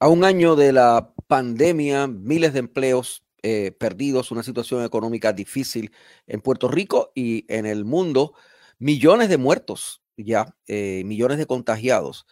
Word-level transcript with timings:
A 0.00 0.08
un 0.08 0.22
año 0.22 0.54
de 0.54 0.72
la 0.72 1.12
pandemia, 1.26 2.06
miles 2.06 2.52
de 2.52 2.60
empleos 2.60 3.24
eh, 3.42 3.72
perdidos, 3.72 4.30
una 4.30 4.44
situación 4.44 4.84
económica 4.84 5.32
difícil 5.32 5.90
en 6.28 6.40
Puerto 6.40 6.68
Rico 6.68 7.10
y 7.16 7.44
en 7.52 7.66
el 7.66 7.84
mundo, 7.84 8.34
millones 8.78 9.28
de 9.28 9.38
muertos 9.38 10.00
ya, 10.16 10.54
eh, 10.68 11.02
millones 11.04 11.38
de 11.38 11.46
contagiados 11.46 12.26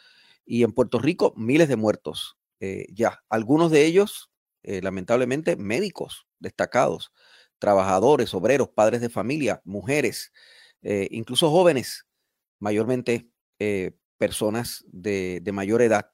y 0.44 0.62
en 0.62 0.72
Puerto 0.72 1.00
Rico 1.00 1.34
miles 1.36 1.68
de 1.68 1.74
muertos 1.76 2.36
eh, 2.60 2.86
ya, 2.92 3.24
algunos 3.28 3.70
de 3.72 3.84
ellos 3.84 4.30
lamentablemente 4.68 5.54
médicos 5.54 6.26
destacados, 6.40 7.12
trabajadores, 7.60 8.34
obreros, 8.34 8.68
padres 8.68 9.00
de 9.00 9.08
familia, 9.08 9.62
mujeres, 9.64 10.32
incluso 10.82 11.52
jóvenes, 11.52 12.04
mayormente 12.58 13.30
personas 14.18 14.84
de, 14.88 15.38
de 15.40 15.52
mayor 15.52 15.82
edad. 15.82 16.10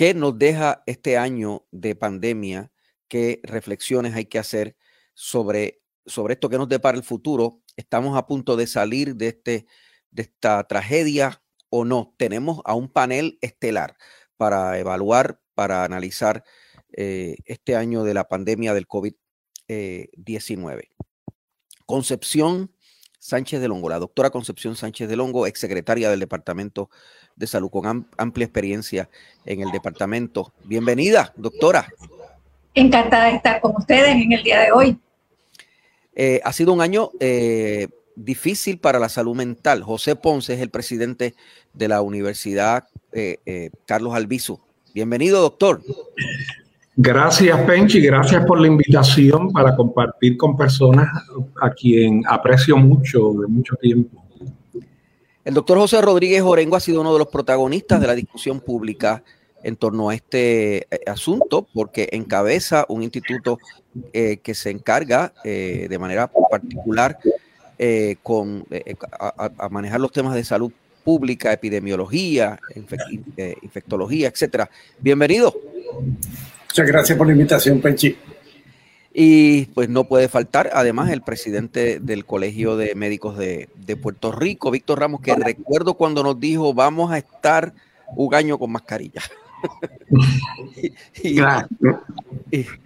¿Qué 0.00 0.14
nos 0.14 0.38
deja 0.38 0.82
este 0.86 1.18
año 1.18 1.66
de 1.72 1.94
pandemia? 1.94 2.72
qué 3.06 3.38
reflexiones 3.42 4.14
hay 4.14 4.24
que 4.24 4.38
hacer 4.38 4.74
sobre, 5.12 5.82
sobre 6.06 6.32
esto 6.32 6.48
que 6.48 6.56
nos 6.56 6.70
depara 6.70 6.96
el 6.96 7.04
futuro. 7.04 7.60
Estamos 7.76 8.16
a 8.16 8.26
punto 8.26 8.56
de 8.56 8.66
salir 8.66 9.16
de, 9.16 9.28
este, 9.28 9.66
de 10.10 10.22
esta 10.22 10.66
tragedia 10.66 11.42
o 11.68 11.84
no. 11.84 12.14
Tenemos 12.16 12.62
a 12.64 12.74
un 12.74 12.88
panel 12.88 13.36
estelar 13.42 13.98
para 14.38 14.78
evaluar, 14.78 15.42
para 15.52 15.84
analizar 15.84 16.44
eh, 16.96 17.36
este 17.44 17.76
año 17.76 18.02
de 18.02 18.14
la 18.14 18.26
pandemia 18.26 18.72
del 18.72 18.88
COVID-19. 18.88 20.88
Concepción 21.84 22.74
Sánchez 23.20 23.60
de 23.60 23.68
Longo, 23.68 23.88
la 23.88 24.00
doctora 24.00 24.30
Concepción 24.30 24.74
Sánchez 24.74 25.08
de 25.08 25.14
Longo, 25.14 25.46
exsecretaria 25.46 26.10
del 26.10 26.18
Departamento 26.18 26.90
de 27.36 27.46
Salud, 27.46 27.70
con 27.70 28.06
amplia 28.16 28.44
experiencia 28.44 29.08
en 29.46 29.60
el 29.60 29.70
departamento. 29.70 30.52
Bienvenida, 30.64 31.32
doctora 31.36 31.86
encantada 32.74 33.26
de 33.26 33.36
estar 33.36 33.60
con 33.60 33.76
ustedes 33.76 34.10
en 34.10 34.32
el 34.32 34.42
día 34.42 34.60
de 34.60 34.72
hoy. 34.72 34.98
Eh, 36.14 36.40
ha 36.44 36.52
sido 36.52 36.72
un 36.72 36.80
año 36.80 37.10
eh, 37.20 37.88
difícil 38.16 38.78
para 38.78 38.98
la 38.98 39.08
salud 39.08 39.36
mental. 39.36 39.82
José 39.82 40.16
Ponce 40.16 40.54
es 40.54 40.60
el 40.60 40.70
presidente 40.70 41.34
de 41.72 41.88
la 41.88 42.02
Universidad 42.02 42.84
eh, 43.12 43.70
Carlos 43.86 44.14
Albizu. 44.14 44.60
Bienvenido, 44.94 45.40
doctor. 45.40 45.82
Gracias, 47.02 47.58
Penchi. 47.62 47.98
Gracias 48.02 48.44
por 48.44 48.60
la 48.60 48.66
invitación 48.66 49.50
para 49.52 49.74
compartir 49.74 50.36
con 50.36 50.54
personas 50.54 51.08
a 51.62 51.70
quien 51.70 52.22
aprecio 52.28 52.76
mucho 52.76 53.32
de 53.40 53.46
mucho 53.46 53.74
tiempo. 53.76 54.22
El 55.42 55.54
doctor 55.54 55.78
José 55.78 56.02
Rodríguez 56.02 56.42
Orengo 56.42 56.76
ha 56.76 56.80
sido 56.80 57.00
uno 57.00 57.14
de 57.14 57.20
los 57.20 57.28
protagonistas 57.28 58.02
de 58.02 58.06
la 58.06 58.14
discusión 58.14 58.60
pública 58.60 59.22
en 59.62 59.76
torno 59.76 60.10
a 60.10 60.14
este 60.14 60.80
eh, 60.94 61.00
asunto 61.06 61.66
porque 61.72 62.10
encabeza 62.12 62.84
un 62.90 63.02
instituto 63.02 63.58
eh, 64.12 64.36
que 64.42 64.52
se 64.52 64.68
encarga 64.68 65.32
eh, 65.42 65.86
de 65.88 65.98
manera 65.98 66.30
particular 66.50 67.16
con, 68.22 68.66
a, 69.18 69.68
manejar 69.70 70.02
los 70.02 70.12
temas 70.12 70.34
de 70.34 70.44
salud 70.44 70.70
pública, 71.02 71.50
epidemiología, 71.50 72.60
infectología, 73.62 74.28
etcétera. 74.28 74.68
Bienvenido. 74.98 75.54
Muchas 76.70 76.86
gracias 76.86 77.18
por 77.18 77.26
la 77.26 77.32
invitación, 77.32 77.80
Penchi. 77.80 78.16
Y 79.12 79.66
pues 79.66 79.88
no 79.88 80.04
puede 80.04 80.28
faltar, 80.28 80.70
además, 80.72 81.10
el 81.10 81.20
presidente 81.20 81.98
del 81.98 82.24
Colegio 82.24 82.76
de 82.76 82.94
Médicos 82.94 83.36
de, 83.36 83.68
de 83.74 83.96
Puerto 83.96 84.30
Rico, 84.30 84.70
Víctor 84.70 85.00
Ramos, 85.00 85.20
que 85.20 85.34
recuerdo 85.34 85.94
cuando 85.94 86.22
nos 86.22 86.38
dijo 86.38 86.72
vamos 86.72 87.10
a 87.10 87.18
estar 87.18 87.74
un 88.14 88.32
año 88.36 88.56
con 88.56 88.70
mascarilla. 88.70 89.20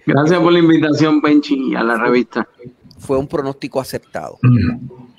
Gracias. 0.07 0.41
por 0.41 0.53
la 0.53 0.59
invitación, 0.59 1.21
Benchi, 1.21 1.75
a 1.75 1.83
la 1.83 1.99
revista. 1.99 2.49
Fue 2.99 3.19
un 3.19 3.29
pronóstico 3.29 3.83
aceptado. 3.83 4.39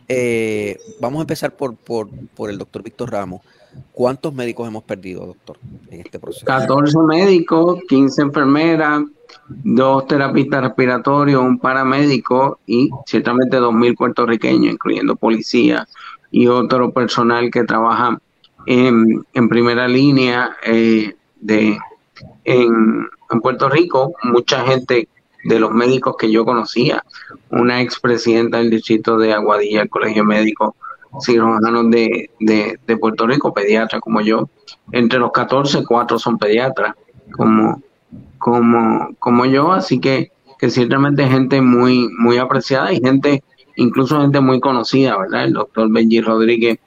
Eh, 0.07 0.79
vamos 0.99 1.19
a 1.19 1.21
empezar 1.21 1.55
por, 1.55 1.75
por, 1.75 2.09
por 2.35 2.49
el 2.49 2.57
doctor 2.57 2.81
Víctor 2.81 3.11
Ramos. 3.11 3.41
¿Cuántos 3.91 4.33
médicos 4.33 4.67
hemos 4.67 4.83
perdido, 4.83 5.25
doctor, 5.25 5.57
en 5.89 6.01
este 6.01 6.19
proceso? 6.19 6.45
14 6.45 6.97
médicos, 6.99 7.79
15 7.87 8.21
enfermeras, 8.23 9.03
dos 9.47 10.07
terapistas 10.07 10.63
respiratorios, 10.63 11.41
un 11.41 11.59
paramédico 11.59 12.59
y 12.65 12.89
ciertamente 13.05 13.59
2.000 13.59 13.97
puertorriqueños, 13.97 14.73
incluyendo 14.73 15.15
policía 15.15 15.87
y 16.31 16.47
otro 16.47 16.91
personal 16.91 17.49
que 17.51 17.63
trabaja 17.63 18.19
en, 18.65 19.25
en 19.33 19.49
primera 19.49 19.87
línea, 19.87 20.57
eh, 20.65 21.15
de 21.39 21.77
en, 22.43 23.07
Puerto 23.41 23.69
Rico, 23.69 24.13
mucha 24.23 24.65
gente 24.65 25.09
de 25.43 25.59
los 25.59 25.71
médicos 25.71 26.15
que 26.17 26.31
yo 26.31 26.45
conocía, 26.45 27.03
una 27.49 27.81
expresidenta 27.81 28.59
del 28.59 28.69
distrito 28.69 29.17
de 29.17 29.33
Aguadilla, 29.33 29.81
el 29.81 29.89
Colegio 29.89 30.23
Médico 30.23 30.75
Cirujanos 31.21 31.89
de, 31.91 32.29
de, 32.39 32.97
Puerto 32.97 33.27
Rico, 33.27 33.53
pediatra 33.53 33.99
como 33.99 34.21
yo, 34.21 34.49
entre 34.91 35.19
los 35.19 35.31
14, 35.31 35.83
cuatro 35.85 36.19
son 36.19 36.37
pediatras 36.37 36.95
como, 37.31 37.81
como, 38.37 39.09
como 39.19 39.45
yo, 39.45 39.71
así 39.73 39.99
que, 39.99 40.31
que 40.59 40.69
ciertamente 40.69 41.27
gente 41.27 41.61
muy, 41.61 42.07
muy 42.17 42.37
apreciada 42.37 42.93
y 42.93 42.99
gente, 42.99 43.43
incluso 43.75 44.21
gente 44.21 44.39
muy 44.39 44.59
conocida, 44.59 45.17
¿verdad? 45.17 45.45
El 45.45 45.53
doctor 45.53 45.91
Benji 45.91 46.21
Rodríguez 46.21 46.79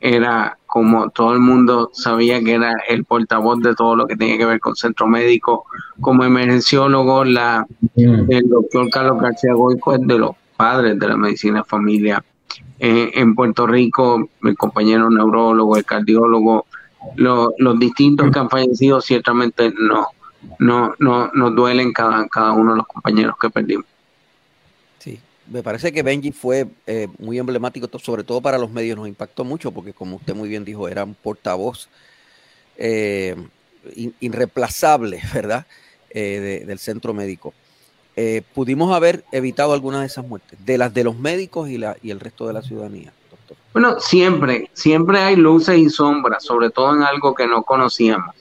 era 0.00 0.58
como 0.66 1.08
todo 1.10 1.32
el 1.32 1.40
mundo 1.40 1.90
sabía 1.94 2.42
que 2.42 2.52
era 2.54 2.74
el 2.88 3.04
portavoz 3.04 3.60
de 3.60 3.74
todo 3.74 3.96
lo 3.96 4.06
que 4.06 4.16
tenía 4.16 4.36
que 4.36 4.44
ver 4.44 4.60
con 4.60 4.76
centro 4.76 5.06
médico, 5.06 5.64
como 6.00 6.22
emergenciólogo, 6.24 7.24
la, 7.24 7.66
mm. 7.94 8.30
el 8.30 8.48
doctor 8.48 8.90
Carlos 8.90 9.20
García 9.20 9.54
Goico 9.54 9.94
es 9.94 10.00
de 10.06 10.18
los 10.18 10.32
padres 10.56 10.98
de 10.98 11.08
la 11.08 11.16
medicina 11.16 11.64
familia 11.64 12.22
eh, 12.78 13.10
en 13.14 13.34
Puerto 13.34 13.66
Rico, 13.66 14.28
el 14.42 14.56
compañero 14.56 15.10
neurólogo, 15.10 15.76
el 15.76 15.84
cardiólogo, 15.84 16.66
los 17.16 17.78
distintos 17.78 18.30
que 18.30 18.38
han 18.38 18.50
fallecido 18.50 19.00
ciertamente 19.00 19.72
no, 19.78 20.08
no, 20.58 20.94
no, 20.98 21.30
nos 21.32 21.54
duelen 21.54 21.92
cada, 21.92 22.26
cada 22.28 22.52
uno 22.52 22.72
de 22.72 22.78
los 22.78 22.86
compañeros 22.86 23.36
que 23.40 23.50
perdimos 23.50 23.86
me 25.48 25.62
parece 25.62 25.92
que 25.92 26.02
Benji 26.02 26.32
fue 26.32 26.66
eh, 26.86 27.08
muy 27.18 27.38
emblemático, 27.38 27.88
sobre 27.98 28.24
todo 28.24 28.40
para 28.40 28.58
los 28.58 28.70
medios, 28.70 28.96
nos 28.96 29.08
impactó 29.08 29.44
mucho 29.44 29.70
porque 29.70 29.92
como 29.92 30.16
usted 30.16 30.34
muy 30.34 30.48
bien 30.48 30.64
dijo, 30.64 30.88
era 30.88 31.04
un 31.04 31.14
portavoz 31.14 31.88
eh, 32.76 33.36
irreemplazable, 34.20 35.22
¿verdad? 35.34 35.66
Eh, 36.10 36.64
del 36.66 36.78
centro 36.78 37.14
médico. 37.14 37.54
Pudimos 38.54 38.94
haber 38.94 39.24
evitado 39.30 39.74
algunas 39.74 40.00
de 40.00 40.06
esas 40.06 40.26
muertes, 40.26 40.58
de 40.64 40.78
las 40.78 40.94
de 40.94 41.04
los 41.04 41.18
médicos 41.18 41.68
y, 41.68 41.78
la, 41.78 41.96
y 42.02 42.10
el 42.10 42.20
resto 42.20 42.46
de 42.46 42.54
la 42.54 42.62
ciudadanía. 42.62 43.12
Doctor. 43.30 43.56
Bueno, 43.72 44.00
siempre, 44.00 44.70
siempre 44.72 45.18
hay 45.18 45.36
luces 45.36 45.78
y 45.78 45.90
sombras, 45.90 46.42
sobre 46.42 46.70
todo 46.70 46.94
en 46.94 47.02
algo 47.02 47.34
que 47.34 47.46
no 47.46 47.62
conocíamos. 47.62 48.34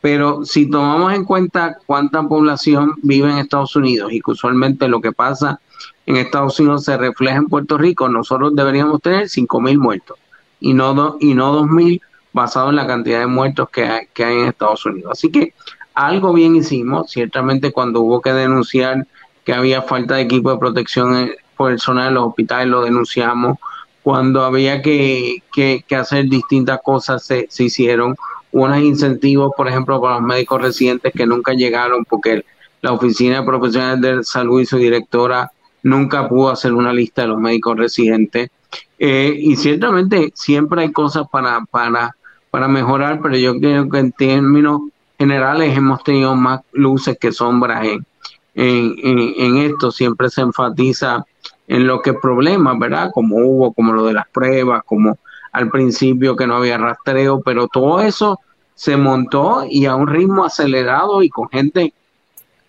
Pero 0.00 0.44
si 0.44 0.70
tomamos 0.70 1.12
en 1.12 1.24
cuenta 1.24 1.76
cuánta 1.84 2.22
población 2.22 2.94
vive 3.02 3.30
en 3.30 3.38
Estados 3.38 3.76
Unidos 3.76 4.12
y 4.12 4.20
que 4.20 4.30
usualmente 4.30 4.88
lo 4.88 5.00
que 5.00 5.12
pasa 5.12 5.60
en 6.06 6.16
Estados 6.16 6.58
Unidos 6.58 6.84
se 6.84 6.96
refleja 6.96 7.36
en 7.36 7.46
Puerto 7.46 7.76
Rico, 7.76 8.08
nosotros 8.08 8.54
deberíamos 8.54 9.02
tener 9.02 9.24
5.000 9.24 9.78
muertos 9.78 10.18
y 10.58 10.72
no, 10.72 11.16
y 11.20 11.34
no 11.34 11.62
2.000 11.62 12.00
basado 12.32 12.70
en 12.70 12.76
la 12.76 12.86
cantidad 12.86 13.20
de 13.20 13.26
muertos 13.26 13.68
que 13.70 13.84
hay, 13.84 14.06
que 14.14 14.24
hay 14.24 14.38
en 14.38 14.46
Estados 14.46 14.86
Unidos. 14.86 15.12
Así 15.12 15.30
que 15.30 15.52
algo 15.94 16.32
bien 16.32 16.56
hicimos, 16.56 17.10
ciertamente 17.10 17.72
cuando 17.72 18.00
hubo 18.00 18.22
que 18.22 18.32
denunciar 18.32 19.06
que 19.44 19.52
había 19.52 19.82
falta 19.82 20.16
de 20.16 20.22
equipo 20.22 20.50
de 20.50 20.58
protección 20.58 21.30
personal 21.56 22.08
en 22.08 22.14
los 22.14 22.28
hospitales 22.28 22.68
lo 22.68 22.82
denunciamos, 22.82 23.58
cuando 24.02 24.44
había 24.44 24.80
que, 24.80 25.42
que, 25.52 25.84
hacer 25.94 26.26
distintas 26.26 26.80
cosas 26.82 27.24
se, 27.24 27.46
se 27.50 27.64
hicieron, 27.64 28.16
unos 28.52 28.78
incentivos, 28.78 29.52
por 29.56 29.68
ejemplo, 29.68 30.00
para 30.00 30.14
los 30.14 30.22
médicos 30.22 30.60
residentes 30.60 31.12
que 31.12 31.26
nunca 31.26 31.52
llegaron 31.52 32.04
porque 32.04 32.44
la 32.82 32.92
Oficina 32.92 33.40
de 33.40 33.46
Profesionales 33.46 34.00
de 34.00 34.24
Salud 34.24 34.60
y 34.60 34.66
su 34.66 34.78
directora 34.78 35.50
nunca 35.82 36.28
pudo 36.28 36.50
hacer 36.50 36.72
una 36.72 36.92
lista 36.92 37.22
de 37.22 37.28
los 37.28 37.38
médicos 37.38 37.76
residentes. 37.76 38.50
Eh, 38.98 39.34
y 39.38 39.56
ciertamente 39.56 40.32
siempre 40.34 40.82
hay 40.82 40.92
cosas 40.92 41.26
para, 41.30 41.60
para, 41.70 42.16
para 42.50 42.68
mejorar, 42.68 43.20
pero 43.22 43.36
yo 43.36 43.58
creo 43.58 43.88
que 43.88 43.98
en 43.98 44.12
términos 44.12 44.82
generales 45.18 45.76
hemos 45.76 46.02
tenido 46.02 46.34
más 46.34 46.60
luces 46.72 47.16
que 47.18 47.32
sombras 47.32 47.84
en, 47.84 48.06
en, 48.54 49.56
esto. 49.58 49.90
Siempre 49.90 50.30
se 50.30 50.42
enfatiza 50.42 51.24
en 51.68 51.86
lo 51.86 52.02
que 52.02 52.14
problemas, 52.14 52.78
¿verdad? 52.78 53.10
Como 53.12 53.36
hubo, 53.36 53.72
como 53.72 53.92
lo 53.92 54.06
de 54.06 54.14
las 54.14 54.28
pruebas, 54.28 54.82
como 54.84 55.18
al 55.52 55.70
principio 55.70 56.36
que 56.36 56.46
no 56.46 56.56
había 56.56 56.78
rastreo, 56.78 57.40
pero 57.40 57.68
todo 57.68 58.00
eso 58.00 58.40
se 58.74 58.96
montó 58.96 59.64
y 59.68 59.86
a 59.86 59.94
un 59.94 60.06
ritmo 60.06 60.44
acelerado 60.44 61.22
y 61.22 61.28
con 61.28 61.48
gente 61.48 61.92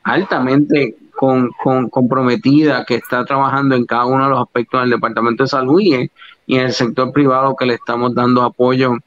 altamente 0.04 0.95
con, 1.16 1.51
comprometida 1.89 2.84
que 2.86 2.95
está 2.95 3.24
trabajando 3.25 3.75
en 3.75 3.86
cada 3.86 4.06
uno 4.06 4.24
de 4.24 4.30
los 4.31 4.42
aspectos 4.42 4.81
del 4.81 4.89
Departamento 4.89 5.44
de 5.44 5.50
Salud 5.50 5.80
y 5.80 5.94
en, 5.94 6.12
el 6.48 6.74
sector 6.74 7.13
privado 7.13 7.56
que 7.56 7.66
le 7.66 7.75
estamos 7.75 8.13
dando 8.13 8.42
apoyo 8.42 8.98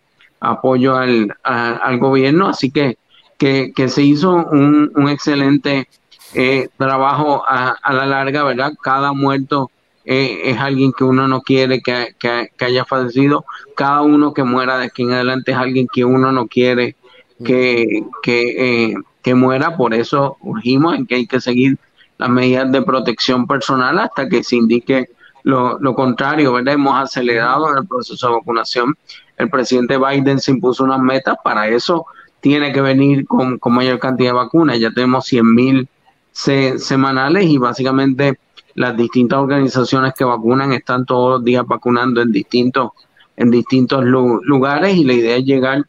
apoyo 0.40 0.96
al, 0.96 1.34
al 1.42 1.98
gobierno. 1.98 2.48
Así 2.48 2.70
que, 2.70 2.96
que, 3.38 3.88
se 3.88 4.02
hizo 4.02 4.34
un, 4.34 4.92
un 4.94 5.08
excelente 5.08 5.88
eh, 6.34 6.68
trabajo 6.76 7.44
a, 7.46 7.76
la 7.92 8.06
larga, 8.06 8.44
¿verdad? 8.44 8.72
Cada 8.82 9.12
muerto 9.12 9.70
eh, 10.04 10.40
es 10.44 10.58
alguien 10.58 10.92
que 10.92 11.04
uno 11.04 11.28
no 11.28 11.42
quiere 11.42 11.80
que, 11.80 12.14
haya 12.60 12.84
fallecido. 12.84 13.44
Cada 13.76 14.02
uno 14.02 14.34
que 14.34 14.44
muera 14.44 14.78
de 14.78 14.86
aquí 14.86 15.02
en 15.02 15.12
adelante 15.12 15.52
es 15.52 15.58
alguien 15.58 15.86
que 15.92 16.04
uno 16.04 16.32
no 16.32 16.46
quiere 16.46 16.96
que, 17.44 18.04
eh, 18.24 18.94
que 19.22 19.34
muera. 19.34 19.76
Por 19.76 19.94
eso 19.94 20.36
urgimos 20.40 20.96
en 20.96 21.06
que 21.06 21.16
hay 21.16 21.26
que 21.26 21.40
seguir 21.40 21.78
las 22.18 22.28
medidas 22.28 22.70
de 22.70 22.82
protección 22.82 23.46
personal 23.46 23.98
hasta 23.98 24.28
que 24.28 24.42
se 24.44 24.56
indique 24.56 25.08
lo, 25.42 25.78
lo 25.78 25.94
contrario, 25.94 26.52
¿verdad? 26.52 26.74
Hemos 26.74 26.98
acelerado 26.98 27.70
en 27.70 27.78
el 27.78 27.86
proceso 27.86 28.28
de 28.28 28.34
vacunación. 28.34 28.96
El 29.36 29.50
presidente 29.50 29.98
Biden 29.98 30.40
se 30.40 30.52
impuso 30.52 30.84
unas 30.84 31.00
metas, 31.00 31.36
para 31.42 31.68
eso 31.68 32.06
tiene 32.44 32.72
que 32.72 32.82
venir 32.82 33.26
con, 33.26 33.58
mayor 33.72 33.98
cantidad 33.98 34.30
de 34.30 34.34
vacunas. 34.34 34.78
Ya 34.78 34.90
tenemos 34.90 35.24
100 35.24 35.54
mil 35.54 35.88
semanales 36.34 37.44
y 37.44 37.58
básicamente 37.58 38.38
las 38.74 38.96
distintas 38.96 39.38
organizaciones 39.38 40.14
que 40.14 40.24
vacunan 40.24 40.72
están 40.72 41.06
todos 41.06 41.36
los 41.36 41.44
días 41.44 41.64
vacunando 41.66 42.20
en 42.20 42.32
distintos, 42.32 42.90
en 43.36 43.50
distintos 43.50 44.04
lugares 44.04 44.96
y 44.96 45.04
la 45.04 45.12
idea 45.12 45.36
es 45.36 45.44
llegar 45.44 45.84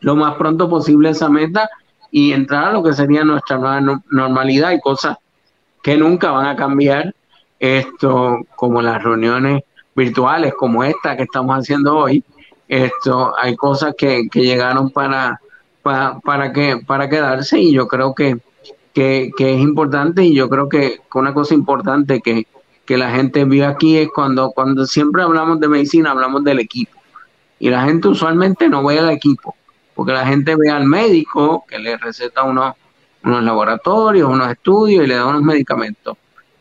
lo 0.00 0.16
más 0.16 0.34
pronto 0.36 0.68
posible 0.70 1.08
a 1.08 1.12
esa 1.12 1.28
meta 1.28 1.68
y 2.10 2.32
entrar 2.32 2.66
a 2.66 2.72
lo 2.72 2.82
que 2.82 2.92
sería 2.92 3.24
nuestra 3.24 3.58
nueva 3.58 4.02
normalidad 4.10 4.70
y 4.72 4.80
cosas 4.80 5.18
que 5.82 5.96
nunca 5.96 6.30
van 6.30 6.46
a 6.46 6.56
cambiar, 6.56 7.14
esto 7.58 8.38
como 8.54 8.82
las 8.82 9.02
reuniones 9.02 9.62
virtuales 9.94 10.54
como 10.54 10.84
esta 10.84 11.16
que 11.16 11.24
estamos 11.24 11.56
haciendo 11.58 11.96
hoy, 11.96 12.24
esto 12.68 13.34
hay 13.38 13.56
cosas 13.56 13.94
que, 13.98 14.28
que 14.30 14.40
llegaron 14.42 14.90
para, 14.90 15.40
para, 15.82 16.20
para, 16.20 16.52
que, 16.52 16.78
para 16.86 17.08
quedarse 17.08 17.58
y 17.58 17.72
yo 17.72 17.88
creo 17.88 18.14
que, 18.14 18.38
que, 18.92 19.32
es 19.38 19.60
importante 19.60 20.24
y 20.24 20.34
yo 20.34 20.48
creo 20.48 20.68
que 20.68 21.00
una 21.14 21.34
cosa 21.34 21.54
importante 21.54 22.20
que, 22.20 22.46
que 22.84 22.96
la 22.96 23.10
gente 23.10 23.44
vio 23.44 23.66
aquí 23.68 23.98
es 23.98 24.08
cuando, 24.14 24.50
cuando 24.50 24.86
siempre 24.86 25.22
hablamos 25.22 25.60
de 25.60 25.68
medicina, 25.68 26.10
hablamos 26.10 26.44
del 26.44 26.60
equipo. 26.60 26.98
Y 27.58 27.70
la 27.70 27.84
gente 27.84 28.08
usualmente 28.08 28.68
no 28.68 28.84
ve 28.84 28.98
al 28.98 29.10
equipo, 29.10 29.54
porque 29.94 30.12
la 30.12 30.26
gente 30.26 30.56
ve 30.56 30.70
al 30.70 30.84
médico 30.84 31.64
que 31.68 31.78
le 31.78 31.96
receta 31.96 32.42
unos 32.42 32.74
unos 33.24 33.42
laboratorios, 33.42 34.28
unos 34.28 34.50
estudios 34.50 35.04
y 35.04 35.06
le 35.06 35.14
da 35.14 35.26
unos 35.26 35.42
medicamentos. 35.42 36.16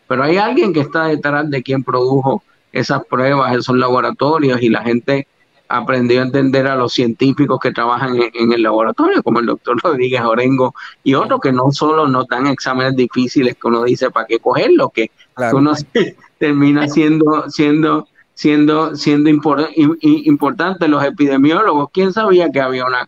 Pero 0.08 0.24
hay 0.24 0.38
alguien 0.38 0.74
que 0.74 0.82
está 0.82 1.06
detrás 1.06 1.50
de 1.50 1.64
quien 1.64 1.84
produjo 1.84 2.44
esas 2.72 3.04
pruebas, 3.06 3.56
esos 3.56 3.76
laboratorios 3.76 4.62
y 4.62 4.70
la 4.70 4.84
gente 4.84 5.28
aprendió 5.72 6.20
a 6.20 6.24
entender 6.24 6.68
a 6.68 6.76
los 6.76 6.94
científicos 6.94 7.60
que 7.60 7.72
trabajan 7.72 8.16
en, 8.34 8.54
el 8.54 8.62
laboratorio, 8.62 9.24
como 9.24 9.40
el 9.40 9.46
doctor 9.46 9.78
Rodríguez 9.84 10.22
Orengo 10.22 10.76
y 11.04 11.14
otros 11.14 11.40
que 11.42 11.52
no 11.52 11.72
solo 11.72 12.08
nos 12.08 12.28
dan 12.28 12.48
exámenes 12.48 12.96
difíciles 12.96 13.56
que 13.56 13.68
uno 13.68 13.84
dice 13.84 14.12
para 14.12 14.28
qué 14.28 14.40
cogerlo, 14.40 14.90
que, 14.90 15.12
uno 15.54 15.74
termina 16.38 16.88
siendo, 16.88 17.50
siendo, 17.50 18.08
siendo, 18.34 18.96
siendo 18.96 19.30
importante. 19.30 20.88
Los 20.88 21.04
epidemiólogos, 21.04 21.90
¿quién 21.92 22.14
sabía 22.14 22.50
que 22.52 22.62
había 22.62 22.86
una 22.86 23.08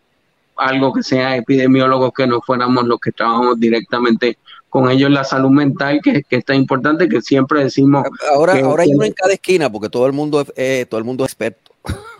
algo 0.56 0.92
que 0.92 1.02
sea 1.02 1.36
epidemiólogos 1.36 2.12
que 2.12 2.26
no 2.26 2.40
fuéramos 2.40 2.86
los 2.86 3.00
que 3.00 3.12
trabajamos 3.12 3.58
directamente 3.58 4.38
con 4.74 4.90
ellos 4.90 5.08
la 5.08 5.22
salud 5.22 5.50
mental, 5.50 6.00
que, 6.02 6.24
que 6.24 6.34
está 6.34 6.52
importante, 6.52 7.08
que 7.08 7.22
siempre 7.22 7.62
decimos... 7.62 8.04
Ahora, 8.34 8.58
ahora 8.58 8.82
hay 8.82 8.92
uno 8.92 9.04
en 9.04 9.12
cada 9.12 9.32
esquina, 9.32 9.70
porque 9.70 9.88
todo 9.88 10.04
el 10.08 10.12
mundo 10.12 10.40
es, 10.40 10.52
eh, 10.56 10.84
todo 10.90 10.98
el 10.98 11.04
mundo 11.04 11.22
experto. 11.22 11.70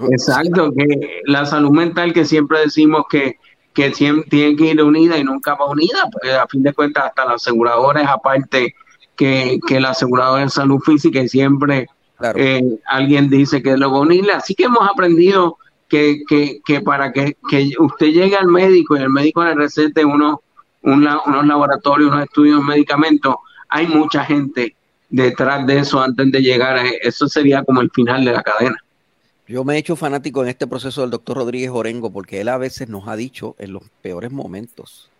Exacto, 0.08 0.70
que 0.72 1.22
la 1.24 1.46
salud 1.46 1.72
mental 1.72 2.12
que 2.12 2.24
siempre 2.24 2.60
decimos 2.60 3.06
que, 3.10 3.38
que 3.72 3.92
siempre 3.92 4.30
tiene 4.30 4.54
que 4.54 4.66
ir 4.66 4.80
unida 4.80 5.18
y 5.18 5.24
nunca 5.24 5.56
va 5.56 5.68
unida, 5.68 6.08
porque 6.12 6.30
a 6.30 6.46
fin 6.46 6.62
de 6.62 6.72
cuentas 6.72 7.06
hasta 7.06 7.24
la 7.24 7.32
aseguradora 7.32 8.02
es 8.02 8.08
aparte 8.08 8.76
que, 9.16 9.58
que 9.66 9.80
la 9.80 9.90
aseguradora 9.90 10.44
de 10.44 10.50
salud 10.50 10.78
física 10.78 11.22
y 11.22 11.28
siempre 11.28 11.88
eh, 12.36 12.62
alguien 12.86 13.30
dice 13.30 13.64
que 13.64 13.72
es 13.72 13.80
lo 13.80 13.98
unirle. 13.98 14.32
Así 14.32 14.54
que 14.54 14.66
hemos 14.66 14.88
aprendido 14.88 15.56
que, 15.88 16.20
que, 16.28 16.60
que 16.64 16.82
para 16.82 17.12
que, 17.12 17.36
que, 17.50 17.72
usted 17.80 18.12
llegue 18.12 18.36
al 18.36 18.46
médico 18.46 18.96
y 18.96 19.00
el 19.00 19.10
médico 19.10 19.42
le 19.42 19.56
recete 19.56 20.04
unos, 20.04 20.38
unos 20.84 21.46
laboratorios, 21.46 22.10
unos 22.10 22.24
estudios, 22.24 22.62
medicamentos, 22.62 23.36
hay 23.68 23.86
mucha 23.86 24.24
gente 24.24 24.76
detrás 25.08 25.66
de 25.66 25.78
eso 25.78 26.00
antes 26.00 26.30
de 26.30 26.40
llegar 26.40 26.76
a 26.76 26.88
eso 27.02 27.28
sería 27.28 27.62
como 27.64 27.80
el 27.80 27.90
final 27.90 28.24
de 28.24 28.32
la 28.32 28.42
cadena. 28.42 28.76
Yo 29.46 29.64
me 29.64 29.74
he 29.74 29.78
hecho 29.78 29.96
fanático 29.96 30.42
en 30.42 30.48
este 30.48 30.66
proceso 30.66 31.02
del 31.02 31.10
doctor 31.10 31.36
Rodríguez 31.36 31.70
Orengo 31.70 32.10
porque 32.10 32.40
él 32.40 32.48
a 32.48 32.56
veces 32.56 32.88
nos 32.88 33.08
ha 33.08 33.16
dicho 33.16 33.56
en 33.58 33.72
los 33.72 33.82
peores 34.00 34.32
momentos, 34.32 35.10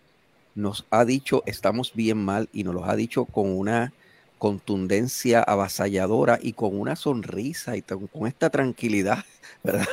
nos 0.55 0.85
ha 0.89 1.05
dicho 1.05 1.43
estamos 1.45 1.93
bien 1.93 2.23
mal 2.23 2.49
y 2.51 2.63
nos 2.63 2.73
lo 2.73 2.85
ha 2.85 2.95
dicho 2.95 3.25
con 3.25 3.55
una 3.55 3.93
contundencia 4.37 5.41
avasalladora 5.41 6.39
y 6.41 6.53
con 6.53 6.79
una 6.79 6.95
sonrisa 6.95 7.77
y 7.77 7.81
con 7.81 8.27
esta 8.27 8.49
tranquilidad, 8.49 9.23
¿verdad? 9.63 9.87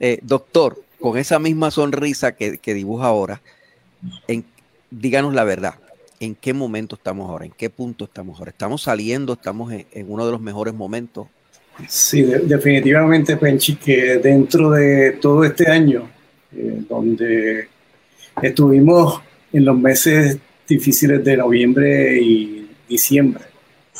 Eh, 0.00 0.18
doctor, 0.22 0.82
con 1.00 1.18
esa 1.18 1.38
misma 1.38 1.70
sonrisa 1.70 2.32
que, 2.32 2.58
dibuja 2.74 3.06
ahora, 3.06 3.40
en, 4.28 4.44
díganos 5.00 5.34
la 5.34 5.44
verdad, 5.44 5.74
¿en 6.20 6.34
qué 6.34 6.52
momento 6.52 6.96
estamos 6.96 7.28
ahora? 7.28 7.44
¿En 7.44 7.52
qué 7.52 7.70
punto 7.70 8.04
estamos 8.04 8.38
ahora? 8.38 8.50
¿Estamos 8.50 8.82
saliendo? 8.82 9.34
¿Estamos 9.34 9.72
en, 9.72 9.86
uno 10.08 10.26
de 10.26 10.32
los 10.32 10.40
mejores 10.40 10.74
momentos? 10.74 11.28
Sí, 11.88 12.22
definitivamente, 12.22 13.36
Penchi, 13.36 13.76
que 13.76 14.18
dentro 14.18 14.70
de 14.70 15.12
todo 15.12 15.44
este 15.44 15.68
año, 15.68 16.08
eh, 16.56 16.82
donde 16.88 17.68
estuvimos 18.40 19.20
en 19.52 19.64
los 19.64 19.76
meses 19.76 20.38
difíciles 20.68 21.24
de 21.24 21.36
noviembre 21.36 22.20
y 22.20 22.70
diciembre, 22.88 23.44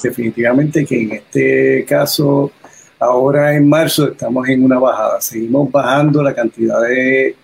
definitivamente 0.03 0.85
que 0.85 1.01
en 1.01 1.13
este 1.13 1.85
caso 1.85 2.53
Ahora 3.05 3.55
en 3.55 3.69
marzo 3.69 4.13
estamos 4.13 4.49
en 4.49 4.65
una 4.65 4.79
bajada, 4.79 5.21
seguimos 5.21 5.71
bajando 5.71 6.23
la 6.23 6.35
cantidad 6.35 6.81
de 6.81 7.37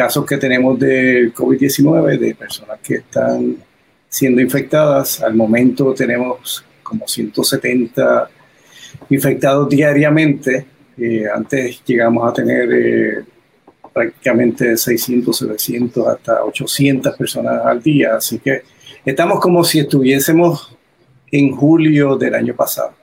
casos 0.00 0.24
que 0.24 0.38
tenemos 0.38 0.78
de 0.78 1.30
COVID-19, 1.34 2.18
de 2.18 2.34
personas 2.34 2.78
que 2.82 2.94
están 2.94 3.54
siendo 4.08 4.40
infectadas. 4.40 5.22
Al 5.22 5.34
momento 5.34 5.92
tenemos 5.92 6.64
como 6.82 7.06
170 7.06 8.30
infectados 9.10 9.68
diariamente. 9.68 10.64
Eh, 10.96 11.24
antes 11.30 11.82
llegamos 11.84 12.26
a 12.26 12.32
tener 12.32 12.72
eh, 12.72 13.24
prácticamente 13.92 14.74
600, 14.74 15.36
700, 15.36 16.06
hasta 16.08 16.44
800 16.44 17.14
personas 17.14 17.60
al 17.66 17.82
día. 17.82 18.16
Así 18.16 18.38
que 18.38 18.62
estamos 19.04 19.38
como 19.38 19.62
si 19.62 19.80
estuviésemos 19.80 20.74
en 21.30 21.50
julio 21.54 22.16
del 22.16 22.36
año 22.36 22.56
pasado. 22.56 22.94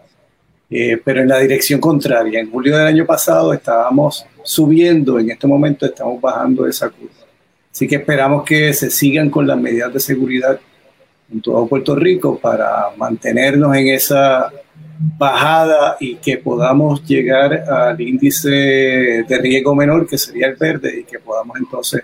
Eh, 0.67 0.99
pero 1.05 1.21
en 1.21 1.27
la 1.27 1.37
dirección 1.37 1.79
contraria. 1.79 2.39
En 2.39 2.49
julio 2.49 2.75
del 2.75 2.87
año 2.87 3.05
pasado 3.05 3.53
estábamos 3.53 4.25
subiendo, 4.47 5.19
en 5.19 5.29
este 5.29 5.45
momento 5.45 5.85
estamos 5.85 6.21
bajando 6.21 6.65
esa 6.65 6.89
curva. 6.89 7.11
Así 7.71 7.87
que 7.87 7.97
esperamos 7.97 8.43
que 8.43 8.73
se 8.73 8.89
sigan 8.89 9.29
con 9.29 9.45
las 9.45 9.59
medidas 9.59 9.93
de 9.93 9.99
seguridad 9.99 10.59
en 11.31 11.41
todo 11.41 11.67
Puerto 11.67 11.95
Rico 11.95 12.39
para 12.39 12.87
mantenernos 12.95 13.75
en 13.75 13.89
esa 13.89 14.49
bajada 15.17 15.97
y 15.99 16.15
que 16.15 16.37
podamos 16.37 17.05
llegar 17.05 17.53
al 17.69 17.99
índice 17.99 18.49
de 18.49 19.39
riesgo 19.41 19.75
menor, 19.75 20.07
que 20.07 20.17
sería 20.17 20.47
el 20.47 20.55
verde, 20.55 21.01
y 21.01 21.03
que 21.03 21.19
podamos 21.19 21.57
entonces 21.57 22.03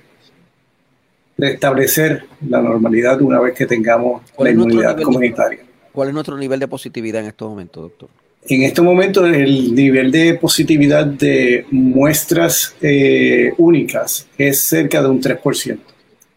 restablecer 1.37 2.25
la 2.47 2.61
normalidad 2.61 3.21
una 3.21 3.39
vez 3.39 3.55
que 3.55 3.65
tengamos 3.65 4.21
la 4.37 4.51
inmunidad 4.51 5.01
comunitaria. 5.01 5.61
¿Cuál 5.93 6.09
es 6.09 6.13
nuestro 6.13 6.37
nivel 6.37 6.59
de 6.59 6.67
positividad 6.67 7.21
en 7.21 7.27
estos 7.27 7.49
momentos, 7.49 7.83
doctor? 7.83 8.22
En 8.45 8.63
este 8.63 8.81
momento 8.81 9.25
el 9.25 9.73
nivel 9.73 10.11
de 10.11 10.33
positividad 10.35 11.05
de 11.05 11.65
muestras 11.71 12.75
eh, 12.81 13.53
únicas 13.57 14.27
es 14.37 14.59
cerca 14.59 15.01
de 15.01 15.07
un 15.07 15.21
3%. 15.21 15.79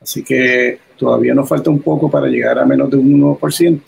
Así 0.00 0.22
que 0.22 0.78
todavía 0.96 1.34
nos 1.34 1.48
falta 1.48 1.68
un 1.68 1.80
poco 1.80 2.08
para 2.08 2.28
llegar 2.28 2.60
a 2.60 2.64
menos 2.64 2.90
de 2.90 2.96
un 2.96 3.20
1%. 3.20 3.80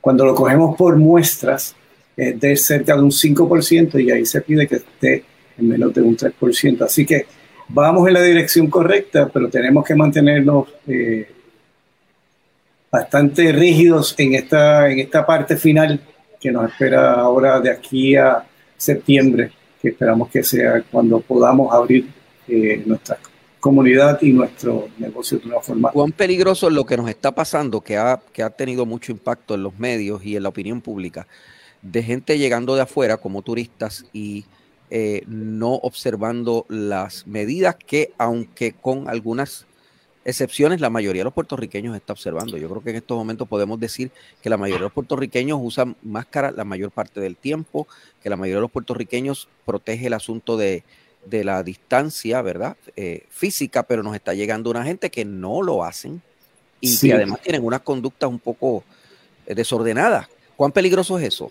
Cuando 0.00 0.24
lo 0.24 0.36
cogemos 0.36 0.76
por 0.76 0.96
muestras 0.96 1.74
es 2.16 2.38
de 2.38 2.56
cerca 2.56 2.96
de 2.96 3.02
un 3.02 3.10
5% 3.10 4.04
y 4.04 4.10
ahí 4.12 4.24
se 4.24 4.40
pide 4.40 4.68
que 4.68 4.76
esté 4.76 5.24
en 5.58 5.68
menos 5.68 5.92
de 5.92 6.02
un 6.02 6.16
3%. 6.16 6.82
Así 6.82 7.04
que 7.04 7.26
vamos 7.68 8.06
en 8.06 8.14
la 8.14 8.22
dirección 8.22 8.68
correcta, 8.68 9.28
pero 9.32 9.50
tenemos 9.50 9.84
que 9.84 9.96
mantenernos 9.96 10.68
eh, 10.86 11.28
bastante 12.90 13.50
rígidos 13.50 14.14
en 14.16 14.34
esta, 14.34 14.88
en 14.88 15.00
esta 15.00 15.26
parte 15.26 15.56
final 15.56 16.00
que 16.40 16.50
nos 16.50 16.70
espera 16.70 17.14
ahora 17.14 17.60
de 17.60 17.70
aquí 17.70 18.16
a 18.16 18.44
septiembre, 18.76 19.52
que 19.80 19.88
esperamos 19.88 20.28
que 20.28 20.42
sea 20.42 20.82
cuando 20.90 21.20
podamos 21.20 21.72
abrir 21.72 22.08
eh, 22.46 22.82
nuestra 22.86 23.18
comunidad 23.60 24.20
y 24.22 24.32
nuestro 24.32 24.88
negocio 24.98 25.38
de 25.38 25.46
una 25.48 25.60
forma. 25.60 25.90
¿Cuán 25.90 26.12
peligroso 26.12 26.68
es 26.68 26.74
lo 26.74 26.84
que 26.86 26.96
nos 26.96 27.08
está 27.08 27.32
pasando, 27.32 27.80
que 27.80 27.96
ha, 27.96 28.20
que 28.32 28.42
ha 28.42 28.50
tenido 28.50 28.86
mucho 28.86 29.12
impacto 29.12 29.54
en 29.54 29.62
los 29.62 29.78
medios 29.78 30.24
y 30.24 30.36
en 30.36 30.44
la 30.44 30.48
opinión 30.48 30.80
pública, 30.80 31.26
de 31.82 32.02
gente 32.02 32.38
llegando 32.38 32.76
de 32.76 32.82
afuera 32.82 33.16
como 33.16 33.42
turistas 33.42 34.04
y 34.12 34.44
eh, 34.90 35.22
no 35.26 35.74
observando 35.74 36.66
las 36.68 37.26
medidas 37.26 37.76
que, 37.76 38.12
aunque 38.16 38.72
con 38.72 39.08
algunas 39.08 39.66
excepciones, 40.28 40.82
la 40.82 40.90
mayoría 40.90 41.20
de 41.20 41.24
los 41.24 41.32
puertorriqueños 41.32 41.96
está 41.96 42.12
observando. 42.12 42.58
Yo 42.58 42.68
creo 42.68 42.82
que 42.82 42.90
en 42.90 42.96
estos 42.96 43.16
momentos 43.16 43.48
podemos 43.48 43.80
decir 43.80 44.10
que 44.42 44.50
la 44.50 44.58
mayoría 44.58 44.80
de 44.80 44.84
los 44.84 44.92
puertorriqueños 44.92 45.58
usan 45.60 45.96
máscara 46.02 46.50
la 46.50 46.64
mayor 46.64 46.90
parte 46.90 47.18
del 47.18 47.34
tiempo, 47.34 47.88
que 48.22 48.28
la 48.28 48.36
mayoría 48.36 48.56
de 48.56 48.62
los 48.62 48.70
puertorriqueños 48.70 49.48
protege 49.64 50.08
el 50.08 50.12
asunto 50.12 50.58
de, 50.58 50.84
de 51.24 51.44
la 51.44 51.62
distancia, 51.62 52.42
¿verdad? 52.42 52.76
Eh, 52.94 53.24
física, 53.30 53.84
pero 53.84 54.02
nos 54.02 54.14
está 54.14 54.34
llegando 54.34 54.70
una 54.70 54.84
gente 54.84 55.10
que 55.10 55.24
no 55.24 55.62
lo 55.62 55.82
hacen 55.82 56.20
y 56.78 56.98
que 56.98 57.14
además 57.14 57.40
tienen 57.40 57.64
unas 57.64 57.80
conductas 57.80 58.28
un 58.28 58.38
poco 58.38 58.84
eh, 59.46 59.54
desordenadas. 59.54 60.28
¿Cuán 60.56 60.72
peligroso 60.72 61.18
es 61.18 61.28
eso? 61.28 61.50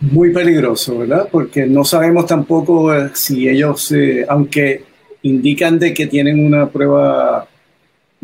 Muy 0.00 0.32
peligroso, 0.32 1.00
¿verdad? 1.00 1.28
Porque 1.30 1.66
no 1.66 1.84
sabemos 1.84 2.24
tampoco 2.24 2.94
eh, 2.94 3.10
si 3.12 3.46
ellos, 3.46 3.92
aunque 4.26 4.84
indican 5.20 5.78
de 5.78 5.92
que 5.92 6.06
tienen 6.06 6.44
una 6.44 6.70
prueba 6.70 7.46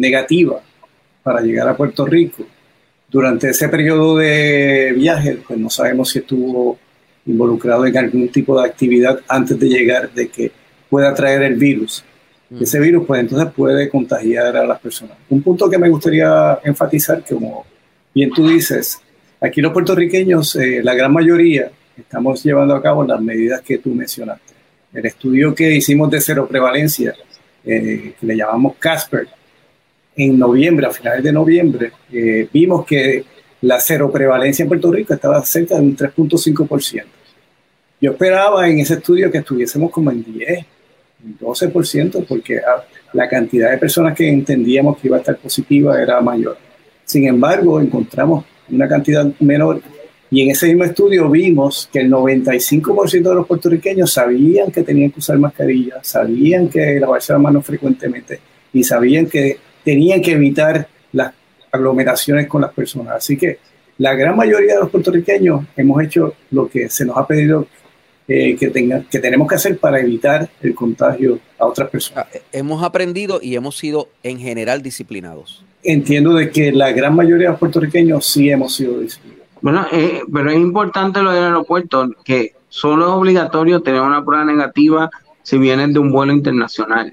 negativa 0.00 0.60
para 1.22 1.40
llegar 1.42 1.68
a 1.68 1.76
Puerto 1.76 2.06
Rico, 2.06 2.46
durante 3.10 3.50
ese 3.50 3.68
periodo 3.68 4.16
de 4.16 4.92
viaje, 4.96 5.38
pues 5.46 5.58
no 5.58 5.68
sabemos 5.68 6.10
si 6.10 6.20
estuvo 6.20 6.78
involucrado 7.26 7.84
en 7.84 7.98
algún 7.98 8.28
tipo 8.28 8.60
de 8.60 8.68
actividad 8.68 9.20
antes 9.28 9.58
de 9.58 9.68
llegar, 9.68 10.10
de 10.12 10.28
que 10.28 10.52
pueda 10.88 11.12
traer 11.12 11.42
el 11.42 11.56
virus. 11.56 12.04
Mm. 12.48 12.62
Ese 12.62 12.78
virus, 12.78 13.06
pues 13.06 13.20
entonces 13.20 13.52
puede 13.54 13.88
contagiar 13.88 14.56
a 14.56 14.64
las 14.64 14.80
personas. 14.80 15.16
Un 15.28 15.42
punto 15.42 15.68
que 15.68 15.76
me 15.76 15.88
gustaría 15.88 16.60
enfatizar, 16.64 17.22
que 17.22 17.34
como 17.34 17.66
bien 18.14 18.30
tú 18.30 18.48
dices, 18.48 19.00
aquí 19.40 19.60
los 19.60 19.72
puertorriqueños, 19.72 20.56
eh, 20.56 20.80
la 20.82 20.94
gran 20.94 21.12
mayoría, 21.12 21.70
estamos 21.96 22.42
llevando 22.42 22.74
a 22.74 22.82
cabo 22.82 23.04
las 23.04 23.20
medidas 23.20 23.60
que 23.60 23.78
tú 23.78 23.90
mencionaste. 23.90 24.54
El 24.92 25.06
estudio 25.06 25.54
que 25.54 25.74
hicimos 25.74 26.10
de 26.10 26.20
cero 26.20 26.46
prevalencia, 26.48 27.14
eh, 27.64 28.14
que 28.18 28.26
le 28.26 28.36
llamamos 28.36 28.76
Casper, 28.78 29.28
en 30.16 30.38
noviembre, 30.38 30.86
a 30.86 30.90
finales 30.90 31.22
de 31.22 31.32
noviembre, 31.32 31.92
eh, 32.12 32.48
vimos 32.52 32.84
que 32.84 33.24
la 33.62 33.78
cero 33.80 34.10
prevalencia 34.10 34.62
en 34.62 34.68
Puerto 34.68 34.90
Rico 34.90 35.14
estaba 35.14 35.44
cerca 35.44 35.76
de 35.76 35.82
un 35.82 35.96
3.5%. 35.96 37.04
Yo 38.00 38.12
esperaba 38.12 38.68
en 38.68 38.80
ese 38.80 38.94
estudio 38.94 39.30
que 39.30 39.38
estuviésemos 39.38 39.90
como 39.90 40.10
en 40.10 40.24
10, 40.24 40.64
12%, 41.40 42.24
porque 42.26 42.58
ah, 42.58 42.84
la 43.12 43.28
cantidad 43.28 43.70
de 43.70 43.78
personas 43.78 44.16
que 44.16 44.28
entendíamos 44.28 44.98
que 44.98 45.08
iba 45.08 45.18
a 45.18 45.20
estar 45.20 45.36
positiva 45.36 46.00
era 46.00 46.20
mayor. 46.20 46.56
Sin 47.04 47.26
embargo, 47.26 47.80
encontramos 47.80 48.44
una 48.70 48.88
cantidad 48.88 49.26
menor 49.40 49.82
y 50.32 50.42
en 50.42 50.50
ese 50.50 50.68
mismo 50.68 50.84
estudio 50.84 51.28
vimos 51.28 51.88
que 51.92 51.98
el 52.00 52.10
95% 52.10 53.10
de 53.10 53.34
los 53.34 53.46
puertorriqueños 53.46 54.12
sabían 54.12 54.70
que 54.70 54.84
tenían 54.84 55.10
que 55.10 55.18
usar 55.18 55.36
mascarilla, 55.38 55.98
sabían 56.02 56.68
que 56.68 57.00
lavarse 57.00 57.32
las 57.32 57.42
manos 57.42 57.66
frecuentemente 57.66 58.38
y 58.72 58.84
sabían 58.84 59.26
que 59.26 59.56
tenían 59.84 60.20
que 60.22 60.32
evitar 60.32 60.88
las 61.12 61.32
aglomeraciones 61.72 62.46
con 62.46 62.62
las 62.62 62.72
personas. 62.72 63.16
Así 63.16 63.36
que 63.36 63.58
la 63.98 64.14
gran 64.14 64.36
mayoría 64.36 64.74
de 64.74 64.80
los 64.80 64.90
puertorriqueños 64.90 65.64
hemos 65.76 66.02
hecho 66.02 66.34
lo 66.50 66.68
que 66.68 66.88
se 66.88 67.04
nos 67.04 67.16
ha 67.16 67.26
pedido 67.26 67.66
eh, 68.26 68.56
que, 68.56 68.70
tenga, 68.70 69.02
que 69.10 69.18
tenemos 69.18 69.48
que 69.48 69.56
hacer 69.56 69.78
para 69.78 70.00
evitar 70.00 70.48
el 70.62 70.74
contagio 70.74 71.40
a 71.58 71.66
otras 71.66 71.90
personas. 71.90 72.26
Ah, 72.32 72.38
hemos 72.52 72.82
aprendido 72.82 73.40
y 73.42 73.56
hemos 73.56 73.76
sido 73.76 74.08
en 74.22 74.38
general 74.38 74.82
disciplinados. 74.82 75.64
Entiendo 75.82 76.34
de 76.34 76.50
que 76.50 76.72
la 76.72 76.92
gran 76.92 77.14
mayoría 77.16 77.48
de 77.48 77.50
los 77.50 77.58
puertorriqueños 77.58 78.24
sí 78.24 78.48
hemos 78.48 78.74
sido 78.74 79.00
disciplinados. 79.00 79.48
Bueno, 79.60 79.86
eh, 79.92 80.20
pero 80.32 80.50
es 80.50 80.56
importante 80.56 81.22
lo 81.22 81.32
del 81.32 81.44
aeropuerto, 81.44 82.08
que 82.24 82.54
solo 82.68 83.06
es 83.06 83.12
obligatorio 83.12 83.82
tener 83.82 84.00
una 84.00 84.24
prueba 84.24 84.44
negativa 84.44 85.10
si 85.42 85.58
vienes 85.58 85.92
de 85.92 85.98
un 85.98 86.12
vuelo 86.12 86.32
internacional. 86.32 87.12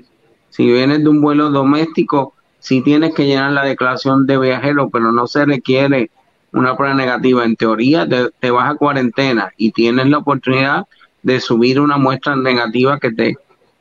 Si 0.52 0.66
vienes 0.66 1.04
de 1.04 1.10
un 1.10 1.20
vuelo 1.20 1.50
doméstico, 1.50 2.36
si 2.68 2.82
tienes 2.82 3.14
que 3.14 3.26
llenar 3.26 3.54
la 3.54 3.64
declaración 3.64 4.28
de 4.28 4.38
viajero, 4.38 4.90
pero 4.90 5.14
no 5.14 5.26
se 5.26 5.46
requiere 5.46 6.12
una 6.52 6.76
prueba 6.76 6.94
negativa. 6.94 7.46
En 7.46 7.56
teoría, 7.56 8.06
te, 8.42 8.52
vas 8.52 8.70
a 8.70 8.76
cuarentena 8.76 9.54
y 9.56 9.72
tienes 9.72 10.08
la 10.10 10.18
oportunidad 10.18 10.86
de 11.24 11.40
subir 11.40 11.80
una 11.80 11.96
muestra 11.96 12.36
negativa 12.36 13.00
que 13.00 13.14
te, 13.14 13.38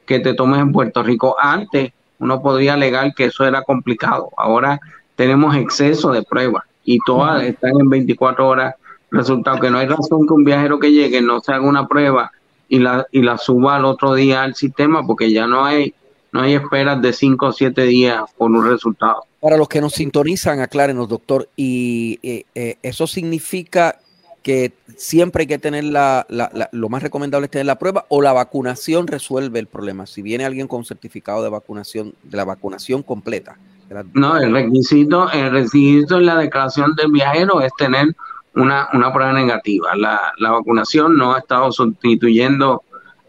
que 0.07 0.21
te 0.21 0.35
tomes 0.35 0.61
en 0.61 0.71
Puerto 0.71 1.03
Rico. 1.03 1.35
Antes, 1.37 1.95
uno 2.21 2.41
podría 2.41 2.75
alegar 2.75 3.13
que 3.13 3.25
eso 3.25 3.45
era 3.45 3.63
complicado. 3.63 4.31
Ahora 4.37 4.79
tenemos 5.17 5.57
exceso 5.57 6.13
de 6.13 6.23
pruebas 6.23 6.63
y 6.85 7.01
todas 7.05 7.43
están 7.43 7.73
en 7.81 7.91
24 7.91 8.47
horas. 8.47 8.77
Resultado 9.11 9.59
que 9.59 9.69
no 9.69 9.79
hay 9.79 9.89
razón 9.89 10.29
que 10.29 10.33
un 10.33 10.45
viajero 10.45 10.79
que 10.79 10.93
llegue 10.93 11.21
no 11.21 11.41
se 11.41 11.53
haga 11.53 11.67
una 11.67 11.89
prueba 11.89 12.31
y 12.69 12.79
la, 12.79 13.05
y 13.11 13.23
la 13.23 13.37
suba 13.37 13.75
al 13.75 13.85
otro 13.85 14.15
día 14.15 14.45
al 14.45 14.55
sistema 14.55 15.05
porque 15.05 15.33
ya 15.33 15.49
no 15.49 15.65
hay 15.65 15.93
no 16.37 16.43
hay 16.43 16.55
esperas 16.55 17.01
de 17.01 17.13
5 17.13 17.47
o 17.47 17.53
7 17.53 17.83
días 17.85 18.23
por 18.37 18.51
un 18.51 18.69
resultado. 18.69 19.25
Para 19.41 19.57
los 19.57 19.69
que 19.69 19.81
nos 19.81 19.95
sintonizan, 19.95 20.61
aclárenos, 20.61 21.09
doctor, 21.09 21.49
y 21.57 22.19
eh, 22.23 22.45
eh, 22.55 22.77
eso 22.83 23.07
significa 23.07 23.99
que 24.43 24.75
siempre 24.97 25.43
hay 25.43 25.47
que 25.47 25.59
tener 25.59 25.85
la, 25.85 26.27
lo 26.71 26.89
más 26.89 27.03
recomendable 27.03 27.47
es 27.47 27.51
tener 27.51 27.67
la 27.67 27.79
prueba 27.79 28.05
o 28.09 28.23
la 28.23 28.33
vacunación 28.33 29.07
resuelve 29.07 29.59
el 29.59 29.67
problema. 29.67 30.07
Si 30.07 30.23
viene 30.23 30.45
alguien 30.45 30.69
con 30.69 30.85
certificado 30.85 31.43
de 31.43 31.49
vacunación, 31.49 32.15
de 32.23 32.37
la 32.37 32.45
vacunación 32.45 33.03
completa. 33.03 33.57
No, 34.13 34.37
el 34.39 34.53
requisito, 34.53 35.31
el 35.33 35.51
requisito 35.51 36.19
en 36.19 36.27
la 36.27 36.37
declaración 36.37 36.95
del 36.95 37.11
viajero 37.11 37.61
es 37.61 37.73
tener 37.79 38.15
una, 38.55 38.89
una 38.93 39.13
prueba 39.13 39.33
negativa. 39.33 39.97
La, 39.97 40.21
la 40.39 40.51
vacunación 40.51 41.17
no 41.17 41.35
ha 41.35 41.39
estado 41.39 41.73
sustituyendo 41.73 42.83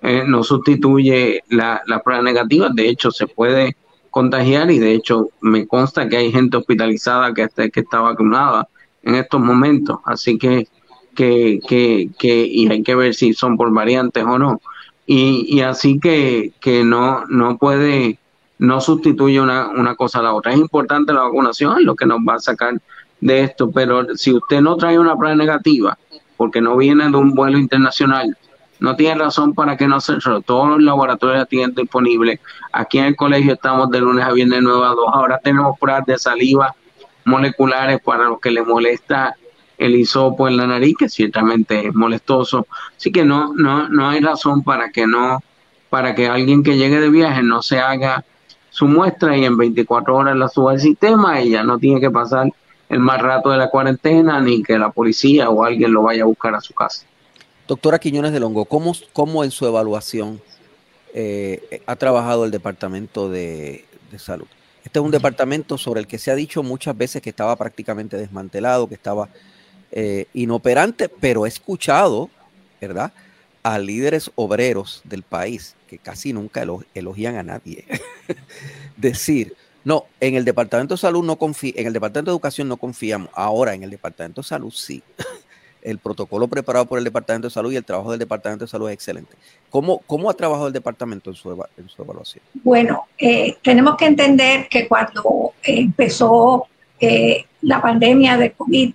eh, 0.08 0.24
no 0.26 0.42
sustituye 0.42 1.44
la, 1.50 1.82
prueba 2.02 2.22
negativa, 2.22 2.70
de 2.74 2.88
hecho 2.88 3.12
se 3.12 3.28
puede 3.28 3.76
contagiar 4.10 4.72
y 4.72 4.80
de 4.80 4.94
hecho 4.94 5.32
me 5.42 5.68
consta 5.68 6.08
que 6.08 6.16
hay 6.16 6.32
gente 6.32 6.56
hospitalizada 6.56 7.34
que 7.34 7.44
está, 7.44 7.68
que 7.68 7.84
vacunada 7.92 8.70
en 9.04 9.16
estos 9.16 9.42
momentos, 9.42 10.00
así 10.06 10.38
que, 10.38 10.70
que, 11.14 11.60
que, 11.68 12.10
que 12.18 12.46
y 12.46 12.72
hay 12.72 12.84
que 12.84 12.96
ver 12.96 13.16
si 13.16 13.34
son 13.34 13.58
por 13.58 13.70
variantes 13.74 14.24
o 14.24 14.40
no. 14.40 14.62
Y, 15.06 15.46
y 15.54 15.60
así 15.60 16.00
que, 16.00 16.54
que 16.62 16.86
no, 16.86 17.26
no 17.26 17.58
puede, 17.58 18.18
no 18.60 18.80
sustituye 18.80 19.42
una, 19.42 19.68
una 19.68 19.96
cosa 19.96 20.20
a 20.20 20.24
la 20.24 20.34
otra. 20.34 20.54
Es 20.54 20.58
importante 20.58 21.12
la 21.12 21.24
vacunación, 21.24 21.80
es 21.80 21.84
lo 21.84 21.96
que 21.96 22.06
nos 22.06 22.20
va 22.20 22.36
a 22.36 22.40
sacar 22.40 22.80
de 23.20 23.42
esto, 23.42 23.72
pero 23.72 24.16
si 24.16 24.34
usted 24.34 24.62
no 24.62 24.78
trae 24.78 24.98
una 24.98 25.18
prueba 25.18 25.36
negativa, 25.36 25.98
porque 26.38 26.62
no 26.62 26.78
viene 26.78 27.10
de 27.10 27.18
un 27.18 27.36
vuelo 27.36 27.58
internacional, 27.58 28.38
no 28.80 28.96
tiene 28.96 29.16
razón 29.24 29.54
para 29.54 29.76
que 29.78 29.88
no 29.88 30.00
se 30.00 30.14
todos 30.46 30.70
los 30.70 30.82
laboratorios 30.84 31.48
tienen 31.48 31.74
disponibles. 31.74 32.40
Aquí 32.72 33.00
en 33.00 33.06
el 33.06 33.16
colegio 33.16 33.54
estamos 33.54 33.90
de 33.90 34.02
lunes 34.02 34.26
a 34.26 34.32
viernes 34.32 34.60
9 34.62 34.86
a 34.86 34.90
2. 34.90 34.98
Ahora 35.14 35.40
tenemos 35.44 35.78
pruebas 35.80 36.06
de 36.06 36.18
saliva 36.18 36.76
moleculares 37.26 38.00
para 38.02 38.26
los 38.26 38.40
que 38.40 38.52
les 38.52 38.66
molesta 38.66 39.36
el 39.78 39.96
hisopo 39.96 40.48
en 40.48 40.58
la 40.58 40.66
nariz, 40.66 40.96
que 40.98 41.10
ciertamente 41.10 41.88
es 41.88 41.94
molestoso. 41.94 42.68
Así 42.96 43.12
que 43.12 43.24
no, 43.24 43.54
no, 43.54 43.90
no 43.90 44.10
hay 44.10 44.22
razón 44.22 44.64
para 44.64 44.92
que 44.92 45.06
no, 45.06 45.40
para 45.90 46.16
que 46.16 46.28
alguien 46.28 46.64
que 46.64 46.78
llegue 46.78 47.00
de 47.00 47.10
viaje 47.10 47.44
no 47.44 47.62
se 47.62 47.80
haga 47.80 48.24
su 48.70 48.88
muestra 48.88 49.36
y 49.38 49.46
en 49.46 49.58
24 49.58 50.16
horas 50.16 50.36
la 50.36 50.48
suba 50.48 50.72
al 50.72 50.80
sistema 50.80 51.42
y 51.42 51.52
ya 51.52 51.64
no 51.64 51.80
tiene 51.80 52.00
que 52.00 52.12
pasar 52.12 52.48
el 52.90 53.00
más 53.00 53.22
rato 53.22 53.50
de 53.50 53.58
la 53.58 53.70
cuarentena 53.70 54.40
ni 54.40 54.64
que 54.64 54.78
la 54.78 54.92
policía 54.92 55.50
o 55.50 55.64
alguien 55.64 55.92
lo 55.92 56.04
vaya 56.04 56.24
a 56.24 56.28
buscar 56.28 56.56
a 56.56 56.62
su 56.62 56.74
casa. 56.74 57.06
Doctora 57.68 58.00
Quiñones 58.00 58.32
de 58.32 58.40
Longo, 58.40 58.64
¿cómo, 58.64 58.94
cómo 59.12 59.44
en 59.44 59.52
su 59.52 59.66
evaluación 59.68 60.42
eh, 61.14 61.82
ha 61.86 61.98
trabajado 61.98 62.46
el 62.46 62.52
Departamento 62.52 63.30
de, 63.30 63.84
Salud? 64.18 64.48
Este 64.86 65.00
es 65.00 65.06
un 65.06 65.12
departamento 65.12 65.78
sobre 65.78 66.00
el 66.00 66.08
que 66.08 66.18
se 66.18 66.32
ha 66.32 66.36
dicho 66.36 66.64
muchas 66.64 66.98
veces 66.98 67.22
que 67.22 67.30
estaba 67.30 67.58
prácticamente 67.58 68.16
desmantelado, 68.16 68.88
que 68.88 68.96
estaba 68.96 69.28
eh, 69.92 70.28
inoperante, 70.34 71.10
pero 71.10 71.46
he 71.46 71.50
escuchado, 71.50 72.30
¿verdad?, 72.80 73.12
a 73.64 73.80
líderes 73.80 74.32
obreros 74.36 75.02
del 75.04 75.24
país 75.24 75.76
que 75.88 75.98
casi 75.98 76.32
nunca 76.32 76.66
elogian 76.94 77.36
a 77.36 77.44
nadie 77.44 77.84
decir, 78.96 79.58
no, 79.84 80.06
en 80.22 80.36
el 80.36 80.46
Departamento 80.46 80.94
de 80.94 81.00
Salud 81.00 81.24
no 81.26 81.36
confía, 81.36 81.74
en 81.76 81.88
el 81.88 81.94
Departamento 81.94 82.32
de 82.32 82.36
Educación 82.36 82.70
no 82.70 82.78
confiamos, 82.78 83.30
ahora 83.34 83.74
en 83.74 83.84
el 83.84 83.90
Departamento 83.90 84.42
de 84.42 84.48
Salud 84.48 84.72
sí. 84.72 85.04
el 85.82 86.00
protocolo 86.00 86.48
preparado 86.48 86.86
por 86.86 86.98
el 86.98 87.04
Departamento 87.04 87.48
de 87.48 87.54
Salud 87.54 87.72
y 87.72 87.76
el 87.76 87.86
trabajo 87.86 88.12
del 88.12 88.20
Departamento 88.20 88.66
de 88.66 88.70
Salud 88.70 88.90
es 88.90 88.94
excelente. 88.94 89.36
¿Cómo, 89.70 90.00
cómo 90.08 90.30
ha 90.30 90.34
trabajado 90.34 90.68
el 90.68 90.74
departamento 90.74 91.30
en 91.30 91.36
su, 91.36 91.52
en 91.52 91.90
su 91.90 92.02
evaluación? 92.02 92.44
Bueno, 92.64 93.06
eh, 93.18 93.58
tenemos 93.62 93.96
que 93.98 94.06
entender 94.06 94.68
que 94.70 94.88
cuando 94.88 95.54
empezó 95.64 96.68
eh, 97.00 97.46
la 97.62 97.82
pandemia 97.82 98.38
de 98.38 98.52
COVID, 98.52 98.94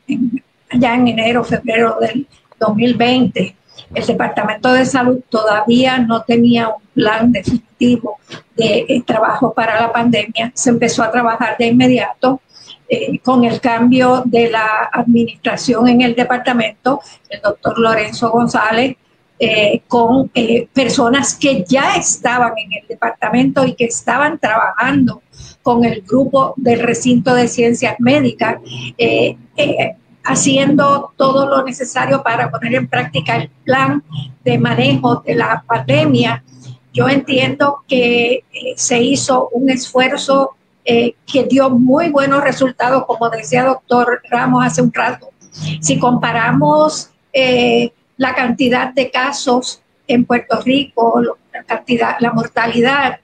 ya 0.79 0.95
en 0.95 1.09
enero, 1.09 1.45
febrero 1.45 1.99
del 2.01 2.27
2020, 2.59 3.57
el 3.95 4.07
Departamento 4.07 4.73
de 4.73 4.85
Salud 4.85 5.21
todavía 5.29 5.99
no 5.99 6.23
tenía 6.23 6.69
un 6.69 6.83
plan 6.95 7.33
definitivo 7.33 8.19
de 8.57 8.87
eh, 8.89 9.03
trabajo 9.07 9.53
para 9.53 9.81
la 9.81 9.93
pandemia. 9.93 10.53
Se 10.55 10.71
empezó 10.71 11.03
a 11.03 11.11
trabajar 11.11 11.57
de 11.59 11.67
inmediato 11.67 12.41
eh, 12.95 13.19
con 13.25 13.45
el 13.45 13.61
cambio 13.61 14.23
de 14.27 14.51
la 14.51 14.91
administración 14.93 15.89
en 15.89 16.03
el 16.03 16.15
departamento, 16.15 17.01
el 17.31 17.41
doctor 17.41 17.79
Lorenzo 17.79 18.31
González, 18.31 18.97
eh, 19.39 19.81
con 19.89 20.31
personas 20.73 21.35
que 21.35 21.65
ya 21.67 21.97
estaban 21.97 22.53
en 22.57 22.81
el 22.81 22.87
departamento 22.87 23.67
y 23.67 23.75
que 23.75 23.87
estaban 23.87 24.39
trabajando 24.39 25.23
con 25.63 25.85
el 25.85 26.03
grupo 26.03 26.55
del 26.57 26.81
recinto 26.81 27.35
de 27.35 27.49
ciencias 27.49 27.97
médicas 27.99 28.59
haciendo 30.25 31.13
todo 31.17 31.49
lo 31.49 31.65
necesario 31.65 32.23
para 32.23 32.51
poner 32.51 32.75
en 32.75 32.89
práctica 32.89 33.37
el 33.37 33.51
plan 33.65 34.03
de 34.45 34.59
manejo 34.59 35.23
de 35.27 35.35
la 35.35 35.65
pandemia. 35.67 36.45
Yo 36.93 37.09
entiendo 37.09 37.83
que 37.89 38.45
eh, 38.53 38.75
se 38.77 39.03
hizo 39.03 39.49
un 39.53 39.71
esfuerzo 39.71 40.57
eh, 40.85 41.15
que 41.31 41.45
dio 41.45 41.71
muy 41.71 42.11
buenos 42.11 42.43
resultados, 42.43 43.07
como 43.07 43.31
decía 43.31 43.65
doctor 43.65 44.21
Ramos 44.29 44.65
hace 44.65 44.83
un 44.83 44.93
rato. 44.93 45.31
Si 45.81 45.99
comparamos 45.99 47.11
eh, 47.33 47.93
la 48.17 48.35
cantidad 48.35 48.93
de 48.93 49.11
casos 49.11 49.83
en 50.09 50.25
Puerto 50.25 50.61
Rico, 50.61 51.21
la 51.53 51.63
cantidad, 51.65 52.17
la 52.21 52.33
mortalidad 52.33 53.21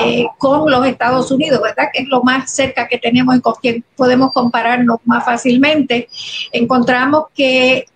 eh, 0.00 0.26
con 0.38 0.70
los 0.70 0.86
Estados 0.86 1.30
Unidos, 1.30 1.60
¿verdad? 1.62 1.88
Que 1.92 2.02
es 2.02 2.08
lo 2.08 2.22
más 2.22 2.50
cerca 2.50 2.88
que 2.88 2.98
tenemos 2.98 3.36
y 3.36 3.40
con 3.40 3.54
quien 3.60 3.84
podemos 3.96 4.32
compararnos 4.32 4.98
más 5.04 5.24
fácilmente. 5.24 6.08
Encontramos 6.52 7.26
que 7.34 7.86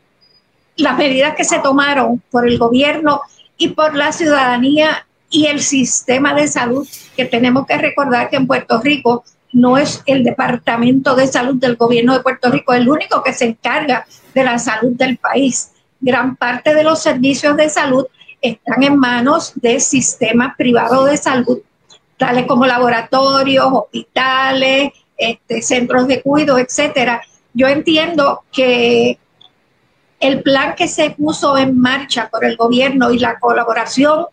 las 0.76 0.96
medidas 0.98 1.34
que 1.34 1.44
se 1.44 1.58
tomaron 1.60 2.22
por 2.30 2.46
el 2.46 2.58
gobierno 2.58 3.22
y 3.56 3.68
por 3.68 3.94
la 3.94 4.12
ciudadanía 4.12 5.05
y 5.30 5.46
el 5.46 5.60
sistema 5.60 6.34
de 6.34 6.48
salud, 6.48 6.86
que 7.16 7.24
tenemos 7.24 7.66
que 7.66 7.76
recordar 7.78 8.30
que 8.30 8.36
en 8.36 8.46
Puerto 8.46 8.80
Rico 8.80 9.24
no 9.52 9.78
es 9.78 10.02
el 10.06 10.22
Departamento 10.22 11.14
de 11.14 11.26
Salud 11.26 11.56
del 11.56 11.76
gobierno 11.76 12.12
de 12.12 12.20
Puerto 12.20 12.50
Rico 12.50 12.74
el 12.74 12.88
único 12.88 13.22
que 13.22 13.32
se 13.32 13.46
encarga 13.46 14.06
de 14.34 14.44
la 14.44 14.58
salud 14.58 14.92
del 14.92 15.16
país. 15.16 15.72
Gran 16.00 16.36
parte 16.36 16.74
de 16.74 16.82
los 16.82 17.02
servicios 17.02 17.56
de 17.56 17.70
salud 17.70 18.06
están 18.40 18.82
en 18.82 18.98
manos 18.98 19.52
de 19.56 19.80
sistemas 19.80 20.54
privados 20.56 21.08
de 21.10 21.16
salud, 21.16 21.60
tales 22.16 22.46
como 22.46 22.66
laboratorios, 22.66 23.66
hospitales, 23.72 24.92
este, 25.16 25.62
centros 25.62 26.06
de 26.06 26.22
cuidado, 26.22 26.58
etcétera. 26.58 27.22
Yo 27.54 27.66
entiendo 27.68 28.44
que 28.52 29.18
el 30.20 30.42
plan 30.42 30.74
que 30.74 30.88
se 30.88 31.10
puso 31.10 31.56
en 31.56 31.78
marcha 31.78 32.28
por 32.28 32.44
el 32.44 32.56
gobierno 32.56 33.10
y 33.10 33.18
la 33.18 33.38
colaboración 33.38 34.26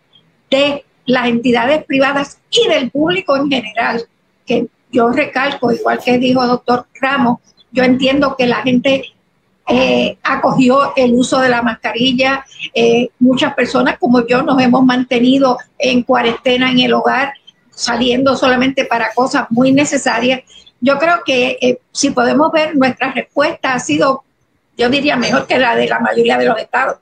de 0.53 0.85
las 1.05 1.27
entidades 1.27 1.83
privadas 1.85 2.37
y 2.51 2.67
del 2.67 2.91
público 2.91 3.35
en 3.35 3.49
general, 3.49 4.03
que 4.45 4.67
yo 4.91 5.09
recalco, 5.09 5.71
igual 5.71 5.99
que 6.03 6.19
dijo 6.19 6.45
doctor 6.45 6.85
Ramos, 7.01 7.39
yo 7.71 7.83
entiendo 7.83 8.35
que 8.37 8.45
la 8.45 8.61
gente 8.61 9.13
eh, 9.67 10.17
acogió 10.21 10.93
el 10.95 11.15
uso 11.15 11.39
de 11.39 11.49
la 11.49 11.63
mascarilla. 11.63 12.45
Eh, 12.73 13.09
muchas 13.19 13.55
personas 13.55 13.97
como 13.97 14.25
yo 14.27 14.43
nos 14.43 14.61
hemos 14.61 14.85
mantenido 14.85 15.57
en 15.79 16.03
cuarentena 16.03 16.69
en 16.69 16.79
el 16.79 16.93
hogar, 16.93 17.33
saliendo 17.71 18.35
solamente 18.35 18.85
para 18.85 19.11
cosas 19.13 19.47
muy 19.49 19.71
necesarias. 19.71 20.41
Yo 20.79 20.99
creo 20.99 21.21
que 21.25 21.57
eh, 21.61 21.79
si 21.91 22.11
podemos 22.11 22.51
ver, 22.51 22.75
nuestra 22.75 23.11
respuesta 23.11 23.73
ha 23.73 23.79
sido, 23.79 24.23
yo 24.77 24.89
diría, 24.89 25.15
mejor 25.15 25.47
que 25.47 25.57
la 25.57 25.75
de 25.75 25.87
la 25.87 25.99
mayoría 25.99 26.37
de 26.37 26.45
los 26.45 26.59
estados. 26.59 26.97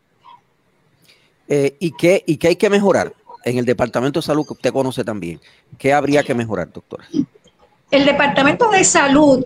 ¿y, 1.79 1.91
qué, 1.97 2.23
¿Y 2.25 2.37
qué 2.37 2.47
hay 2.47 2.55
que 2.55 2.69
mejorar 2.69 3.11
en 3.43 3.57
el 3.57 3.65
Departamento 3.65 4.19
de 4.19 4.25
Salud 4.25 4.45
que 4.45 4.53
usted 4.53 4.73
conoce 4.73 5.03
también? 5.03 5.39
¿Qué 5.77 5.93
habría 5.93 6.23
que 6.23 6.33
mejorar, 6.33 6.71
doctora? 6.71 7.05
El 7.89 8.05
Departamento 8.05 8.69
de 8.69 8.83
Salud 8.83 9.45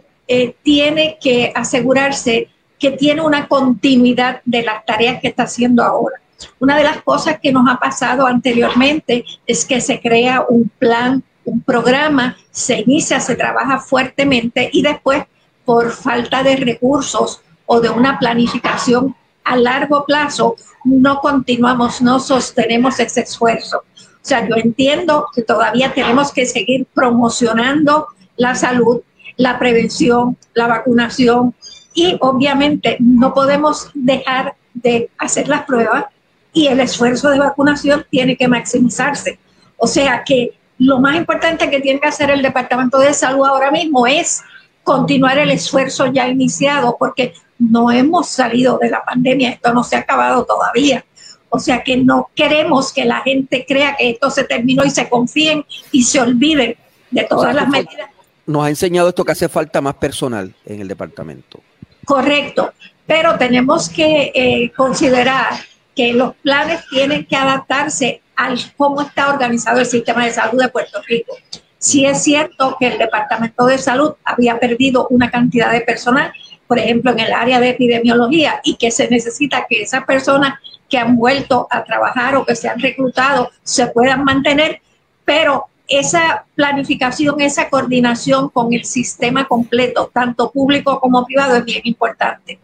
tiene 0.63 1.17
que 1.21 1.51
asegurarse 1.55 2.49
que 2.79 2.91
tiene 2.91 3.21
una 3.21 3.47
continuidad 3.47 4.41
de 4.45 4.63
las 4.63 4.85
tareas 4.85 5.21
que 5.21 5.29
está 5.29 5.43
haciendo 5.43 5.83
ahora. 5.83 6.19
Una 6.59 6.75
de 6.75 6.83
las 6.83 7.01
cosas 7.01 7.39
que 7.41 7.51
nos 7.51 7.67
ha 7.69 7.79
pasado 7.79 8.27
anteriormente 8.27 9.23
es 9.47 9.65
que 9.65 9.79
se 9.79 10.01
crea 10.01 10.45
un 10.47 10.69
plan, 10.77 11.23
un 11.45 11.61
programa, 11.61 12.37
se 12.51 12.81
inicia, 12.81 13.19
se 13.19 13.35
trabaja 13.35 13.79
fuertemente 13.79 14.69
y 14.73 14.81
después 14.81 15.23
por 15.63 15.91
falta 15.91 16.43
de 16.43 16.57
recursos 16.57 17.41
o 17.65 17.79
de 17.79 17.89
una 17.89 18.19
planificación 18.19 19.15
a 19.45 19.55
largo 19.55 20.05
plazo, 20.05 20.55
no 20.83 21.19
continuamos, 21.19 22.01
no 22.01 22.19
sostenemos 22.19 22.99
ese 22.99 23.21
esfuerzo. 23.21 23.83
O 23.97 24.27
sea, 24.27 24.47
yo 24.47 24.55
entiendo 24.55 25.27
que 25.33 25.43
todavía 25.43 25.93
tenemos 25.93 26.31
que 26.33 26.45
seguir 26.45 26.87
promocionando 26.93 28.07
la 28.37 28.55
salud, 28.55 29.01
la 29.37 29.59
prevención, 29.59 30.35
la 30.53 30.67
vacunación, 30.67 31.53
y 31.93 32.17
obviamente 32.19 32.97
no 32.99 33.33
podemos 33.33 33.89
dejar 33.93 34.55
de 34.73 35.09
hacer 35.17 35.47
las 35.47 35.63
pruebas 35.63 36.05
y 36.51 36.67
el 36.67 36.79
esfuerzo 36.79 37.29
de 37.29 37.39
vacunación 37.39 38.05
tiene 38.09 38.35
que 38.35 38.47
maximizarse. 38.47 39.39
O 39.77 39.87
sea 39.87 40.23
que 40.25 40.57
lo 40.77 40.99
más 40.99 41.15
importante 41.15 41.69
que 41.69 41.79
tiene 41.79 41.99
que 41.99 42.07
hacer 42.07 42.29
el 42.31 42.41
Departamento 42.41 42.99
de 42.99 43.13
Salud 43.13 43.45
ahora 43.45 43.71
mismo 43.71 44.07
es 44.07 44.41
continuar 44.83 45.37
el 45.37 45.51
esfuerzo 45.51 46.07
ya 46.07 46.27
iniciado, 46.27 46.97
porque 46.99 47.33
no 47.57 47.91
hemos 47.91 48.29
salido 48.29 48.77
de 48.77 48.89
la 48.89 49.03
pandemia, 49.03 49.51
esto 49.51 49.73
no 49.73 49.83
se 49.83 49.95
ha 49.95 49.99
acabado 49.99 50.45
todavía. 50.45 51.05
O 51.49 51.59
sea 51.59 51.83
que 51.83 51.97
no 51.97 52.29
queremos 52.35 52.91
que 52.91 53.05
la 53.05 53.21
gente 53.21 53.65
crea 53.67 53.95
que 53.95 54.09
esto 54.09 54.29
se 54.29 54.43
terminó 54.43 54.83
y 54.83 54.89
se 54.89 55.07
confíen 55.07 55.65
y 55.91 56.03
se 56.03 56.19
olviden 56.19 56.75
de 57.11 57.23
todas 57.23 57.55
las 57.55 57.67
medidas. 57.69 58.09
Nos 58.45 58.65
ha 58.65 58.69
enseñado 58.69 59.09
esto 59.09 59.23
que 59.23 59.31
hace 59.31 59.47
falta 59.47 59.79
más 59.81 59.95
personal 59.95 60.53
en 60.65 60.81
el 60.81 60.87
departamento. 60.87 61.61
Correcto, 62.03 62.73
pero 63.07 63.37
tenemos 63.37 63.89
que 63.89 64.31
eh, 64.35 64.71
considerar 64.75 65.53
que 65.95 66.13
los 66.13 66.35
planes 66.35 66.81
tienen 66.89 67.25
que 67.25 67.35
adaptarse 67.35 68.21
al 68.35 68.59
cómo 68.75 69.01
está 69.01 69.29
organizado 69.29 69.79
el 69.79 69.85
sistema 69.85 70.25
de 70.25 70.33
salud 70.33 70.61
de 70.61 70.69
Puerto 70.69 71.01
Rico. 71.07 71.35
Sí 71.77 72.05
es 72.05 72.23
cierto 72.23 72.75
que 72.79 72.87
el 72.87 72.97
Departamento 72.97 73.65
de 73.65 73.77
Salud 73.77 74.13
había 74.23 74.59
perdido 74.59 75.07
una 75.09 75.31
cantidad 75.31 75.71
de 75.71 75.81
personal, 75.81 76.33
por 76.67 76.79
ejemplo, 76.79 77.11
en 77.11 77.19
el 77.19 77.33
área 77.33 77.59
de 77.59 77.69
epidemiología, 77.69 78.61
y 78.63 78.75
que 78.75 78.91
se 78.91 79.09
necesita 79.09 79.65
que 79.69 79.81
esas 79.81 80.05
personas 80.05 80.59
que 80.89 80.97
han 80.97 81.15
vuelto 81.15 81.67
a 81.71 81.83
trabajar 81.83 82.35
o 82.35 82.45
que 82.45 82.55
se 82.55 82.69
han 82.69 82.79
reclutado 82.79 83.49
se 83.63 83.87
puedan 83.87 84.23
mantener, 84.23 84.81
pero 85.23 85.65
esa 85.87 86.45
planificación, 86.55 87.41
esa 87.41 87.69
coordinación 87.69 88.49
con 88.49 88.73
el 88.73 88.85
sistema 88.85 89.47
completo, 89.47 90.09
tanto 90.13 90.51
público 90.51 90.99
como 90.99 91.25
privado, 91.25 91.55
es 91.55 91.65
bien 91.65 91.81
importante. 91.83 92.59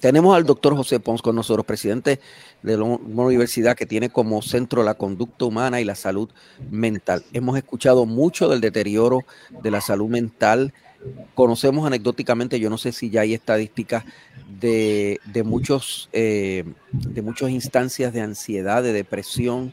Tenemos 0.00 0.36
al 0.36 0.44
doctor 0.44 0.76
José 0.76 1.00
Pons 1.00 1.22
con 1.22 1.34
nosotros, 1.34 1.66
presidente 1.66 2.20
de 2.62 2.76
una 2.76 3.22
universidad 3.24 3.76
que 3.76 3.86
tiene 3.86 4.10
como 4.10 4.42
centro 4.42 4.84
la 4.84 4.94
conducta 4.94 5.44
humana 5.44 5.80
y 5.80 5.84
la 5.84 5.96
salud 5.96 6.30
mental. 6.70 7.24
Hemos 7.32 7.56
escuchado 7.56 8.06
mucho 8.06 8.48
del 8.48 8.60
deterioro 8.60 9.24
de 9.50 9.70
la 9.72 9.80
salud 9.80 10.08
mental 10.08 10.72
conocemos 11.34 11.86
anecdóticamente, 11.86 12.58
yo 12.58 12.70
no 12.70 12.78
sé 12.78 12.92
si 12.92 13.10
ya 13.10 13.20
hay 13.20 13.34
estadísticas 13.34 14.04
de, 14.60 15.20
muchos, 15.44 16.08
eh, 16.12 16.64
de 16.90 17.22
muchas 17.22 17.50
instancias 17.50 18.12
de 18.12 18.20
ansiedad, 18.20 18.82
de 18.82 18.92
depresión, 18.92 19.72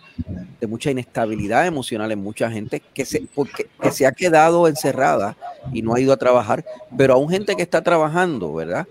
de 0.59 0.67
mucha 0.67 0.91
inestabilidad 0.91 1.65
emocional 1.65 2.11
en 2.11 2.19
mucha 2.19 2.51
gente 2.51 2.81
que 2.93 3.05
se, 3.05 3.27
porque, 3.33 3.67
que 3.81 3.91
se 3.91 4.05
ha 4.05 4.11
quedado 4.11 4.67
encerrada 4.67 5.35
y 5.73 5.81
no 5.81 5.95
ha 5.95 5.99
ido 5.99 6.13
a 6.13 6.17
trabajar, 6.17 6.63
pero 6.95 7.15
aún 7.15 7.29
gente 7.29 7.55
que 7.55 7.63
está 7.63 7.81
trabajando, 7.81 8.53
¿verdad? 8.53 8.87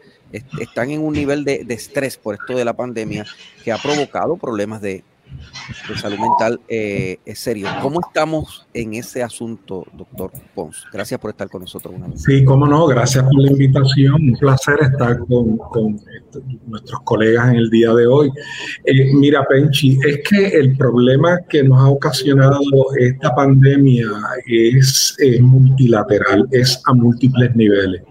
Están 0.60 0.90
en 0.90 1.00
un 1.00 1.12
nivel 1.12 1.44
de, 1.44 1.64
de 1.64 1.74
estrés 1.74 2.16
por 2.16 2.34
esto 2.34 2.56
de 2.56 2.64
la 2.64 2.72
pandemia 2.72 3.24
que 3.62 3.70
ha 3.70 3.78
provocado 3.78 4.36
problemas 4.36 4.82
de, 4.82 5.04
de 5.88 5.96
salud 5.96 6.18
mental 6.18 6.60
eh, 6.68 7.18
es 7.24 7.38
serio. 7.38 7.68
¿Cómo 7.80 8.00
estamos 8.00 8.66
en 8.72 8.94
ese 8.94 9.22
asunto, 9.22 9.86
doctor 9.92 10.30
Pons? 10.54 10.84
Gracias 10.92 11.20
por 11.20 11.30
estar 11.30 11.48
con 11.48 11.62
nosotros 11.62 11.94
una 11.94 12.08
vez. 12.08 12.22
Sí, 12.22 12.44
cómo 12.44 12.66
no, 12.66 12.86
gracias 12.86 13.24
por 13.24 13.40
la 13.40 13.50
invitación. 13.50 14.14
Un 14.14 14.36
placer 14.36 14.76
estar 14.80 15.18
con, 15.20 15.56
con 15.56 16.00
nuestros 16.66 17.00
colegas 17.04 17.50
en 17.50 17.56
el 17.56 17.70
día 17.70 17.92
de 17.92 18.06
hoy. 18.06 18.30
Eh, 18.84 19.12
mira, 19.14 19.44
Penchi, 19.46 19.98
es 20.06 20.20
que 20.28 20.48
el 20.48 20.76
problema 20.76 21.38
que 21.48 21.62
nos 21.62 21.78
ha 21.80 21.88
ocasionado 21.88 22.60
esta 22.98 23.34
pandemia 23.34 24.06
es, 24.46 25.16
es 25.18 25.40
multilateral, 25.40 26.46
es 26.50 26.80
a 26.86 26.92
múltiples 26.94 27.54
niveles. 27.54 28.02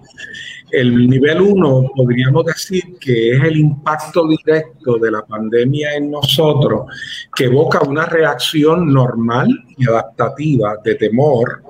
El 0.74 1.08
nivel 1.08 1.40
1 1.40 1.92
podríamos 1.96 2.46
decir 2.46 2.98
que 3.00 3.36
es 3.36 3.44
el 3.44 3.58
impacto 3.58 4.28
directo 4.28 4.98
de 4.98 5.12
la 5.12 5.24
pandemia 5.24 5.94
en 5.96 6.10
nosotros 6.10 6.88
que 7.36 7.46
evoca 7.46 7.82
una 7.82 8.06
reacción 8.08 8.92
normal 8.92 9.48
y 9.78 9.88
adaptativa 9.88 10.78
de 10.84 10.96
temor, 10.96 11.62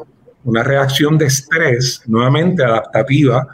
una 0.45 0.63
reacción 0.63 1.17
de 1.17 1.25
estrés, 1.25 2.01
nuevamente 2.07 2.63
adaptativa, 2.63 3.45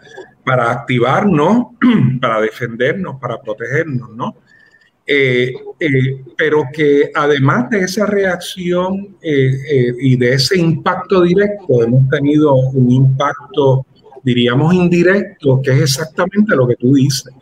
para 0.45 0.71
activarnos, 0.71 1.67
para 2.21 2.41
defendernos, 2.41 3.19
para 3.19 3.41
protegernos, 3.41 4.09
¿no? 4.15 4.35
Eh, 5.11 5.55
eh, 5.79 6.23
pero 6.37 6.65
que 6.71 7.09
además 7.15 7.71
de 7.71 7.79
esa 7.79 8.05
reacción 8.05 9.17
eh, 9.23 9.91
y 9.99 10.15
de 10.15 10.33
ese 10.33 10.59
impacto 10.59 11.23
directo, 11.23 11.81
hemos 11.81 12.07
tenido 12.09 12.53
un 12.53 12.91
impacto, 12.91 13.87
diríamos, 14.23 14.73
indirecto, 14.73 15.61
que 15.61 15.71
es 15.71 15.81
exactamente 15.81 16.55
lo 16.55 16.67
que 16.67 16.75
tú 16.75 16.93
dices, 16.93 17.33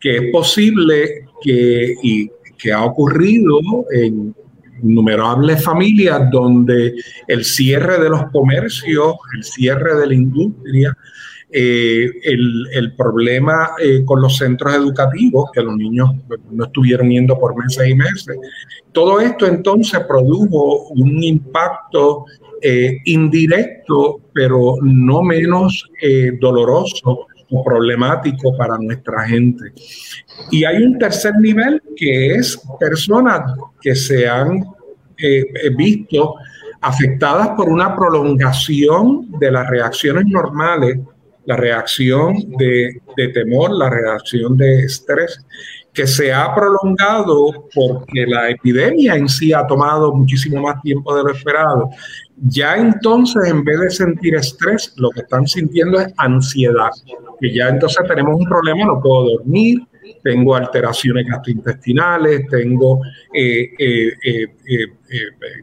que 0.00 0.16
es 0.16 0.22
posible 0.32 1.26
que, 1.42 1.94
y 2.02 2.30
que 2.56 2.72
ha 2.72 2.84
ocurrido 2.84 3.58
en 3.92 4.34
innumerables 4.82 5.62
familias 5.62 6.30
donde 6.30 6.94
el 7.26 7.44
cierre 7.44 7.98
de 8.00 8.10
los 8.10 8.30
comercios, 8.30 9.14
el 9.36 9.44
cierre 9.44 9.96
de 9.96 10.06
la 10.06 10.14
industria, 10.14 10.96
eh, 11.50 12.10
el, 12.24 12.92
problema 12.94 13.70
eh, 13.82 14.04
con 14.04 14.20
los 14.20 14.36
centros 14.36 14.74
educativos, 14.74 15.50
que 15.50 15.62
los 15.62 15.74
niños 15.76 16.10
no 16.50 16.64
estuvieron 16.66 17.08
yendo 17.08 17.38
por 17.38 17.56
meses 17.56 17.88
y 17.88 17.94
meses. 17.94 18.36
Todo 18.92 19.18
esto 19.18 19.46
entonces 19.46 20.00
produjo 20.00 20.88
un 20.88 21.22
impacto 21.22 22.26
eh, 22.60 22.98
indirecto, 23.06 24.20
pero 24.34 24.74
no 24.82 25.22
menos 25.22 25.88
doloroso 26.38 27.26
o 27.50 27.64
problemático 27.64 28.54
para 28.54 28.76
nuestra 28.76 29.26
gente. 29.26 29.72
Y 30.50 30.64
hay 30.64 30.82
un 30.82 30.98
tercer 30.98 31.32
nivel 31.40 31.82
que 31.96 32.34
es 32.34 32.60
personas 32.78 33.54
que 33.80 33.94
se 33.94 34.28
han 34.28 34.64
visto 35.76 36.34
afectadas 36.82 37.48
por 37.56 37.70
una 37.70 37.96
prolongación 37.96 39.30
de 39.40 39.50
las 39.50 39.68
reacciones 39.68 40.26
normales 40.26 40.98
la 41.48 41.56
reacción 41.56 42.34
de, 42.58 43.00
temor, 43.32 43.70
la 43.74 43.88
reacción 43.88 44.54
de 44.58 44.80
estrés, 44.84 45.40
que 45.94 46.06
se 46.06 46.30
ha 46.30 46.54
prolongado 46.54 47.68
porque 47.74 48.26
la 48.26 48.50
epidemia 48.50 49.14
en 49.14 49.30
sí 49.30 49.54
ha 49.54 49.66
tomado 49.66 50.14
muchísimo 50.14 50.60
más 50.60 50.82
tiempo 50.82 51.16
de 51.16 51.22
lo 51.22 51.30
esperado. 51.32 51.88
Ya 52.36 52.76
entonces, 52.76 53.48
en 53.48 53.64
vez 53.64 53.80
de 53.80 53.90
sentir 53.90 54.34
estrés, 54.34 54.92
lo 54.96 55.08
que 55.08 55.20
están 55.20 55.46
sintiendo 55.46 55.98
es 55.98 56.12
ansiedad, 56.18 56.90
ya 57.40 57.68
entonces 57.70 58.06
tenemos 58.06 58.38
un 58.38 58.46
problema, 58.46 58.84
no 58.84 59.00
puedo 59.00 59.38
dormir, 59.38 59.80
tengo 60.22 60.54
alteraciones 60.54 61.26
gastrointestinales, 61.26 62.46
tengo 62.48 63.00
eh, 63.32 63.70
eh, 63.78 64.12
eh, 64.22 64.86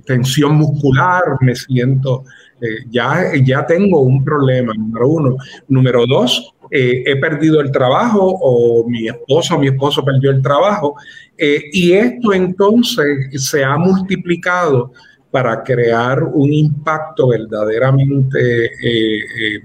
tensión 0.03 0.55
muscular, 0.55 1.21
me 1.41 1.55
siento 1.55 2.23
eh, 2.61 2.85
ya, 2.89 3.31
ya 3.43 3.65
tengo 3.65 3.99
un 3.99 4.23
problema, 4.23 4.73
número 4.73 5.09
uno. 5.09 5.37
Número 5.67 6.05
dos, 6.07 6.53
eh, 6.71 7.03
he 7.05 7.15
perdido 7.17 7.59
el 7.59 7.71
trabajo 7.71 8.37
o 8.41 8.87
mi 8.87 9.07
esposo 9.07 9.55
o 9.55 9.59
mi 9.59 9.67
esposo 9.67 10.03
perdió 10.03 10.31
el 10.31 10.41
trabajo. 10.41 10.95
Eh, 11.37 11.63
y 11.73 11.91
esto 11.93 12.33
entonces 12.33 13.43
se 13.43 13.63
ha 13.63 13.77
multiplicado 13.77 14.93
para 15.31 15.63
crear 15.63 16.23
un 16.23 16.53
impacto 16.53 17.27
verdaderamente 17.27 18.71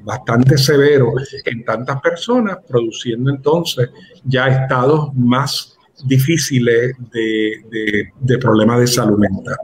bastante 0.03 0.59
severo 0.59 1.13
en 1.45 1.65
tantas 1.65 2.01
personas, 2.01 2.59
produciendo 2.67 3.31
entonces 3.31 3.89
ya 4.25 4.49
estados 4.49 5.15
más 5.15 5.79
difíciles 6.07 6.97
de, 7.13 8.11
de 8.19 8.39
problemas 8.39 8.81
de 8.81 8.87
salud 8.89 9.17
mental. 9.17 9.59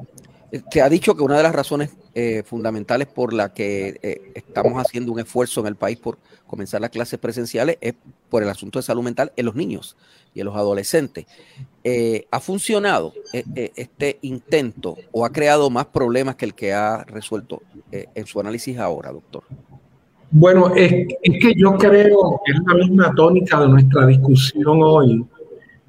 Te 0.71 0.83
ha 0.83 0.89
dicho 0.89 1.15
que 1.15 1.23
una 1.23 1.37
de 1.37 1.43
las 1.43 1.55
razones 1.55 1.91
eh, 2.15 2.43
fundamentales 2.45 3.09
por 3.09 3.33
la 3.33 3.53
que 3.53 3.99
eh, 4.03 4.33
estamos 4.35 4.81
haciendo 4.81 5.13
un 5.13 5.21
esfuerzo 5.21 5.61
en 5.61 5.67
el 5.67 5.77
país 5.77 5.99
por 5.99 6.19
comenzar 6.47 6.81
las 6.81 6.91
clases 6.91 7.19
presenciales 7.19 7.79
es 7.81 7.95
por 8.29 8.43
el 8.43 8.49
asunto 8.49 8.79
de 8.79 8.83
salud 8.83 9.03
mental 9.03 9.33
en 9.37 9.47
los 9.47 9.55
niños 9.55 9.97
y 10.35 10.41
en 10.41 10.47
los 10.47 10.57
adolescentes. 10.57 11.27
Eh, 11.85 12.27
¿Ha 12.31 12.41
funcionado 12.41 13.13
este 13.33 14.19
intento 14.23 14.97
o 15.13 15.25
ha 15.25 15.31
creado 15.31 15.71
más 15.71 15.87
problemas 15.87 16.37
que 16.37 16.45
el 16.45 16.55
que 16.55 16.73
ha 16.73 17.05
resuelto 17.05 17.63
en 17.91 18.27
su 18.27 18.41
análisis 18.41 18.79
ahora, 18.79 19.13
doctor? 19.13 19.45
Bueno, 20.31 20.75
es, 20.75 20.93
es 21.23 21.39
que 21.41 21.55
yo 21.57 21.77
creo 21.77 22.41
que 22.45 22.53
es 22.53 22.59
la 22.67 22.75
misma 22.75 23.15
tónica 23.15 23.61
de 23.61 23.69
nuestra 23.69 24.07
discusión 24.07 24.81
hoy 24.83 25.25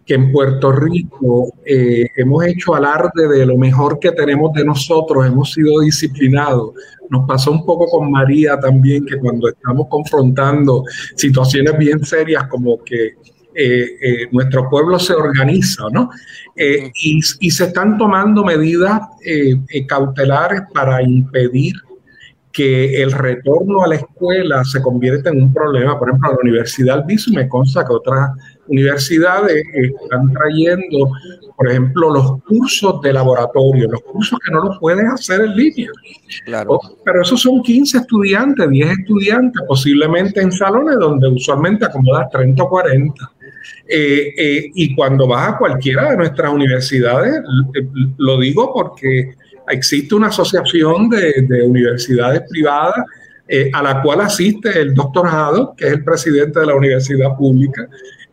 que 0.08 0.13
en 0.13 0.32
Puerto 0.32 0.72
Rico 0.72 1.54
eh, 1.65 2.08
hemos 2.15 2.46
hecho 2.46 2.74
alarde 2.74 3.28
de 3.28 3.46
lo 3.46 3.58
mejor 3.58 4.00
que 4.00 4.13
tenemos 4.13 4.54
de 4.54 4.63
nosotros, 4.63 5.28
hemos 5.28 5.52
sido 5.52 5.82
disciplinados. 5.82 6.72
Nos 7.10 7.28
pasó 7.28 7.52
un 7.52 7.65
poco 7.65 7.88
con 7.88 8.10
María 8.10 8.58
también, 8.58 9.06
que 9.06 9.17
cuando 9.17 9.50
estamos 9.50 9.88
confrontando 9.89 10.86
situaciones 11.15 11.78
bien 11.78 12.06
serias 12.06 12.48
como 12.48 12.82
que 12.86 13.15
eh, 13.54 13.98
eh, 14.02 14.28
nuestro 14.32 14.70
pueblo 14.70 14.98
se 14.98 15.13
organiza, 15.13 15.84
¿no? 15.91 16.10
y, 16.56 17.20
y, 17.39 17.52
se 17.52 17.65
están 17.65 17.98
tomando 17.98 18.43
medidas 18.43 19.02
cautelares 19.88 20.62
para 20.74 21.04
impedir 21.04 21.74
que 22.52 23.04
el 23.04 23.12
retorno 23.12 23.84
a 23.84 23.88
la 23.88 23.96
escuela 23.96 24.63
se 24.63 24.82
convierta 24.82 25.30
en 25.30 25.43
un 25.43 25.54
problema. 25.54 26.00
Por 26.00 26.10
ejemplo, 26.10 26.32
la 26.32 26.38
Universidad 26.41 27.00
Albizu 27.00 27.32
me 27.34 27.48
consta 27.48 27.86
que 27.86 27.93
otras 27.93 28.32
universidades 28.67 29.63
están 29.73 30.32
trayendo, 30.34 31.12
por 31.56 31.69
ejemplo, 31.69 32.10
los 32.12 32.43
cursos 32.43 33.01
de 33.01 33.13
laboratorio, 33.13 33.89
los 33.89 34.01
cursos 34.01 34.39
que 34.45 34.51
no 34.51 34.63
los 34.63 34.77
pueden 34.80 35.08
hacer 35.08 35.41
en 35.41 35.56
línea. 35.56 35.89
Claro. 36.45 36.80
Pero 37.03 37.21
esos 37.21 37.41
son 37.41 37.62
15 37.62 37.99
estudiantes, 37.99 38.69
10 38.69 38.99
estudiantes, 38.99 39.63
posiblemente 39.67 40.41
en 40.41 40.51
salones 40.51 40.97
donde 40.99 41.27
usualmente 41.27 41.86
acomodas 41.86 42.30
30 42.32 42.63
o 42.63 42.69
40. 42.69 43.32
Eh, 43.89 44.34
eh, 44.38 44.71
y 44.75 44.95
cuando 44.95 45.27
vas 45.27 45.53
a 45.53 45.58
cualquiera 45.58 46.12
de 46.12 46.17
nuestras 46.17 46.51
universidades, 46.51 47.41
lo 48.17 48.38
digo 48.39 48.73
porque 48.73 49.34
existe 49.69 50.15
una 50.15 50.27
asociación 50.27 51.10
de, 51.10 51.63
universidades 51.63 52.41
privadas 52.49 53.06
eh, 53.48 53.70
a 53.74 53.82
la 53.82 54.02
cual 54.02 54.22
asiste 54.22 54.80
el 54.80 54.94
doctor 54.94 55.28
Jado, 55.28 55.74
que 55.76 55.88
es 55.88 55.94
el 55.94 56.04
presidente 56.04 56.60
de 56.60 56.66
la 56.66 56.76
universidad 56.76 57.36
pública, 57.38 57.88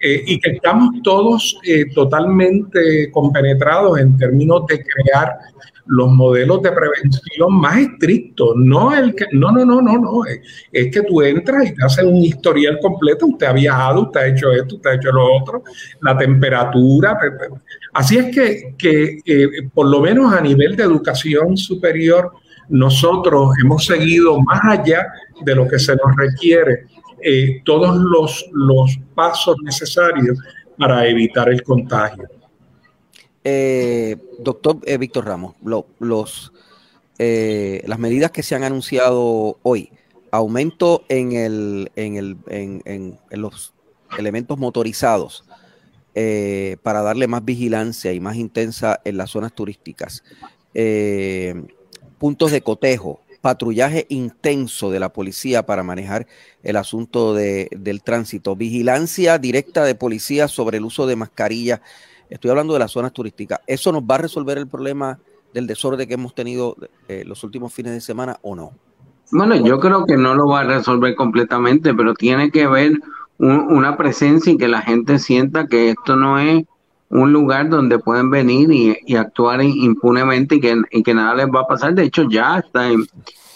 eh, 0.07 0.23
y 0.27 0.39
que 0.39 0.51
estamos 0.51 0.91
todos 1.03 1.59
eh, 1.65 1.87
totalmente 1.95 3.11
compenetrados 3.11 3.99
en 3.99 4.19
términos 4.19 4.67
de 4.67 4.85
crear 4.85 5.39
los 5.87 6.11
modelos 6.11 6.63
de 6.63 6.73
prevención 6.73 7.55
más 7.55 7.79
estrictos, 7.79 8.53
no 8.57 8.95
el 8.95 9.15
que, 9.15 9.27
no, 9.33 9.51
no, 9.51 9.65
no, 9.65 9.81
no, 9.81 9.99
no, 9.99 10.25
es, 10.27 10.91
que 10.91 11.03
tú 11.03 11.23
entras 11.23 11.71
y 11.71 11.75
te 11.75 11.85
haces 11.85 12.05
un 12.05 12.17
historial 12.17 12.79
completo, 12.81 13.27
usted 13.27 13.47
ha 13.47 13.53
viajado, 13.53 14.03
usted 14.03 14.21
ha 14.21 14.27
hecho 14.27 14.53
esto, 14.53 14.77
usted 14.77 14.91
ha 14.91 14.95
hecho 14.95 15.13
lo 15.13 15.37
otro, 15.37 15.63
la 16.01 16.17
temperatura, 16.17 17.19
así 17.93 18.17
es 18.19 18.35
que, 18.35 18.75
que 18.77 19.21
eh, 19.25 19.49
por 19.73 19.87
lo 19.87 20.01
menos 20.01 20.33
a 20.33 20.41
nivel 20.41 20.77
de 20.77 20.85
educación 20.85 21.57
superior, 21.57 22.33
nosotros 22.69 23.51
hemos 23.63 23.85
seguido 23.85 24.41
más 24.41 24.61
allá 24.65 25.07
de 25.45 25.55
lo 25.55 25.69
que 25.69 25.79
se 25.79 25.95
nos 25.97 26.17
requiere 26.17 26.87
eh, 27.27 27.63
todos 27.65 27.97
los, 27.97 28.45
los 28.53 28.99
pasos 29.15 29.57
necesarios 29.63 30.39
para 30.77 31.07
evitar 31.09 31.49
el 31.49 31.63
contagio. 31.63 32.29
Eh, 33.43 34.17
doctor 34.41 34.79
eh, 34.85 34.99
Víctor 34.99 35.25
Ramos, 35.27 35.55
los, 36.01 36.53
las 37.19 37.99
medidas 37.99 38.31
que 38.31 38.43
se 38.43 38.55
han 38.55 38.63
anunciado 38.63 39.59
hoy, 39.63 39.91
aumento 40.33 41.05
en, 41.09 41.33
el, 41.33 41.91
en, 41.97 42.17
el, 42.17 42.37
en, 42.49 42.83
en, 42.85 43.41
los 43.41 43.73
elementos 44.19 44.59
motorizados 44.59 45.45
para 46.83 47.03
darle 47.03 47.27
más 47.27 47.43
vigilancia 47.43 48.13
y 48.13 48.21
más 48.21 48.37
intensa 48.37 49.01
en 49.05 49.17
las 49.17 49.31
zonas 49.31 49.55
turísticas, 49.55 50.23
puntos 52.25 52.53
de 52.53 52.63
cotejo, 52.63 53.21
patrullaje 53.43 54.07
intenso 54.09 54.91
de 54.91 54.99
la 54.99 55.11
policía 55.11 55.67
para 55.67 55.83
manejar 55.83 56.27
el 56.63 56.77
asunto 56.77 57.35
de, 57.35 57.69
del 57.71 58.03
tránsito, 58.03 58.57
vigilancia 58.57 59.37
directa 59.37 59.85
de 59.85 59.95
policía 59.95 60.49
sobre 60.49 60.79
el 60.79 60.87
uso 60.87 61.07
de 61.07 61.17
mascarillas. 61.17 61.83
Estoy 62.31 62.51
hablando 62.51 62.73
de 62.73 62.79
las 62.79 62.93
zonas 62.93 63.13
turísticas. 63.13 63.61
¿Eso 63.67 63.93
nos 63.93 64.05
va 64.05 64.15
a 64.15 64.19
resolver 64.23 64.57
el 64.57 64.67
problema 64.67 65.19
del 65.53 65.67
desorden 65.67 66.09
que 66.09 66.15
hemos 66.15 66.35
tenido 66.35 66.79
eh, 67.09 67.25
los 67.27 67.45
últimos 67.45 67.75
fines 67.75 67.93
de 67.93 68.01
semana 68.01 68.39
o 68.41 68.57
no? 68.57 68.73
Bueno, 69.31 69.57
yo 69.57 69.79
creo 69.79 70.07
que 70.07 70.17
no 70.17 70.35
lo 70.35 70.47
va 70.47 70.61
a 70.61 70.65
resolver 70.65 71.15
completamente, 71.17 71.93
pero 71.93 72.15
tiene 72.15 72.51
que 72.51 72.63
haber 72.63 72.93
una 73.37 73.99
presencia 73.99 74.51
y 74.51 74.57
que 74.57 74.69
la 74.69 74.81
gente 74.81 75.19
sienta 75.19 75.67
que 75.67 75.91
esto 75.91 76.17
no 76.17 76.39
es 76.39 76.65
un 77.15 77.33
lugar 77.33 77.69
donde 77.69 77.99
pueden 77.99 78.29
venir 78.29 78.71
y, 78.71 79.17
actuar 79.17 79.63
impunemente 79.63 80.57
y 80.57 80.61
que, 80.61 80.83
y 80.91 81.03
que, 81.03 81.15
nada 81.15 81.35
les 81.35 81.47
va 81.47 81.61
a 81.61 81.67
pasar. 81.67 81.95
De 81.95 82.05
hecho, 82.05 82.29
ya 82.29 82.59
está 82.59 82.89
en, 82.91 83.07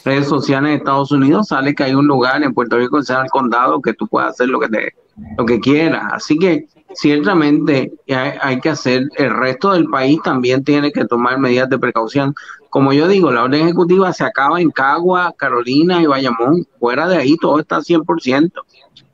redes 0.05 0.29
sociales 0.29 0.71
de 0.71 0.77
Estados 0.77 1.13
Unidos 1.13 1.49
sale 1.49 1.75
que 1.75 1.85
hay 1.85 1.95
un 1.95 2.07
lugar 2.07 2.43
en 2.43 2.55
Puerto 2.55 2.79
Rico 2.79 2.99
que 2.99 3.05
se 3.05 3.13
llama 3.13 3.27
el 3.27 3.31
condado 3.31 3.83
que 3.83 3.93
tú 3.93 4.07
puedes 4.07 4.31
hacer 4.31 4.49
lo 4.49 4.59
que 4.59 4.69
te 4.69 4.95
lo 5.37 5.45
que 5.45 5.61
quieras. 5.61 6.05
Así 6.13 6.39
que 6.39 6.67
ciertamente 6.95 7.93
hay, 8.09 8.61
que 8.61 8.69
hacer, 8.69 9.09
el 9.17 9.31
resto 9.31 9.73
del 9.73 9.87
país 9.87 10.21
también 10.23 10.63
tiene 10.65 10.93
que 10.93 11.05
tomar 11.05 11.39
medidas 11.39 11.69
de 11.69 11.79
precaución. 11.79 12.35
Como 12.71 12.93
yo 12.93 13.09
digo, 13.09 13.33
la 13.33 13.45
orden 13.45 13.65
ejecutiva 13.65 14.13
se 14.13 14.25
acaba 14.25 14.61
en 14.61 14.71
Cagua, 14.71 15.35
Carolina 15.37 16.01
y 16.01 16.07
Bayamón. 16.07 16.67
Fuera 16.79 17.09
de 17.09 17.17
ahí 17.17 17.37
todo 17.37 17.59
está 17.59 17.79
100%. 17.81 18.53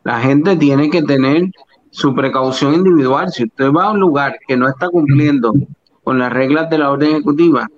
La 0.05 0.21
gente 0.21 0.57
tiene 0.57 0.91
que 0.91 1.03
tener 1.03 1.51
su 1.95 2.13
precaución 2.13 2.75
individual. 2.75 3.31
Si 3.31 3.45
usted 3.45 3.71
va 3.71 3.85
a 3.85 3.91
un 3.93 4.01
lugar 4.01 4.37
que 4.49 4.57
no 4.57 4.69
está 4.69 4.89
cumpliendo 4.89 5.55
con 6.03 6.19
las 6.19 6.33
reglas 6.33 6.69
de 6.69 6.79
la 6.79 6.91
orden 6.91 7.11
ejecutiva, 7.11 7.69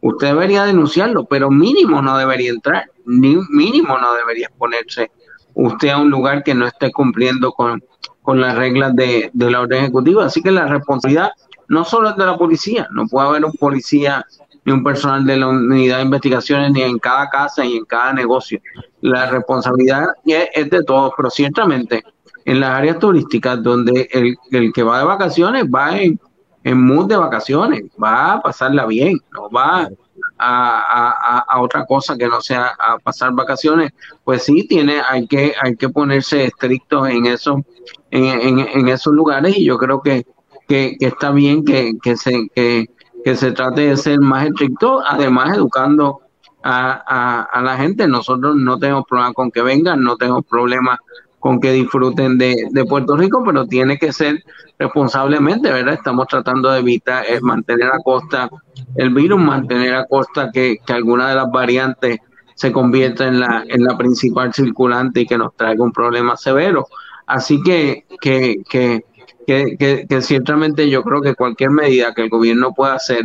usted 0.00 0.28
debería 0.28 0.64
denunciarlo, 0.64 1.26
pero 1.26 1.50
mínimo 1.50 2.00
no 2.00 2.16
debería 2.16 2.50
entrar, 2.50 2.90
ni 3.04 3.36
mínimo 3.50 3.98
no 3.98 4.14
debería 4.14 4.46
exponerse 4.46 5.10
usted 5.52 5.90
a 5.90 5.98
un 5.98 6.10
lugar 6.10 6.42
que 6.42 6.54
no 6.54 6.66
esté 6.66 6.90
cumpliendo 6.90 7.52
con, 7.52 7.84
con 8.22 8.40
las 8.40 8.56
reglas 8.56 8.96
de, 8.96 9.30
de 9.34 9.50
la 9.50 9.60
orden 9.60 9.82
ejecutiva. 9.84 10.24
Así 10.24 10.42
que 10.42 10.50
la 10.50 10.66
responsabilidad 10.66 11.32
no 11.68 11.84
solo 11.84 12.08
es 12.10 12.16
de 12.16 12.24
la 12.24 12.38
policía, 12.38 12.88
no 12.92 13.06
puede 13.06 13.28
haber 13.28 13.44
un 13.44 13.52
policía 13.52 14.24
ni 14.64 14.72
un 14.72 14.82
personal 14.82 15.24
de 15.26 15.36
la 15.36 15.48
unidad 15.48 15.98
de 15.98 16.04
investigaciones 16.04 16.72
ni 16.72 16.82
en 16.82 16.98
cada 16.98 17.28
casa 17.28 17.62
ni 17.62 17.76
en 17.76 17.84
cada 17.84 18.14
negocio. 18.14 18.58
La 19.02 19.26
responsabilidad 19.30 20.06
es, 20.24 20.70
de 20.70 20.82
todos, 20.82 21.12
pero 21.14 21.28
ciertamente 21.28 22.02
en 22.46 22.60
las 22.60 22.70
áreas 22.70 22.98
turísticas 22.98 23.62
donde 23.62 24.08
el, 24.12 24.36
el 24.52 24.72
que 24.72 24.84
va 24.84 25.00
de 25.00 25.04
vacaciones 25.04 25.64
va 25.64 25.98
en, 25.98 26.18
en 26.62 26.80
mood 26.80 27.06
de 27.08 27.16
vacaciones, 27.16 27.82
va 28.02 28.34
a 28.34 28.40
pasarla 28.40 28.86
bien, 28.86 29.18
no 29.32 29.50
va 29.50 29.88
a, 30.38 31.44
a, 31.48 31.60
otra 31.60 31.84
cosa 31.86 32.16
que 32.16 32.28
no 32.28 32.40
sea 32.40 32.72
a 32.78 32.98
pasar 32.98 33.32
vacaciones, 33.32 33.92
pues 34.22 34.44
sí 34.44 34.66
tiene, 34.68 35.00
hay 35.00 35.26
que, 35.26 35.54
hay 35.60 35.76
que 35.76 35.88
ponerse 35.88 36.44
estrictos 36.44 37.08
en 37.08 37.26
eso, 37.26 37.64
en, 38.10 38.60
en, 38.60 38.88
esos 38.88 39.12
lugares, 39.12 39.58
y 39.58 39.64
yo 39.64 39.76
creo 39.76 40.00
que, 40.00 40.24
que, 40.68 40.96
está 41.00 41.32
bien 41.32 41.64
que, 41.64 41.94
que 42.00 42.16
se, 42.16 42.48
que, 42.54 42.86
que 43.24 43.34
se 43.34 43.52
trate 43.52 43.88
de 43.88 43.96
ser 43.96 44.20
más 44.20 44.46
estricto, 44.46 45.02
además 45.04 45.56
educando 45.56 46.20
a, 46.62 47.46
a, 47.52 47.62
la 47.62 47.76
gente. 47.76 48.08
Nosotros 48.08 48.56
no 48.56 48.78
tenemos 48.78 49.04
problema 49.08 49.32
con 49.32 49.50
que 49.50 49.62
vengan, 49.62 50.02
no 50.02 50.16
tenemos 50.16 50.44
problema 50.44 51.00
con 51.40 51.60
que 51.60 51.72
disfruten 51.72 52.38
de, 52.38 52.68
de, 52.70 52.84
Puerto 52.84 53.16
Rico, 53.16 53.42
pero 53.44 53.66
tiene 53.66 53.98
que 53.98 54.12
ser 54.12 54.42
responsablemente, 54.78 55.70
¿verdad? 55.70 55.94
Estamos 55.94 56.26
tratando 56.26 56.70
de 56.70 56.80
evitar, 56.80 57.24
es 57.26 57.42
mantener 57.42 57.88
a 57.88 57.98
costa 58.02 58.48
el 58.96 59.10
virus, 59.10 59.40
mantener 59.40 59.94
a 59.94 60.06
costa 60.06 60.50
que, 60.52 60.78
que 60.84 60.92
alguna 60.92 61.28
de 61.28 61.36
las 61.36 61.50
variantes 61.50 62.18
se 62.54 62.72
convierta 62.72 63.26
en 63.26 63.40
la, 63.40 63.64
en 63.68 63.84
la 63.84 63.96
principal 63.96 64.52
circulante 64.52 65.20
y 65.20 65.26
que 65.26 65.38
nos 65.38 65.54
traiga 65.54 65.84
un 65.84 65.92
problema 65.92 66.36
severo. 66.36 66.86
Así 67.26 67.62
que, 67.62 68.06
que, 68.20 68.62
que, 68.68 69.04
que 69.46 70.22
ciertamente 70.22 70.88
yo 70.88 71.02
creo 71.02 71.20
que 71.20 71.34
cualquier 71.34 71.70
medida 71.70 72.14
que 72.14 72.22
el 72.22 72.30
gobierno 72.30 72.72
pueda 72.72 72.94
hacer 72.94 73.24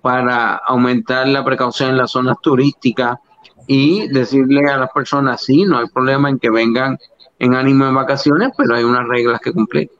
para 0.00 0.56
aumentar 0.56 1.28
la 1.28 1.44
precaución 1.44 1.90
en 1.90 1.98
las 1.98 2.12
zonas 2.12 2.36
turísticas 2.42 3.18
y 3.66 4.08
decirle 4.08 4.68
a 4.68 4.78
las 4.78 4.90
personas, 4.90 5.42
sí, 5.42 5.64
no 5.64 5.78
hay 5.78 5.86
problema 5.88 6.28
en 6.28 6.38
que 6.38 6.50
vengan 6.50 6.98
en 7.40 7.54
ánimo 7.54 7.86
de 7.86 7.92
vacaciones, 7.92 8.50
pero 8.56 8.74
hay 8.74 8.84
unas 8.84 9.08
reglas 9.08 9.40
que 9.40 9.52
cumplir. 9.52 9.90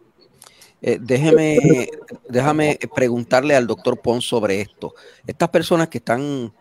Eh, 0.83 0.99
déjeme, 1.01 1.89
déjame 2.29 2.79
preguntarle 2.95 3.57
al 3.57 3.67
doctor 3.67 3.99
Pons 4.01 4.27
sobre 4.27 4.61
esto. 4.61 4.95
Estas 5.27 5.49
personas 5.49 5.89
que 5.89 5.99
están 5.99 6.53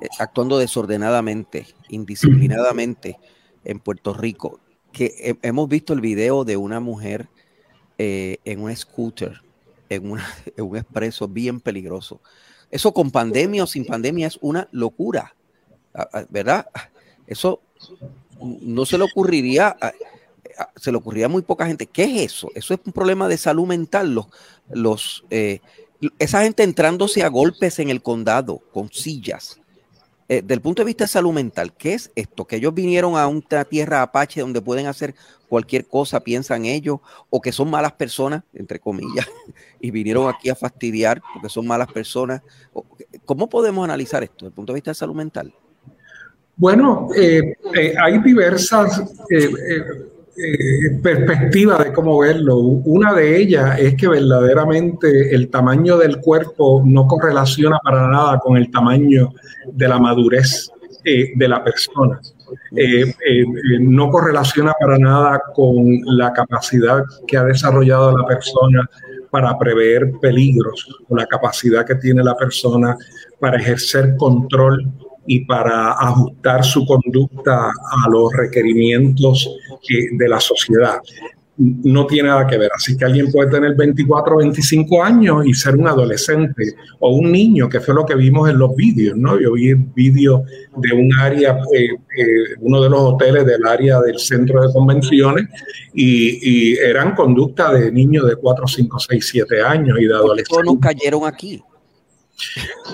eh, 0.00 0.08
actuando 0.18 0.56
desordenadamente, 0.58 1.66
indisciplinadamente 1.88 3.18
en 3.64 3.80
Puerto 3.80 4.14
Rico, 4.14 4.60
que 4.92 5.36
hemos 5.42 5.68
visto 5.68 5.92
el 5.92 6.00
video 6.00 6.44
de 6.44 6.56
una 6.56 6.78
mujer 6.78 7.28
eh, 7.98 8.38
en 8.44 8.62
un 8.62 8.74
scooter, 8.74 9.42
en, 9.88 10.04
en 10.56 10.64
un 10.64 10.76
expreso 10.76 11.26
bien 11.26 11.60
peligroso. 11.60 12.20
Eso 12.70 12.94
con 12.94 13.10
pandemia 13.10 13.64
o 13.64 13.66
sin 13.66 13.84
pandemia 13.84 14.28
es 14.28 14.38
una 14.40 14.68
locura, 14.70 15.34
¿verdad? 16.28 16.66
Eso 17.26 17.62
no 18.40 18.84
se 18.84 18.98
le 18.98 19.04
ocurriría 19.04 19.74
se 20.76 20.90
le 20.90 20.98
ocurría 20.98 21.26
a 21.26 21.28
muy 21.28 21.42
poca 21.42 21.66
gente. 21.66 21.86
¿Qué 21.86 22.04
es 22.04 22.32
eso? 22.32 22.50
Eso 22.54 22.74
es 22.74 22.80
un 22.84 22.92
problema 22.92 23.28
de 23.28 23.36
salud 23.36 23.66
mental. 23.66 24.14
Los, 24.14 24.26
los, 24.70 25.24
eh, 25.30 25.60
esa 26.18 26.42
gente 26.42 26.62
entrándose 26.62 27.22
a 27.22 27.28
golpes 27.28 27.78
en 27.78 27.90
el 27.90 28.02
condado 28.02 28.60
con 28.72 28.90
sillas. 28.92 29.60
Eh, 30.30 30.42
del 30.42 30.60
punto 30.60 30.82
de 30.82 30.86
vista 30.86 31.04
de 31.04 31.08
salud 31.08 31.32
mental, 31.32 31.72
¿qué 31.72 31.94
es 31.94 32.10
esto? 32.14 32.44
Que 32.44 32.56
ellos 32.56 32.74
vinieron 32.74 33.16
a 33.16 33.26
una 33.26 33.64
tierra 33.64 34.02
apache 34.02 34.42
donde 34.42 34.60
pueden 34.60 34.86
hacer 34.86 35.14
cualquier 35.48 35.86
cosa, 35.86 36.20
piensan 36.20 36.66
ellos, 36.66 36.98
o 37.30 37.40
que 37.40 37.50
son 37.50 37.70
malas 37.70 37.92
personas, 37.92 38.42
entre 38.52 38.78
comillas, 38.78 39.26
y 39.80 39.90
vinieron 39.90 40.28
aquí 40.28 40.50
a 40.50 40.54
fastidiar 40.54 41.22
porque 41.32 41.48
son 41.48 41.66
malas 41.66 41.90
personas. 41.90 42.42
¿Cómo 43.24 43.48
podemos 43.48 43.82
analizar 43.84 44.22
esto 44.22 44.36
desde 44.40 44.48
el 44.48 44.52
punto 44.52 44.72
de 44.72 44.76
vista 44.76 44.90
de 44.90 44.96
salud 44.96 45.14
mental? 45.14 45.54
Bueno, 46.56 47.08
eh, 47.16 47.54
hay 47.98 48.18
diversas 48.18 49.00
eh, 50.40 50.90
perspectiva 51.02 51.82
de 51.82 51.92
cómo 51.92 52.18
verlo. 52.18 52.58
Una 52.58 53.12
de 53.12 53.40
ellas 53.40 53.76
es 53.80 53.96
que 53.96 54.06
verdaderamente 54.06 55.34
el 55.34 55.50
tamaño 55.50 55.98
del 55.98 56.20
cuerpo 56.20 56.80
no 56.84 57.08
correlaciona 57.08 57.78
para 57.82 58.06
nada 58.06 58.38
con 58.38 58.56
el 58.56 58.70
tamaño 58.70 59.32
de 59.72 59.88
la 59.88 59.98
madurez 59.98 60.70
eh, 61.04 61.32
de 61.34 61.48
la 61.48 61.64
persona. 61.64 62.20
Eh, 62.76 63.12
no 63.80 64.10
correlaciona 64.10 64.74
para 64.78 64.96
nada 64.96 65.42
con 65.54 65.84
la 66.04 66.32
capacidad 66.32 67.02
que 67.26 67.36
ha 67.36 67.42
desarrollado 67.42 68.16
la 68.16 68.24
persona 68.24 68.88
para 69.30 69.58
prever 69.58 70.12
peligros 70.20 70.86
o 71.08 71.16
la 71.16 71.26
capacidad 71.26 71.84
que 71.84 71.96
tiene 71.96 72.22
la 72.22 72.36
persona 72.36 72.96
para 73.40 73.58
ejercer 73.58 74.16
control 74.16 74.88
y 75.28 75.44
para 75.44 75.92
ajustar 75.92 76.64
su 76.64 76.86
conducta 76.86 77.68
a 77.68 78.10
los 78.10 78.32
requerimientos 78.32 79.48
de 80.12 80.28
la 80.28 80.40
sociedad. 80.40 80.96
No 81.58 82.06
tiene 82.06 82.28
nada 82.28 82.46
que 82.46 82.56
ver. 82.56 82.70
Así 82.74 82.96
que 82.96 83.04
alguien 83.04 83.30
puede 83.30 83.50
tener 83.50 83.74
24 83.74 84.36
o 84.36 84.38
25 84.38 85.02
años 85.02 85.44
y 85.44 85.52
ser 85.52 85.76
un 85.76 85.86
adolescente 85.86 86.76
o 87.00 87.10
un 87.10 87.30
niño, 87.30 87.68
que 87.68 87.80
fue 87.80 87.94
lo 87.94 88.06
que 88.06 88.14
vimos 88.14 88.48
en 88.48 88.58
los 88.58 88.74
vídeos, 88.74 89.18
¿no? 89.18 89.38
Yo 89.38 89.52
vi 89.52 89.74
vídeo 89.74 90.44
de 90.76 90.94
un 90.94 91.12
área, 91.20 91.58
eh, 91.74 91.88
eh, 92.16 92.54
uno 92.60 92.80
de 92.80 92.88
los 92.88 93.00
hoteles 93.00 93.44
del 93.44 93.66
área 93.66 94.00
del 94.00 94.18
centro 94.18 94.66
de 94.66 94.72
convenciones 94.72 95.46
y, 95.92 96.78
eran 96.78 97.14
conductas 97.14 97.72
de 97.74 97.92
niños 97.92 98.26
de 98.28 98.36
4, 98.36 98.66
5, 98.66 98.98
6, 99.00 99.28
7 99.28 99.62
años 99.62 99.98
y 100.00 100.06
de 100.06 100.14
adolescentes. 100.14 100.64
Todos 100.64 100.78
cayeron 100.80 101.26
aquí. 101.26 101.60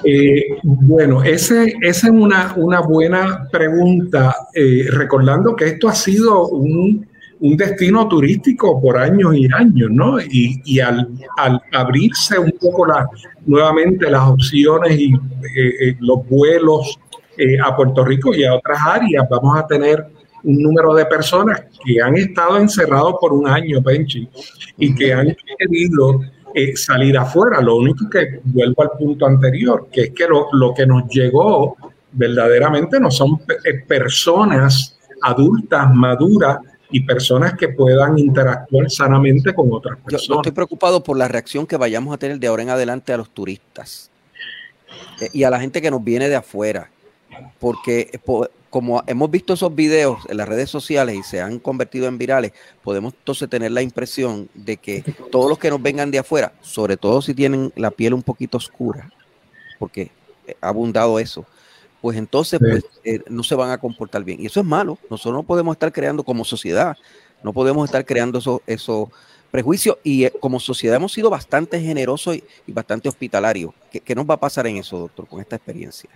Eh, 0.04 0.58
bueno, 0.62 1.22
esa 1.22 1.64
es 1.80 2.04
una, 2.04 2.54
buena 2.82 3.48
pregunta, 3.50 4.34
eh, 4.54 4.86
recordando 4.90 5.54
que 5.54 5.66
esto 5.66 5.88
ha 5.88 5.94
sido 5.94 6.48
un, 6.48 7.06
destino 7.40 8.08
turístico 8.08 8.80
por 8.80 8.96
años 8.96 9.34
y 9.36 9.46
años, 9.52 9.90
¿no? 9.90 10.18
Y, 10.18 10.80
al, 10.80 11.08
abrirse 11.72 12.38
un 12.38 12.52
poco 12.52 12.86
nuevamente 13.44 14.08
las 14.08 14.28
opciones 14.28 14.98
y 14.98 15.12
eh, 15.12 15.94
los 16.00 16.26
vuelos 16.26 16.98
a 17.62 17.76
Puerto 17.76 18.04
Rico 18.04 18.34
y 18.34 18.44
a 18.44 18.54
otras 18.54 18.78
áreas, 18.86 19.26
vamos 19.28 19.58
a 19.58 19.66
tener 19.66 20.06
un 20.44 20.62
número 20.62 20.94
de 20.94 21.04
personas 21.06 21.64
que 21.84 22.00
han 22.00 22.16
estado 22.16 22.58
encerrados 22.58 23.16
por 23.20 23.32
un 23.32 23.48
año, 23.48 23.80
Benchi, 23.82 24.28
y 24.78 24.94
que 24.94 25.12
han 25.12 25.36
querido 25.58 26.20
eh, 26.54 26.76
salir 26.76 27.18
afuera. 27.18 27.60
Lo 27.60 27.76
único 27.76 28.08
que 28.08 28.40
vuelvo 28.44 28.82
al 28.82 28.90
punto 28.98 29.26
anterior, 29.26 29.88
que 29.90 30.02
es 30.02 30.10
que 30.10 30.26
lo, 30.28 30.48
lo 30.52 30.72
que 30.72 30.86
nos 30.86 31.08
llegó 31.08 31.76
verdaderamente 32.12 33.00
no 33.00 33.10
son 33.10 33.40
eh, 33.64 33.74
personas 33.86 34.98
adultas, 35.22 35.92
maduras 35.92 36.58
y 36.90 37.00
personas 37.00 37.54
que 37.54 37.70
puedan 37.70 38.18
interactuar 38.18 38.88
sanamente 38.90 39.52
con 39.52 39.68
otras 39.72 39.98
personas. 39.98 40.26
Yo, 40.28 40.34
estoy 40.36 40.52
preocupado 40.52 41.02
por 41.02 41.16
la 41.16 41.26
reacción 41.26 41.66
que 41.66 41.76
vayamos 41.76 42.14
a 42.14 42.18
tener 42.18 42.38
de 42.38 42.46
ahora 42.46 42.62
en 42.62 42.70
adelante 42.70 43.12
a 43.12 43.16
los 43.16 43.30
turistas 43.30 44.10
eh, 45.20 45.28
y 45.32 45.42
a 45.42 45.50
la 45.50 45.58
gente 45.58 45.82
que 45.82 45.90
nos 45.90 46.04
viene 46.04 46.28
de 46.28 46.36
afuera, 46.36 46.90
porque 47.58 48.20
como 48.70 49.02
hemos 49.06 49.30
visto 49.30 49.52
esos 49.52 49.74
videos 49.74 50.18
en 50.28 50.36
las 50.36 50.48
redes 50.48 50.68
sociales 50.68 51.16
y 51.16 51.22
se 51.22 51.40
han 51.40 51.58
convertido 51.58 52.06
en 52.08 52.18
virales, 52.18 52.52
podemos 52.82 53.14
entonces 53.14 53.48
tener 53.48 53.70
la 53.70 53.82
impresión 53.82 54.48
de 54.54 54.76
que 54.76 55.02
todos 55.30 55.48
los 55.48 55.58
que 55.58 55.70
nos 55.70 55.80
vengan 55.80 56.10
de 56.10 56.18
afuera, 56.18 56.52
sobre 56.60 56.96
todo 56.96 57.22
si 57.22 57.34
tienen 57.34 57.72
la 57.76 57.90
piel 57.90 58.14
un 58.14 58.22
poquito 58.22 58.58
oscura, 58.58 59.12
porque 59.78 60.10
ha 60.60 60.68
abundado 60.68 61.18
eso, 61.18 61.46
pues 62.00 62.18
entonces 62.18 62.58
pues, 62.58 62.84
eh, 63.04 63.22
no 63.30 63.42
se 63.42 63.54
van 63.54 63.70
a 63.70 63.78
comportar 63.78 64.24
bien. 64.24 64.38
Y 64.38 64.46
eso 64.46 64.60
es 64.60 64.66
malo. 64.66 64.98
Nosotros 65.08 65.34
no 65.34 65.42
podemos 65.42 65.74
estar 65.74 65.90
creando 65.90 66.22
como 66.22 66.44
sociedad, 66.44 66.96
no 67.42 67.52
podemos 67.52 67.84
estar 67.84 68.04
creando 68.04 68.60
esos 68.66 69.08
prejuicios 69.50 69.98
y 70.02 70.24
eh, 70.24 70.32
como 70.40 70.58
sociedad 70.58 70.96
hemos 70.96 71.12
sido 71.12 71.30
bastante 71.30 71.80
generosos 71.80 72.36
y, 72.66 72.72
bastante 72.72 73.08
hospitalarios. 73.08 73.72
¿Qué, 73.90 74.00
¿Qué 74.00 74.14
nos 74.14 74.28
va 74.28 74.34
a 74.34 74.40
pasar 74.40 74.66
en 74.66 74.78
eso, 74.78 74.98
doctor, 74.98 75.28
con 75.28 75.40
esta 75.40 75.56
experiencia? 75.56 76.10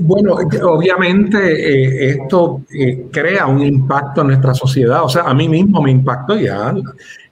Bueno, 0.00 0.36
obviamente 0.62 1.38
eh, 1.38 2.10
esto 2.10 2.62
eh, 2.72 3.06
crea 3.10 3.46
un 3.46 3.62
impacto 3.62 4.20
en 4.20 4.28
nuestra 4.28 4.54
sociedad. 4.54 5.02
O 5.04 5.08
sea, 5.08 5.22
a 5.22 5.34
mí 5.34 5.48
mismo 5.48 5.80
me 5.80 5.90
impactó 5.90 6.36
ya 6.36 6.74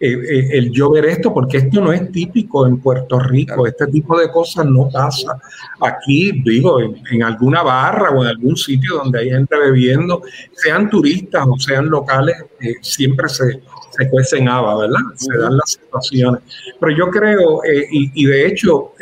eh, 0.01 0.49
el 0.53 0.71
yo 0.71 0.91
ver 0.91 1.05
esto, 1.07 1.35
porque 1.35 1.59
esto 1.59 1.81
no 1.81 1.93
es 1.93 2.11
típico 2.11 2.67
en 2.67 2.79
Puerto 2.79 3.19
Rico. 3.19 3.67
Este 3.67 3.87
tipo 3.89 4.19
de 4.19 4.31
cosas 4.31 4.65
no 4.67 4.89
pasa 4.91 5.39
aquí, 5.81 6.43
digo, 6.45 6.81
en, 6.81 7.23
alguna 7.23 7.63
barra 7.63 8.11
o 8.11 8.23
en 8.23 8.29
algún 8.29 8.57
sitio 8.57 8.97
donde 8.97 9.21
hay 9.21 9.31
gente 9.31 9.57
bebiendo, 9.57 10.23
sean 10.53 10.89
turistas 10.89 11.47
o 11.47 11.59
sean 11.59 11.91
locales, 11.91 12.37
siempre 12.81 13.29
se, 13.29 13.61
se 13.91 14.09
cuecen 14.09 14.49
habas, 14.49 14.79
¿verdad? 14.79 15.01
Se 15.17 15.39
dan 15.39 15.57
las 15.57 15.73
situaciones. 15.73 16.43
Pero 16.81 16.97
yo 16.97 17.11
creo, 17.11 17.61
y, 17.91 18.11
y, 18.15 18.27
de 18.27 18.47
hecho, 18.47 18.93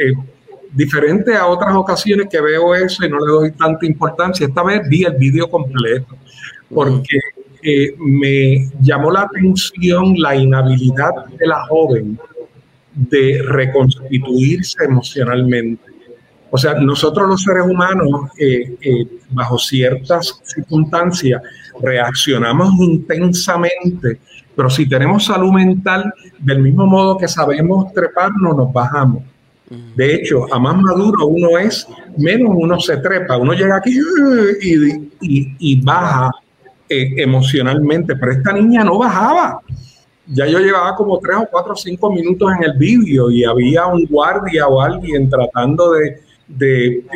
diferente 0.73 1.35
a 1.35 1.47
otras 1.47 1.75
ocasiones 1.75 2.29
que 2.31 2.41
veo 2.41 2.75
eso 2.75 3.05
y 3.05 3.09
no 3.09 3.19
le 3.19 3.33
doy 3.33 3.53
tanta 3.53 3.87
importancia, 3.87 4.47
esta 4.47 4.63
vez 4.63 4.89
vi 4.89 5.05
el 5.05 5.15
vídeo 5.17 5.49
completo 5.49 6.17
porque 6.73 7.19
eh, 7.63 7.95
me 7.99 8.71
llamó 8.81 9.11
la 9.11 9.23
atención 9.23 10.15
la 10.17 10.35
inhabilidad 10.35 11.11
de 11.39 11.47
la 11.47 11.67
joven 11.67 12.19
de 12.95 13.43
reconstituirse 13.47 14.85
emocionalmente. 14.85 15.83
O 16.51 16.59
sea, 16.59 16.75
nosotros 16.75 17.29
los 17.29 17.43
seres 17.43 17.65
humanos, 17.67 18.31
eh, 18.39 18.77
eh, 18.81 19.07
bajo 19.31 19.59
ciertas 19.59 20.41
circunstancias, 20.43 21.41
reaccionamos 21.81 22.73
intensamente, 22.81 24.21
pero 24.57 24.69
si 24.69 24.89
tenemos 24.89 25.27
salud 25.27 25.53
mental, 25.53 26.13
del 26.39 26.61
mismo 26.61 26.87
modo 26.87 27.17
que 27.17 27.29
sabemos 27.29 27.93
treparnos, 27.93 28.57
nos 28.57 28.73
bajamos. 28.73 29.23
De 29.71 30.15
hecho, 30.17 30.53
a 30.53 30.59
más 30.59 30.77
maduro 30.77 31.27
uno 31.27 31.57
es, 31.57 31.87
menos 32.17 32.53
uno 32.57 32.81
se 32.81 32.97
trepa. 32.97 33.37
Uno 33.37 33.53
llega 33.53 33.77
aquí 33.77 33.97
y, 34.61 35.81
baja 35.83 36.31
eh, 36.89 37.15
emocionalmente, 37.19 38.17
pero 38.17 38.33
esta 38.33 38.53
niña 38.53 38.83
no 38.83 38.99
bajaba. 38.99 39.61
Ya 40.27 40.47
yo 40.47 40.59
llevaba 40.59 40.97
como 40.97 41.19
tres 41.21 41.37
o 41.37 41.49
cuatro 41.49 41.75
o 41.75 41.77
cinco 41.77 42.13
minutos 42.13 42.51
en 42.57 42.65
el 42.65 42.79
vídeo 42.79 43.31
y 43.31 43.45
había 43.45 43.87
un 43.87 44.07
guardia 44.07 44.67
o 44.67 44.81
alguien 44.81 45.29
tratando 45.29 45.93
de, 45.93 46.21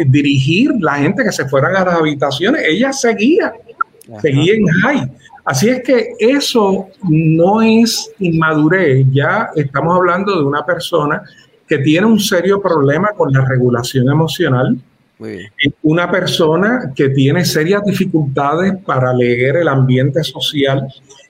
dirigir 0.06 0.70
la 0.78 0.94
gente 0.94 1.24
que 1.24 1.32
se 1.32 1.48
fueran 1.48 1.74
a 1.74 1.84
las 1.84 1.94
habitaciones. 1.96 2.62
Ella 2.68 2.92
seguía, 2.92 3.52
seguía 4.22 4.54
en 4.54 4.66
high. 4.66 5.12
Así 5.44 5.68
es 5.70 5.82
que 5.82 6.12
eso 6.20 6.86
no 7.02 7.60
es 7.60 8.10
inmadurez, 8.20 9.06
ya 9.10 9.50
estamos 9.56 9.96
hablando 9.96 10.36
de 10.36 10.44
una 10.44 10.64
persona 10.64 11.20
que 11.74 11.82
tiene 11.82 12.06
un 12.06 12.20
serio 12.20 12.62
problema 12.62 13.10
con 13.16 13.32
la 13.32 13.44
regulación 13.44 14.08
emocional. 14.08 14.78
Una 15.82 16.10
persona 16.10 16.92
que 16.94 17.08
tiene 17.08 17.44
serias 17.44 17.82
dificultades 17.84 18.74
para 18.84 19.12
leer 19.12 19.56
el 19.56 19.68
ambiente 19.68 20.22
social 20.22 20.86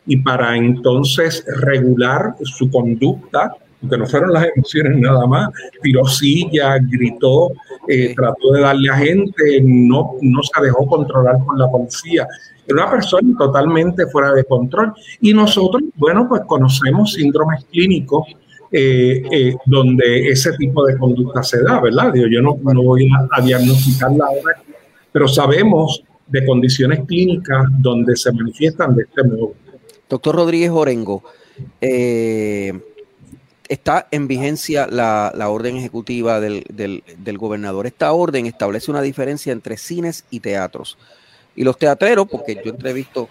y 0.07 0.19
para 0.19 0.57
entonces 0.57 1.45
regular 1.63 2.35
su 2.43 2.69
conducta, 2.71 3.55
que 3.89 3.97
no 3.97 4.07
fueron 4.07 4.33
las 4.33 4.49
emociones 4.55 4.99
nada 4.99 5.27
más, 5.27 5.49
tiró 5.83 6.05
silla, 6.07 6.79
gritó, 6.79 7.53
eh, 7.89 8.15
trató 8.15 8.53
de 8.53 8.61
darle 8.61 8.91
a 8.91 8.97
gente, 8.97 9.61
no, 9.63 10.13
no 10.21 10.43
se 10.43 10.63
dejó 10.63 10.87
controlar 10.87 11.37
por 11.45 11.59
la 11.59 11.71
policía. 11.71 12.27
Era 12.67 12.83
una 12.83 12.91
persona 12.91 13.35
totalmente 13.39 14.07
fuera 14.09 14.33
de 14.33 14.45
control. 14.45 14.93
Y 15.21 15.33
nosotros, 15.33 15.83
bueno, 15.97 16.27
pues 16.29 16.43
conocemos 16.47 17.13
síndromes 17.13 17.65
clínicos 17.71 18.27
eh, 18.77 19.23
eh, 19.31 19.55
donde 19.67 20.31
ese 20.31 20.51
tipo 20.55 20.85
de 20.85 20.99
conducta 20.99 21.45
se 21.45 21.63
da, 21.63 21.81
¿verdad? 21.81 22.13
yo 22.13 22.43
no, 22.43 22.59
no 22.61 22.83
voy 22.83 23.09
a, 23.31 23.41
diagnosticarla 23.41 24.25
ahora, 24.25 24.63
pero 25.13 25.29
sabemos 25.29 26.03
de 26.27 26.45
condiciones 26.45 27.05
clínicas 27.07 27.67
donde 27.79 28.17
se 28.17 28.33
manifiestan 28.33 28.97
de 28.97 29.05
este 29.05 29.23
modo. 29.23 29.55
Doctor 30.09 30.35
Rodríguez 30.35 30.71
Orengo, 30.71 31.23
eh, 31.81 32.73
está 33.69 34.09
en 34.11 34.27
vigencia 34.27 34.89
la, 34.89 35.31
orden 35.49 35.77
ejecutiva 35.77 36.41
del, 36.41 36.65
del, 36.69 37.39
gobernador. 37.39 37.87
Esta 37.87 38.13
orden 38.13 38.47
establece 38.47 38.91
una 38.91 39.03
diferencia 39.03 39.53
entre 39.53 39.77
cines 39.77 40.25
y 40.31 40.41
teatros. 40.41 40.99
Y 41.55 41.63
los 41.63 41.79
teatreros, 41.79 42.27
porque 42.29 42.61
yo 42.65 42.73
entrevisto 42.73 43.29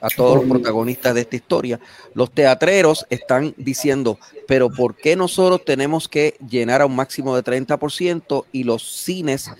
a 0.00 0.08
todos 0.08 0.36
los 0.36 0.44
protagonistas 0.46 1.14
de 1.14 1.22
esta 1.22 1.36
historia. 1.36 1.80
Los 2.14 2.30
teatreros 2.30 3.06
están 3.10 3.54
diciendo, 3.56 4.18
pero 4.46 4.70
¿por 4.70 4.94
qué 4.96 5.16
nosotros 5.16 5.64
tenemos 5.64 6.08
que 6.08 6.36
llenar 6.48 6.82
a 6.82 6.86
un 6.86 6.96
máximo 6.96 7.36
de 7.36 7.42
30% 7.42 8.44
y 8.52 8.64
los 8.64 8.82
cines 9.02 9.50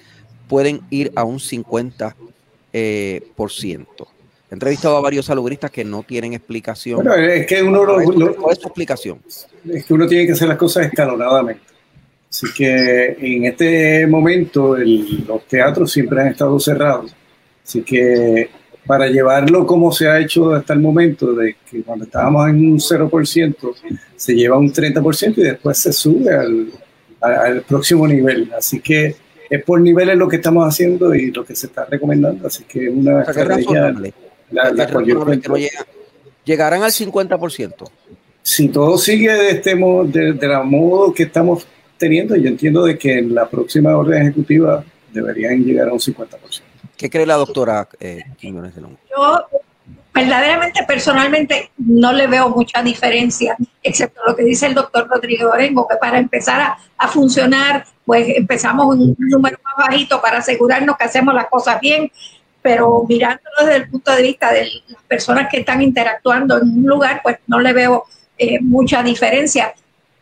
pueden 0.48 0.80
ir 0.90 1.12
a 1.14 1.24
un 1.24 1.38
50%? 1.38 2.14
Eh, 2.72 3.22
por 3.34 3.50
ciento? 3.50 4.06
He 4.50 4.54
entrevistado 4.54 4.96
a 4.96 5.00
varios 5.00 5.26
salubristas 5.26 5.70
que 5.70 5.84
no 5.84 6.02
tienen 6.02 6.34
explicación. 6.34 7.06
es 7.20 7.46
que 7.46 7.62
uno 7.62 7.84
¿Cuál 7.84 8.52
es 8.52 8.58
su 8.58 8.68
explicación? 8.68 9.20
Es 9.68 9.84
que 9.84 9.94
uno 9.94 10.06
tiene 10.06 10.26
que 10.26 10.32
hacer 10.32 10.48
las 10.48 10.56
cosas 10.56 10.86
escalonadamente. 10.86 11.62
Así 12.28 12.46
que 12.56 13.16
en 13.18 13.44
este 13.44 14.06
momento 14.06 14.76
los 14.76 15.46
teatros 15.46 15.90
siempre 15.90 16.20
han 16.20 16.28
estado 16.28 16.58
cerrados. 16.60 17.12
Así 17.64 17.82
que 17.82 18.50
para 18.90 19.06
llevarlo 19.06 19.64
como 19.64 19.92
se 19.92 20.08
ha 20.08 20.18
hecho 20.18 20.52
hasta 20.52 20.72
el 20.72 20.80
momento, 20.80 21.32
de 21.32 21.54
que 21.70 21.80
cuando 21.82 22.06
estábamos 22.06 22.48
en 22.48 22.72
un 22.72 22.78
0%, 22.80 23.54
se 24.16 24.34
lleva 24.34 24.58
un 24.58 24.72
30% 24.72 25.34
y 25.38 25.42
después 25.42 25.78
se 25.78 25.92
sube 25.92 26.34
al, 26.34 26.72
al 27.20 27.62
próximo 27.62 28.08
nivel. 28.08 28.50
Así 28.58 28.80
que 28.80 29.14
es 29.48 29.62
por 29.62 29.80
niveles 29.80 30.16
lo 30.16 30.26
que 30.26 30.36
estamos 30.36 30.66
haciendo 30.66 31.14
y 31.14 31.30
lo 31.30 31.44
que 31.44 31.54
se 31.54 31.68
está 31.68 31.84
recomendando. 31.84 32.48
Así 32.48 32.64
que 32.64 32.88
una 32.88 33.22
estrategia. 33.22 33.94
La, 34.50 34.72
la 34.72 34.88
llegarán 36.44 36.82
al 36.82 36.90
50%. 36.90 37.88
Si 38.42 38.70
todo 38.70 38.98
sigue 38.98 39.32
de 39.32 39.50
este 39.50 39.76
modo, 39.76 40.02
de, 40.02 40.32
de 40.32 40.48
la 40.48 40.64
modo 40.64 41.14
que 41.14 41.22
estamos 41.22 41.64
teniendo, 41.96 42.34
yo 42.34 42.48
entiendo 42.48 42.84
de 42.84 42.98
que 42.98 43.18
en 43.18 43.36
la 43.36 43.48
próxima 43.48 43.96
orden 43.96 44.22
ejecutiva 44.22 44.84
deberían 45.12 45.62
llegar 45.62 45.90
a 45.90 45.92
un 45.92 46.00
50%. 46.00 46.69
¿Qué 47.00 47.08
cree 47.08 47.24
la 47.24 47.36
doctora 47.36 47.88
eh, 47.98 48.22
Quiñones 48.36 48.74
de 48.74 48.82
Yo 48.82 49.46
verdaderamente, 50.12 50.84
personalmente, 50.86 51.70
no 51.78 52.12
le 52.12 52.26
veo 52.26 52.50
mucha 52.50 52.82
diferencia, 52.82 53.56
excepto 53.82 54.20
lo 54.26 54.36
que 54.36 54.44
dice 54.44 54.66
el 54.66 54.74
doctor 54.74 55.08
Rodrigo 55.08 55.48
Orengo, 55.48 55.88
que 55.88 55.96
para 55.96 56.18
empezar 56.18 56.76
a, 56.98 57.08
funcionar, 57.08 57.86
pues 58.04 58.26
empezamos 58.36 58.84
un 58.84 59.16
número 59.18 59.56
más 59.64 59.88
bajito 59.88 60.20
para 60.20 60.40
asegurarnos 60.40 60.98
que 60.98 61.04
hacemos 61.04 61.32
las 61.32 61.46
cosas 61.46 61.80
bien, 61.80 62.12
pero 62.60 63.06
mirándolo 63.08 63.56
desde 63.60 63.76
el 63.76 63.88
punto 63.88 64.14
de 64.14 64.22
vista 64.22 64.52
de 64.52 64.64
las 64.88 65.02
personas 65.04 65.48
que 65.50 65.60
están 65.60 65.80
interactuando 65.80 66.58
en 66.58 66.68
un 66.68 66.82
lugar, 66.82 67.20
pues 67.22 67.38
no 67.46 67.60
le 67.60 67.72
veo 67.72 68.04
eh, 68.36 68.60
mucha 68.60 69.02
diferencia, 69.02 69.72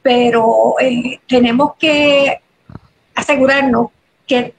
pero 0.01 0.77
eh, 0.79 1.19
tenemos 1.27 1.73
que 1.77 2.41
asegurarnos 3.17 3.89
que 4.29 4.55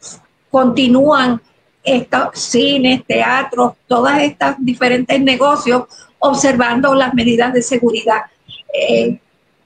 continúan 0.52 1.42
estos 1.90 2.40
cines, 2.40 3.04
teatros, 3.06 3.74
todas 3.88 4.22
estas 4.22 4.56
diferentes 4.60 5.20
negocios, 5.22 5.84
observando 6.20 6.94
las 6.94 7.14
medidas 7.14 7.54
de 7.54 7.62
seguridad. 7.62 8.24
Eh, 8.74 9.20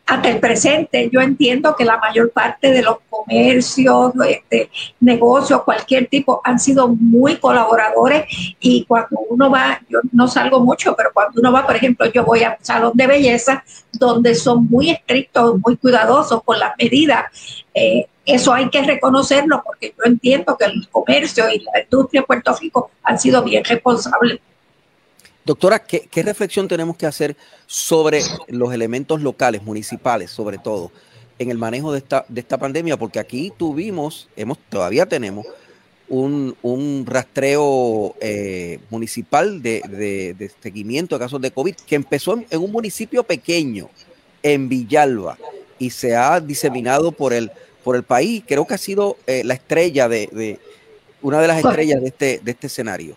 hasta 0.05 0.29
el 0.29 0.39
presente, 0.39 1.09
yo 1.11 1.21
entiendo 1.21 1.75
que 1.77 1.85
la 1.85 1.97
mayor 1.97 2.29
parte 2.31 2.71
de 2.71 2.81
los 2.81 2.97
comercios, 3.09 4.13
este, 4.27 4.69
negocios, 4.99 5.63
cualquier 5.63 6.07
tipo, 6.07 6.41
han 6.43 6.59
sido 6.59 6.89
muy 6.89 7.37
colaboradores 7.37 8.25
y 8.59 8.83
cuando 8.85 9.19
uno 9.29 9.49
va, 9.49 9.81
yo 9.89 9.99
no 10.11 10.27
salgo 10.27 10.59
mucho, 10.59 10.93
pero 10.95 11.11
cuando 11.13 11.39
uno 11.39 11.53
va, 11.53 11.65
por 11.65 11.75
ejemplo, 11.75 12.05
yo 12.11 12.25
voy 12.25 12.43
a 12.43 12.57
un 12.59 12.65
salón 12.65 12.91
de 12.95 13.07
belleza 13.07 13.63
donde 13.93 14.35
son 14.35 14.67
muy 14.69 14.89
estrictos, 14.89 15.55
muy 15.65 15.77
cuidadosos 15.77 16.43
con 16.43 16.59
las 16.59 16.73
medidas. 16.77 17.25
Eh, 17.73 18.07
eso 18.25 18.53
hay 18.53 18.69
que 18.69 18.81
reconocerlo 18.81 19.63
porque 19.65 19.93
yo 19.97 20.03
entiendo 20.05 20.57
que 20.57 20.65
el 20.65 20.87
comercio 20.89 21.49
y 21.49 21.59
la 21.59 21.81
industria 21.81 22.21
de 22.21 22.27
Puerto 22.27 22.55
Rico 22.59 22.91
han 23.03 23.19
sido 23.19 23.41
bien 23.43 23.63
responsables. 23.63 24.39
Doctora, 25.45 25.79
¿qué, 25.79 26.23
reflexión 26.23 26.67
tenemos 26.67 26.95
que 26.95 27.05
hacer 27.05 27.35
sobre 27.67 28.21
los 28.47 28.73
elementos 28.73 29.21
locales, 29.21 29.63
municipales, 29.63 30.31
sobre 30.31 30.57
todo, 30.57 30.91
en 31.37 31.51
el 31.51 31.57
manejo 31.57 31.91
de 31.91 31.99
esta, 31.99 32.25
de 32.29 32.39
esta 32.39 32.57
pandemia? 32.57 32.97
Porque 32.97 33.19
aquí 33.19 33.51
tuvimos, 33.57 34.29
hemos, 34.35 34.57
todavía 34.69 35.05
tenemos 35.05 35.45
un, 36.07 37.05
rastreo 37.05 38.15
eh, 38.21 38.79
municipal 38.89 39.61
de, 39.61 40.51
seguimiento 40.61 41.15
de 41.15 41.25
casos 41.25 41.41
de 41.41 41.51
COVID 41.51 41.75
que 41.75 41.95
empezó 41.95 42.41
en, 42.49 42.61
un 42.61 42.71
municipio 42.71 43.23
pequeño, 43.23 43.89
en 44.41 44.69
Villalba, 44.69 45.37
y 45.77 45.89
se 45.89 46.15
ha 46.15 46.39
diseminado 46.39 47.11
por 47.11 47.33
el 47.33 47.51
por 47.83 47.95
el 47.95 48.03
país. 48.03 48.43
Creo 48.47 48.65
que 48.65 48.73
ha 48.73 48.77
sido 48.77 49.17
eh, 49.27 49.43
la 49.43 49.53
estrella 49.53 50.07
de, 50.07 50.59
una 51.21 51.41
de 51.41 51.47
las 51.47 51.63
estrellas 51.63 52.01
de 52.01 52.07
este, 52.07 52.41
de 52.43 52.51
este 52.51 52.67
escenario. 52.67 53.15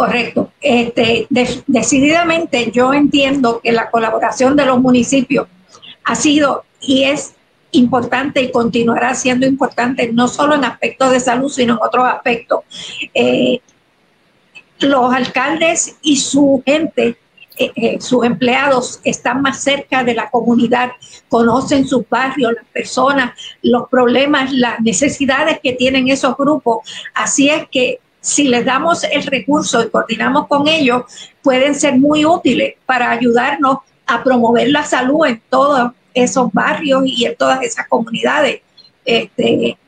Correcto. 0.00 0.50
Este, 0.62 1.26
decididamente 1.66 2.70
yo 2.72 2.94
entiendo 2.94 3.60
que 3.60 3.70
la 3.70 3.90
colaboración 3.90 4.56
de 4.56 4.64
los 4.64 4.80
municipios 4.80 5.46
ha 6.04 6.14
sido 6.14 6.64
y 6.80 7.04
es 7.04 7.34
importante 7.72 8.40
y 8.40 8.50
continuará 8.50 9.14
siendo 9.14 9.46
importante, 9.46 10.10
no 10.10 10.26
solo 10.26 10.54
en 10.54 10.64
aspectos 10.64 11.12
de 11.12 11.20
salud, 11.20 11.50
sino 11.50 11.74
en 11.74 11.80
otros 11.82 12.06
aspectos. 12.08 12.60
Eh, 13.12 13.60
los 14.78 15.12
alcaldes 15.12 15.98
y 16.00 16.16
su 16.16 16.62
gente, 16.64 17.18
eh, 17.58 17.72
eh, 17.76 18.00
sus 18.00 18.24
empleados 18.24 19.00
están 19.04 19.42
más 19.42 19.62
cerca 19.62 20.02
de 20.02 20.14
la 20.14 20.30
comunidad, 20.30 20.92
conocen 21.28 21.86
sus 21.86 22.08
barrios, 22.08 22.54
las 22.54 22.64
personas, 22.72 23.38
los 23.60 23.86
problemas, 23.90 24.50
las 24.50 24.80
necesidades 24.80 25.60
que 25.62 25.74
tienen 25.74 26.08
esos 26.08 26.34
grupos. 26.38 26.90
Así 27.12 27.50
es 27.50 27.68
que 27.70 28.00
si 28.20 28.48
les 28.48 28.64
damos 28.64 29.04
el 29.04 29.22
recurso 29.24 29.82
y 29.82 29.88
coordinamos 29.88 30.46
con 30.46 30.68
ellos, 30.68 31.04
pueden 31.42 31.74
ser 31.74 31.98
muy 31.98 32.24
útiles 32.24 32.74
para 32.86 33.10
ayudarnos 33.10 33.78
a 34.06 34.22
promover 34.22 34.68
la 34.68 34.84
salud 34.84 35.26
en 35.26 35.40
todos 35.48 35.92
esos 36.12 36.52
barrios 36.52 37.02
y 37.06 37.24
en 37.24 37.36
todas 37.36 37.62
esas 37.62 37.88
comunidades. 37.88 38.60
Este, 39.04 39.78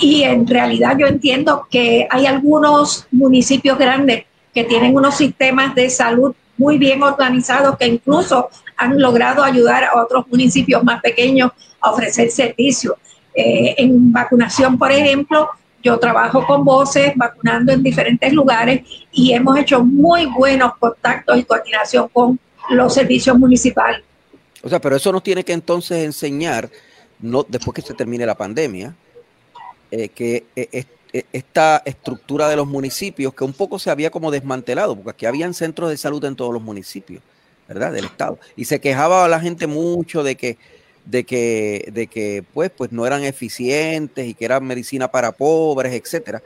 y 0.00 0.22
en 0.22 0.46
realidad 0.46 0.96
yo 0.98 1.06
entiendo 1.06 1.66
que 1.70 2.06
hay 2.10 2.26
algunos 2.26 3.06
municipios 3.10 3.78
grandes 3.78 4.24
que 4.52 4.64
tienen 4.64 4.94
unos 4.94 5.16
sistemas 5.16 5.74
de 5.74 5.88
salud 5.88 6.34
muy 6.58 6.78
bien 6.78 7.02
organizados 7.02 7.76
que 7.76 7.86
incluso 7.86 8.48
han 8.76 9.00
logrado 9.00 9.42
ayudar 9.42 9.84
a 9.84 10.02
otros 10.02 10.26
municipios 10.28 10.82
más 10.84 11.00
pequeños 11.00 11.52
a 11.80 11.90
ofrecer 11.90 12.30
servicios. 12.30 12.94
Eh, 13.34 13.74
en 13.78 14.12
vacunación, 14.12 14.78
por 14.78 14.90
ejemplo, 14.90 15.50
yo 15.86 15.98
trabajo 15.98 16.44
con 16.44 16.64
voces, 16.64 17.12
vacunando 17.14 17.72
en 17.72 17.80
diferentes 17.80 18.32
lugares 18.32 18.82
y 19.12 19.32
hemos 19.32 19.56
hecho 19.56 19.84
muy 19.84 20.26
buenos 20.26 20.72
contactos 20.78 21.38
y 21.38 21.44
coordinación 21.44 22.08
con 22.12 22.40
los 22.70 22.92
servicios 22.92 23.38
municipales. 23.38 24.02
O 24.64 24.68
sea, 24.68 24.80
pero 24.80 24.96
eso 24.96 25.12
nos 25.12 25.22
tiene 25.22 25.44
que 25.44 25.52
entonces 25.52 26.04
enseñar, 26.04 26.68
no 27.20 27.46
después 27.48 27.72
que 27.72 27.82
se 27.82 27.94
termine 27.94 28.26
la 28.26 28.34
pandemia, 28.34 28.96
eh, 29.92 30.08
que 30.08 30.46
eh, 30.56 30.84
eh, 31.12 31.24
esta 31.32 31.82
estructura 31.84 32.48
de 32.48 32.56
los 32.56 32.66
municipios, 32.66 33.32
que 33.32 33.44
un 33.44 33.52
poco 33.52 33.78
se 33.78 33.90
había 33.90 34.10
como 34.10 34.32
desmantelado, 34.32 34.96
porque 34.96 35.10
aquí 35.10 35.26
habían 35.26 35.54
centros 35.54 35.88
de 35.88 35.96
salud 35.96 36.24
en 36.24 36.34
todos 36.34 36.52
los 36.52 36.62
municipios, 36.62 37.22
¿verdad? 37.68 37.92
Del 37.92 38.06
Estado. 38.06 38.40
Y 38.56 38.64
se 38.64 38.80
quejaba 38.80 39.28
la 39.28 39.38
gente 39.38 39.68
mucho 39.68 40.24
de 40.24 40.34
que, 40.34 40.58
de 41.06 41.24
que, 41.24 41.90
de 41.92 42.06
que 42.06 42.44
pues, 42.52 42.70
pues 42.70 42.92
no 42.92 43.06
eran 43.06 43.24
eficientes 43.24 44.26
y 44.26 44.34
que 44.34 44.44
era 44.44 44.60
medicina 44.60 45.10
para 45.10 45.32
pobres, 45.32 45.94
etcétera. 45.94 46.42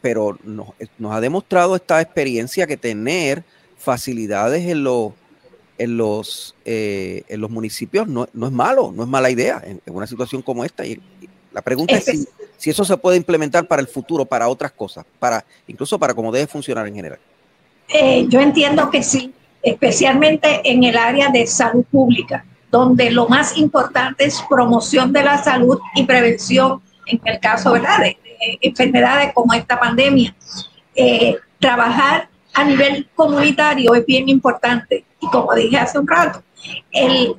pero 0.00 0.38
nos, 0.42 0.68
nos, 0.98 1.14
ha 1.14 1.20
demostrado 1.20 1.76
esta 1.76 2.00
experiencia 2.00 2.66
que 2.66 2.76
tener 2.76 3.44
facilidades 3.76 4.66
en 4.66 4.82
los 4.82 5.12
en 5.78 5.96
los, 5.96 6.54
eh, 6.64 7.22
en 7.28 7.40
los 7.40 7.50
municipios 7.50 8.06
no, 8.08 8.28
no, 8.32 8.46
es 8.46 8.52
malo, 8.52 8.92
no 8.94 9.04
es 9.04 9.08
mala 9.08 9.30
idea 9.30 9.62
en, 9.64 9.80
una 9.86 10.06
situación 10.06 10.42
como 10.42 10.64
esta. 10.64 10.84
Y, 10.84 11.00
la 11.52 11.62
pregunta 11.62 11.96
es, 11.96 12.04
si, 12.04 12.26
si, 12.56 12.70
eso 12.70 12.84
se 12.84 12.96
puede 12.96 13.16
implementar 13.16 13.66
para 13.66 13.80
el 13.80 13.88
futuro, 13.88 14.24
para 14.24 14.48
otras 14.48 14.72
cosas, 14.72 15.06
para 15.18 15.44
incluso 15.66 15.98
para 15.98 16.12
cómo 16.14 16.30
debe 16.30 16.46
funcionar 16.46 16.86
en 16.86 16.94
general. 16.94 17.18
Eh, 17.88 18.26
yo 18.28 18.40
entiendo 18.40 18.90
que 18.90 19.02
sí, 19.02 19.32
especialmente 19.62 20.60
en 20.64 20.84
el 20.84 20.96
área 20.96 21.30
de 21.30 21.46
salud 21.46 21.84
pública, 21.90 22.44
donde 22.70 23.10
lo 23.10 23.28
más 23.28 23.56
importante 23.56 24.24
es 24.24 24.42
promoción 24.48 25.12
de 25.12 25.22
la 25.22 25.42
salud 25.42 25.78
y 25.94 26.04
prevención 26.04 26.82
en 27.06 27.20
el 27.24 27.40
caso 27.40 27.72
¿verdad? 27.72 27.98
de, 28.00 28.18
enfermedades 28.60 29.32
como 29.34 29.52
esta 29.54 29.78
pandemia. 29.78 30.34
Eh, 30.94 31.36
trabajar 31.58 32.28
a 32.54 32.64
nivel 32.64 33.08
comunitario 33.14 33.94
es 33.94 34.06
bien 34.06 34.28
importante. 34.28 35.04
Y 35.20 35.26
como 35.28 35.54
dije 35.54 35.76
hace 35.76 35.98
un 35.98 36.06
rato, 36.06 36.42
el 36.92 37.34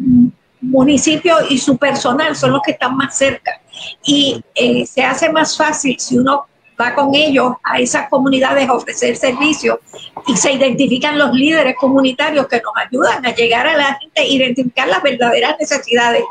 municipio 0.61 1.37
y 1.49 1.57
su 1.57 1.77
personal 1.77 2.35
son 2.35 2.51
los 2.51 2.61
que 2.61 2.71
están 2.71 2.95
más 2.95 3.17
cerca. 3.17 3.61
Y 4.05 4.43
eh, 4.55 4.85
se 4.85 5.03
hace 5.03 5.31
más 5.31 5.55
fácil 5.55 5.97
si 5.99 6.17
uno 6.17 6.47
va 6.79 6.95
con 6.95 7.13
ellos 7.13 7.53
a 7.63 7.79
esas 7.79 8.09
comunidades 8.09 8.67
a 8.69 8.73
ofrecer 8.73 9.15
servicios 9.15 9.79
y 10.27 10.37
se 10.37 10.53
identifican 10.53 11.17
los 11.17 11.33
líderes 11.33 11.75
comunitarios 11.75 12.47
que 12.47 12.61
nos 12.61 12.73
ayudan 12.75 13.25
a 13.25 13.35
llegar 13.35 13.67
a 13.67 13.75
la 13.75 13.95
gente, 13.95 14.27
identificar 14.27 14.87
las 14.87 15.03
verdaderas 15.03 15.55
necesidades. 15.59 16.23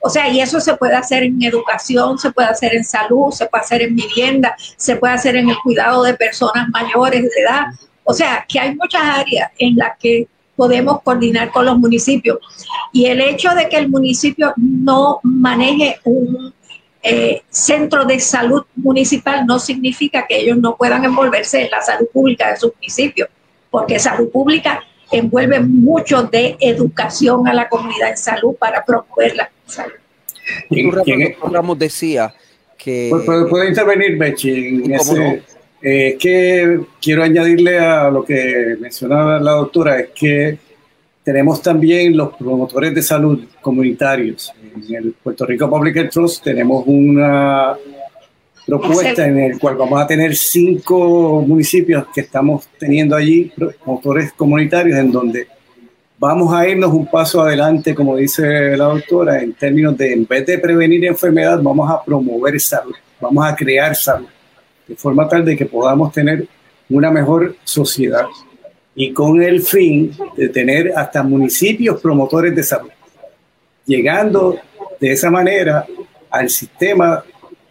O 0.00 0.10
sea, 0.10 0.28
y 0.28 0.40
eso 0.40 0.60
se 0.60 0.74
puede 0.76 0.96
hacer 0.96 1.22
en 1.22 1.40
educación, 1.42 2.18
se 2.18 2.32
puede 2.32 2.48
hacer 2.48 2.74
en 2.74 2.84
salud, 2.84 3.30
se 3.30 3.46
puede 3.46 3.62
hacer 3.62 3.82
en 3.82 3.94
vivienda, 3.94 4.56
se 4.76 4.96
puede 4.96 5.14
hacer 5.14 5.36
en 5.36 5.48
el 5.48 5.56
cuidado 5.62 6.02
de 6.02 6.14
personas 6.14 6.68
mayores 6.70 7.22
de 7.22 7.40
edad. 7.40 7.66
O 8.02 8.12
sea, 8.12 8.44
que 8.48 8.58
hay 8.58 8.74
muchas 8.74 9.02
áreas 9.02 9.50
en 9.58 9.76
las 9.76 9.96
que 9.98 10.26
podemos 10.56 11.02
coordinar 11.02 11.52
con 11.52 11.66
los 11.66 11.78
municipios. 11.78 12.38
Y 12.92 13.06
el 13.06 13.20
hecho 13.20 13.54
de 13.54 13.68
que 13.68 13.76
el 13.76 13.88
municipio 13.88 14.52
no 14.56 15.20
maneje 15.22 16.00
un 16.04 16.52
eh, 17.02 17.42
centro 17.50 18.04
de 18.04 18.20
salud 18.20 18.64
municipal 18.76 19.44
no 19.44 19.58
significa 19.58 20.24
que 20.28 20.38
ellos 20.38 20.58
no 20.58 20.76
puedan 20.76 21.04
envolverse 21.04 21.64
en 21.64 21.70
la 21.70 21.82
salud 21.82 22.06
pública 22.12 22.50
de 22.50 22.56
su 22.56 22.72
municipio, 22.74 23.28
porque 23.70 23.98
salud 23.98 24.30
pública 24.30 24.84
envuelve 25.10 25.60
mucho 25.60 26.22
de 26.22 26.56
educación 26.60 27.46
a 27.48 27.52
la 27.52 27.68
comunidad 27.68 28.10
en 28.10 28.16
salud 28.16 28.54
para 28.56 28.84
promover 28.84 29.36
la 29.36 29.50
salud. 29.66 29.92
Ramos 31.50 31.78
decía 31.78 32.32
que... 32.78 33.10
¿Puede, 33.50 33.68
intervenir, 33.68 34.16
Bechi, 34.16 34.50
en 34.84 34.94
ese, 34.94 35.42
eh, 35.82 36.16
que 36.18 36.80
quiero 37.00 37.24
añadirle 37.24 37.78
a 37.80 38.08
lo 38.10 38.24
que 38.24 38.76
mencionaba 38.78 39.40
la 39.40 39.52
doctora, 39.52 39.98
es 39.98 40.08
que 40.14 40.58
tenemos 41.24 41.60
también 41.60 42.16
los 42.16 42.34
promotores 42.36 42.94
de 42.94 43.02
salud 43.02 43.44
comunitarios. 43.60 44.52
En 44.74 44.94
el 44.94 45.12
Puerto 45.12 45.44
Rico 45.44 45.68
Public 45.68 46.10
Trust 46.10 46.44
tenemos 46.44 46.84
una 46.86 47.76
propuesta 48.66 49.26
en 49.26 49.38
el 49.38 49.58
cual 49.58 49.76
vamos 49.76 50.00
a 50.00 50.06
tener 50.06 50.34
cinco 50.34 51.44
municipios 51.46 52.06
que 52.14 52.22
estamos 52.22 52.68
teniendo 52.78 53.16
allí, 53.16 53.52
promotores 53.54 54.32
comunitarios, 54.32 54.98
en 54.98 55.12
donde 55.12 55.46
vamos 56.18 56.54
a 56.54 56.66
irnos 56.66 56.92
un 56.92 57.06
paso 57.06 57.42
adelante, 57.42 57.94
como 57.94 58.16
dice 58.16 58.76
la 58.76 58.84
doctora, 58.84 59.42
en 59.42 59.52
términos 59.54 59.96
de, 59.98 60.12
en 60.12 60.26
vez 60.26 60.46
de 60.46 60.58
prevenir 60.58 61.04
enfermedad, 61.04 61.60
vamos 61.62 61.90
a 61.90 62.02
promover 62.02 62.58
salud, 62.60 62.94
vamos 63.20 63.44
a 63.44 63.54
crear 63.54 63.94
salud 63.94 64.28
de 64.86 64.96
forma 64.96 65.28
tal 65.28 65.44
de 65.44 65.56
que 65.56 65.66
podamos 65.66 66.12
tener 66.12 66.46
una 66.88 67.10
mejor 67.10 67.56
sociedad 67.64 68.26
y 68.94 69.12
con 69.12 69.42
el 69.42 69.62
fin 69.62 70.12
de 70.36 70.48
tener 70.48 70.92
hasta 70.94 71.22
municipios 71.22 72.00
promotores 72.00 72.54
de 72.54 72.62
salud, 72.62 72.90
llegando 73.86 74.58
de 75.00 75.12
esa 75.12 75.30
manera 75.30 75.86
al 76.30 76.48
sistema 76.48 77.24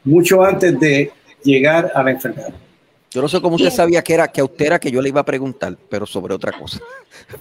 mucho 0.04 0.44
antes 0.44 0.80
de 0.80 1.12
llegar 1.44 1.92
a 1.94 2.04
la 2.04 2.12
enfermedad. 2.12 2.54
Yo 3.14 3.22
no 3.22 3.28
sé 3.28 3.42
cómo 3.42 3.58
usted 3.58 3.72
sabía 3.72 4.02
que 4.02 4.14
era 4.14 4.30
que 4.30 4.42
usted 4.42 4.66
era 4.66 4.80
que 4.80 4.90
yo 4.90 5.02
le 5.02 5.10
iba 5.10 5.20
a 5.20 5.26
preguntar, 5.26 5.78
pero 5.90 6.06
sobre 6.06 6.34
otra 6.34 6.52
cosa. 6.52 6.80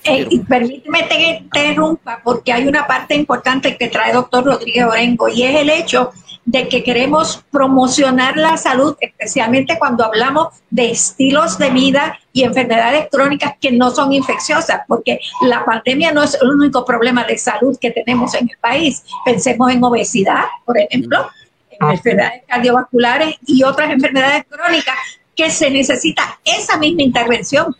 Eh, 0.04 0.28
permíteme 0.48 1.08
que 1.08 1.08
te 1.08 1.38
interrumpa 1.38 2.20
porque 2.22 2.52
hay 2.52 2.66
una 2.68 2.86
parte 2.86 3.14
importante 3.14 3.76
que 3.76 3.88
trae 3.88 4.10
el 4.10 4.16
doctor 4.16 4.44
Rodríguez 4.44 4.84
Orengo 4.84 5.28
y 5.28 5.42
es 5.42 5.56
el 5.56 5.70
hecho 5.70 6.12
de 6.44 6.68
que 6.68 6.82
queremos 6.84 7.44
promocionar 7.50 8.36
la 8.36 8.56
salud, 8.56 8.96
especialmente 9.00 9.78
cuando 9.78 10.04
hablamos 10.04 10.48
de 10.70 10.90
estilos 10.90 11.58
de 11.58 11.70
vida 11.70 12.18
y 12.32 12.42
enfermedades 12.42 13.08
crónicas 13.10 13.54
que 13.60 13.72
no 13.72 13.90
son 13.90 14.12
infecciosas, 14.12 14.82
porque 14.86 15.20
la 15.42 15.64
pandemia 15.64 16.12
no 16.12 16.22
es 16.22 16.36
el 16.40 16.48
único 16.48 16.84
problema 16.84 17.24
de 17.24 17.38
salud 17.38 17.78
que 17.80 17.90
tenemos 17.90 18.34
en 18.34 18.48
el 18.48 18.56
país. 18.60 19.02
Pensemos 19.24 19.70
en 19.72 19.82
obesidad, 19.82 20.44
por 20.64 20.78
ejemplo, 20.78 21.28
en 21.70 21.78
ah. 21.80 21.92
enfermedades 21.92 22.42
cardiovasculares 22.46 23.36
y 23.46 23.62
otras 23.62 23.90
enfermedades 23.90 24.44
crónicas 24.48 24.96
que 25.36 25.50
se 25.50 25.70
necesita 25.70 26.40
esa 26.44 26.76
misma 26.76 27.02
intervención. 27.02 27.74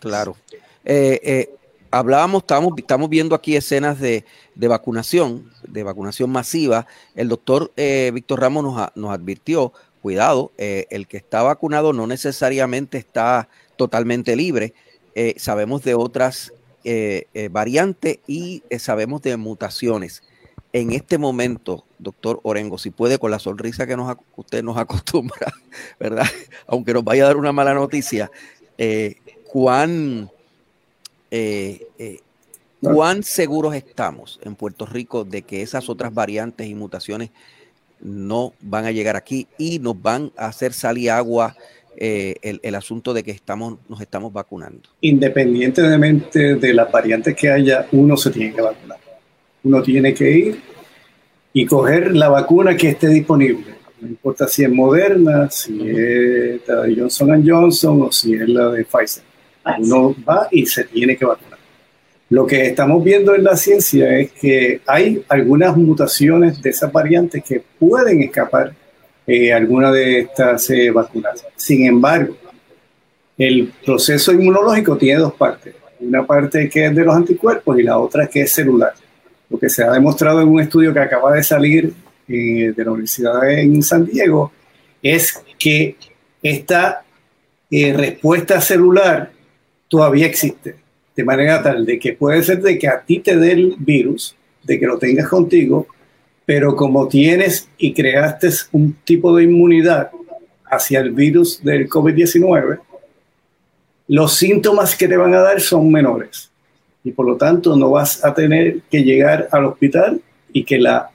Claro. 0.00 0.36
Eh, 0.84 1.20
eh, 1.22 1.50
hablábamos, 1.90 2.42
estamos, 2.42 2.74
estamos 2.76 3.10
viendo 3.10 3.34
aquí 3.34 3.56
escenas 3.56 3.98
de, 4.00 4.24
vacunación, 4.54 5.50
de 5.66 5.82
vacunación 5.82 6.30
masiva. 6.30 6.86
El 7.14 7.28
doctor 7.28 7.72
eh, 7.76 8.10
Víctor 8.14 8.40
Ramos 8.40 8.64
nos, 8.64 8.88
nos, 8.94 9.10
advirtió, 9.12 9.72
cuidado, 10.00 10.52
el 10.56 11.08
que 11.08 11.16
está 11.16 11.42
vacunado 11.42 11.92
no 11.92 12.06
necesariamente 12.06 12.98
está 12.98 13.48
totalmente 13.76 14.36
libre. 14.36 14.74
Sabemos 15.36 15.82
de 15.82 15.94
otras 15.94 16.52
variantes 17.50 18.20
y 18.28 18.62
sabemos 18.78 19.22
de 19.22 19.36
mutaciones. 19.36 20.22
En 20.76 20.92
este 20.92 21.16
momento, 21.18 21.84
doctor 21.98 22.40
Orengo, 22.42 22.76
si 22.78 22.90
puede, 22.90 23.18
con 23.18 23.30
la 23.30 23.38
sonrisa 23.38 23.86
que 23.86 23.96
nos, 23.96 24.16
usted 24.36 24.62
nos 24.62 24.76
acostumbra, 24.78 25.52
¿verdad? 25.98 26.26
Aunque 26.66 26.92
nos 26.92 27.04
vaya 27.04 27.24
a 27.24 27.26
dar 27.28 27.36
una 27.36 27.52
mala 27.52 27.74
noticia, 27.74 28.30
¿cuán 29.50 30.30
eh, 31.30 31.86
eh, 31.98 32.18
¿cuán 32.80 33.22
seguros 33.22 33.74
estamos 33.74 34.38
en 34.42 34.54
Puerto 34.54 34.86
Rico 34.86 35.24
de 35.24 35.42
que 35.42 35.62
esas 35.62 35.88
otras 35.88 36.14
variantes 36.14 36.66
y 36.66 36.74
mutaciones 36.74 37.30
no 38.00 38.52
van 38.60 38.84
a 38.84 38.92
llegar 38.92 39.16
aquí 39.16 39.46
y 39.58 39.78
nos 39.78 40.00
van 40.00 40.32
a 40.36 40.46
hacer 40.46 40.72
salir 40.72 41.10
agua 41.10 41.56
eh, 41.96 42.36
el, 42.42 42.74
asunto 42.74 43.14
de 43.14 43.22
que 43.22 43.30
estamos, 43.30 43.78
nos 43.88 44.00
estamos 44.00 44.32
vacunando? 44.32 44.88
Independientemente 45.00 46.56
de 46.56 46.74
las 46.74 46.92
variantes 46.92 47.34
que 47.34 47.50
haya, 47.50 47.86
uno 47.92 48.16
se 48.16 48.30
tiene 48.30 48.54
que 48.54 48.60
vacunar. 48.60 49.05
Uno 49.66 49.82
tiene 49.82 50.14
que 50.14 50.30
ir 50.30 50.60
y 51.52 51.66
coger 51.66 52.14
la 52.14 52.28
vacuna 52.28 52.76
que 52.76 52.90
esté 52.90 53.08
disponible. 53.08 53.74
No 54.00 54.06
importa 54.06 54.46
si 54.46 54.62
es 54.62 54.70
Moderna, 54.70 55.50
si 55.50 55.90
es 55.90 56.60
la 56.68 56.82
de 56.82 56.94
Johnson 56.94 57.44
Johnson 57.44 58.02
o 58.02 58.12
si 58.12 58.34
es 58.34 58.48
la 58.48 58.70
de 58.70 58.84
Pfizer. 58.84 59.24
Uno 59.80 60.14
va 60.28 60.46
y 60.52 60.66
se 60.66 60.84
tiene 60.84 61.16
que 61.16 61.24
vacunar. 61.24 61.58
Lo 62.30 62.46
que 62.46 62.66
estamos 62.66 63.02
viendo 63.02 63.34
en 63.34 63.42
la 63.42 63.56
ciencia 63.56 64.16
es 64.16 64.30
que 64.30 64.82
hay 64.86 65.24
algunas 65.28 65.76
mutaciones 65.76 66.62
de 66.62 66.70
esas 66.70 66.92
variantes 66.92 67.42
que 67.42 67.60
pueden 67.76 68.22
escapar 68.22 68.72
eh, 69.26 69.52
alguna 69.52 69.90
de 69.90 70.20
estas 70.20 70.70
eh, 70.70 70.92
vacunas. 70.92 71.44
Sin 71.56 71.86
embargo, 71.86 72.36
el 73.36 73.72
proceso 73.84 74.30
inmunológico 74.30 74.96
tiene 74.96 75.18
dos 75.18 75.34
partes. 75.34 75.74
Una 75.98 76.24
parte 76.24 76.68
que 76.68 76.86
es 76.86 76.94
de 76.94 77.04
los 77.04 77.16
anticuerpos 77.16 77.76
y 77.80 77.82
la 77.82 77.98
otra 77.98 78.28
que 78.28 78.42
es 78.42 78.52
celular. 78.52 78.94
Lo 79.48 79.58
que 79.58 79.68
se 79.68 79.84
ha 79.84 79.90
demostrado 79.92 80.40
en 80.40 80.48
un 80.48 80.60
estudio 80.60 80.92
que 80.92 81.00
acaba 81.00 81.32
de 81.32 81.42
salir 81.42 81.92
eh, 82.28 82.72
de 82.76 82.84
la 82.84 82.90
Universidad 82.90 83.48
en 83.50 83.82
San 83.82 84.04
Diego 84.04 84.52
es 85.02 85.42
que 85.58 85.96
esta 86.42 87.04
eh, 87.70 87.92
respuesta 87.92 88.60
celular 88.60 89.30
todavía 89.88 90.26
existe. 90.26 90.76
De 91.14 91.24
manera 91.24 91.62
tal 91.62 91.86
de 91.86 91.98
que 91.98 92.12
puede 92.12 92.42
ser 92.42 92.60
de 92.60 92.78
que 92.78 92.88
a 92.88 93.00
ti 93.00 93.20
te 93.20 93.36
dé 93.36 93.52
el 93.52 93.76
virus, 93.78 94.36
de 94.64 94.78
que 94.78 94.86
lo 94.86 94.98
tengas 94.98 95.28
contigo, 95.28 95.86
pero 96.44 96.76
como 96.76 97.08
tienes 97.08 97.68
y 97.78 97.94
creaste 97.94 98.48
un 98.72 98.94
tipo 99.04 99.34
de 99.36 99.44
inmunidad 99.44 100.10
hacia 100.70 101.00
el 101.00 101.12
virus 101.12 101.62
del 101.62 101.88
COVID-19, 101.88 102.80
los 104.08 104.34
síntomas 104.34 104.94
que 104.94 105.08
te 105.08 105.16
van 105.16 105.34
a 105.34 105.40
dar 105.40 105.60
son 105.60 105.90
menores 105.90 106.50
y 107.06 107.12
por 107.12 107.24
lo 107.24 107.36
tanto 107.36 107.76
no 107.76 107.92
vas 107.92 108.24
a 108.24 108.34
tener 108.34 108.80
que 108.90 109.04
llegar 109.04 109.46
al 109.52 109.66
hospital 109.66 110.20
y 110.52 110.64
que 110.64 110.76
la, 110.76 111.08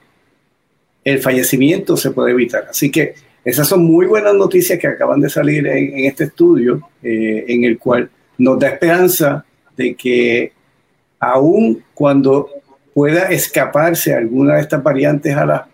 el 1.04 1.18
fallecimiento 1.18 1.98
se 1.98 2.12
puede 2.12 2.30
evitar. 2.30 2.64
Así 2.70 2.90
que 2.90 3.14
esas 3.44 3.68
son 3.68 3.84
muy 3.84 4.06
buenas 4.06 4.34
noticias 4.34 4.78
que 4.78 4.86
acaban 4.86 5.20
de 5.20 5.28
salir 5.28 5.66
en, 5.66 6.06
este 6.06 6.24
estudio, 6.24 6.88
eh, 7.02 7.44
en 7.46 7.64
el 7.64 7.78
cual 7.78 8.08
nos 8.38 8.58
da 8.58 8.68
esperanza 8.68 9.44
de 9.76 9.94
que 9.94 10.52
aún 11.20 11.84
cuando 11.92 12.48
pueda 12.94 13.30
escaparse 13.30 14.14
alguna 14.14 14.54
de 14.54 14.62
estas 14.62 14.82
variantes 14.82 15.36
a 15.36 15.44
la 15.44 15.68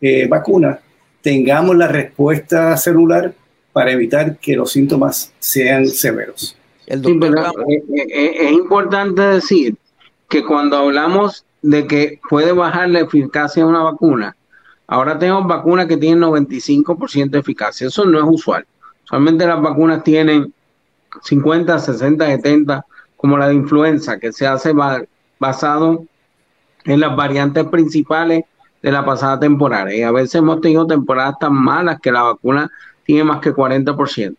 eh, 0.00 0.26
vacuna, 0.26 0.80
tengamos 1.22 1.76
la 1.76 1.86
respuesta 1.86 2.76
celular 2.76 3.32
para 3.72 3.92
evitar 3.92 4.36
que 4.38 4.56
los 4.56 4.72
síntomas 4.72 5.32
sean 5.38 5.86
severos. 5.86 6.56
El 6.90 7.04
sí, 7.04 7.16
pero 7.20 7.38
eh, 7.68 7.84
eh, 7.88 8.36
es, 8.48 8.52
importante 8.52 9.22
decir 9.22 9.76
que 10.28 10.44
cuando 10.44 10.76
hablamos 10.76 11.44
de 11.62 11.86
que 11.86 12.20
puede 12.28 12.50
bajar 12.50 12.90
la 12.90 12.98
eficacia 12.98 13.62
de 13.62 13.68
una 13.68 13.84
vacuna, 13.84 14.36
ahora 14.88 15.16
tenemos 15.16 15.46
vacunas 15.46 15.86
que 15.86 15.96
tienen 15.96 16.20
95% 16.24 17.30
de 17.30 17.38
eficacia. 17.38 17.86
Eso 17.86 18.04
no 18.06 18.18
es 18.18 18.24
usual. 18.26 18.66
Usualmente 19.04 19.46
las 19.46 19.62
vacunas 19.62 20.02
tienen 20.02 20.52
50, 21.22 21.78
60, 21.78 22.26
70, 22.26 22.84
como 23.16 23.38
la 23.38 23.46
de 23.46 23.54
influenza, 23.54 24.18
que 24.18 24.32
se 24.32 24.48
hace 24.48 24.72
basado 25.38 26.04
en 26.86 26.98
las 26.98 27.14
variantes 27.14 27.66
principales 27.66 28.42
de 28.82 28.90
la 28.90 29.04
pasada 29.04 29.38
temporada. 29.38 29.94
Y 29.94 30.02
a 30.02 30.10
veces 30.10 30.34
hemos 30.34 30.60
tenido 30.60 30.88
temporadas 30.88 31.38
tan 31.38 31.54
malas 31.54 32.00
que 32.00 32.10
la 32.10 32.22
vacuna 32.22 32.68
tiene 33.04 33.22
más 33.22 33.38
que 33.38 33.54
40%. 33.54 34.36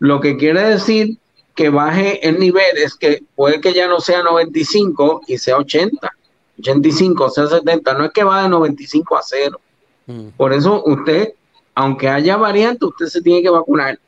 Lo 0.00 0.20
que 0.20 0.36
quiere 0.36 0.64
decir 0.64 1.18
que 1.54 1.68
baje 1.68 2.26
el 2.26 2.38
nivel 2.38 2.76
es 2.76 2.94
que 2.94 3.22
puede 3.34 3.60
que 3.60 3.72
ya 3.72 3.86
no 3.86 4.00
sea 4.00 4.22
95 4.22 5.22
y 5.26 5.38
sea 5.38 5.58
80, 5.58 6.10
85, 6.58 7.30
sea 7.30 7.46
70, 7.46 7.94
no 7.94 8.04
es 8.04 8.12
que 8.12 8.24
va 8.24 8.42
de 8.42 8.48
95 8.48 9.16
a 9.16 9.22
0. 9.22 9.60
Mm. 10.06 10.28
Por 10.36 10.52
eso 10.52 10.82
usted, 10.84 11.34
aunque 11.74 12.08
haya 12.08 12.36
variante, 12.36 12.86
usted 12.86 13.06
se 13.06 13.22
tiene 13.22 13.42
que 13.42 13.50
vacunar. 13.50 13.98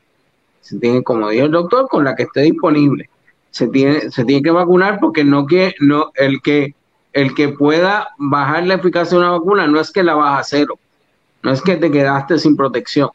Se 0.61 0.79
tiene, 0.79 1.03
como 1.03 1.29
dijo 1.29 1.45
el 1.45 1.51
doctor, 1.51 1.87
con 1.87 2.03
la 2.03 2.15
que 2.15 2.23
esté 2.23 2.41
disponible. 2.41 3.09
Se 3.51 3.67
tiene, 3.67 4.09
se 4.11 4.25
tiene 4.25 4.41
que 4.41 4.51
vacunar 4.51 4.99
porque 4.99 5.23
no 5.23 5.45
que 5.45 5.75
no 5.79 6.11
el 6.15 6.41
que 6.41 6.73
el 7.13 7.33
que 7.33 7.49
pueda 7.49 8.09
bajar 8.17 8.67
la 8.67 8.73
eficacia 8.73 9.17
de 9.17 9.23
una 9.23 9.31
vacuna 9.31 9.67
no 9.67 9.79
es 9.79 9.89
que 9.89 10.03
la 10.03 10.15
baja 10.15 10.39
a 10.39 10.43
cero, 10.43 10.77
no 11.43 11.51
es 11.51 11.61
que 11.61 11.77
te 11.77 11.89
quedaste 11.89 12.37
sin 12.37 12.57
protección. 12.57 13.09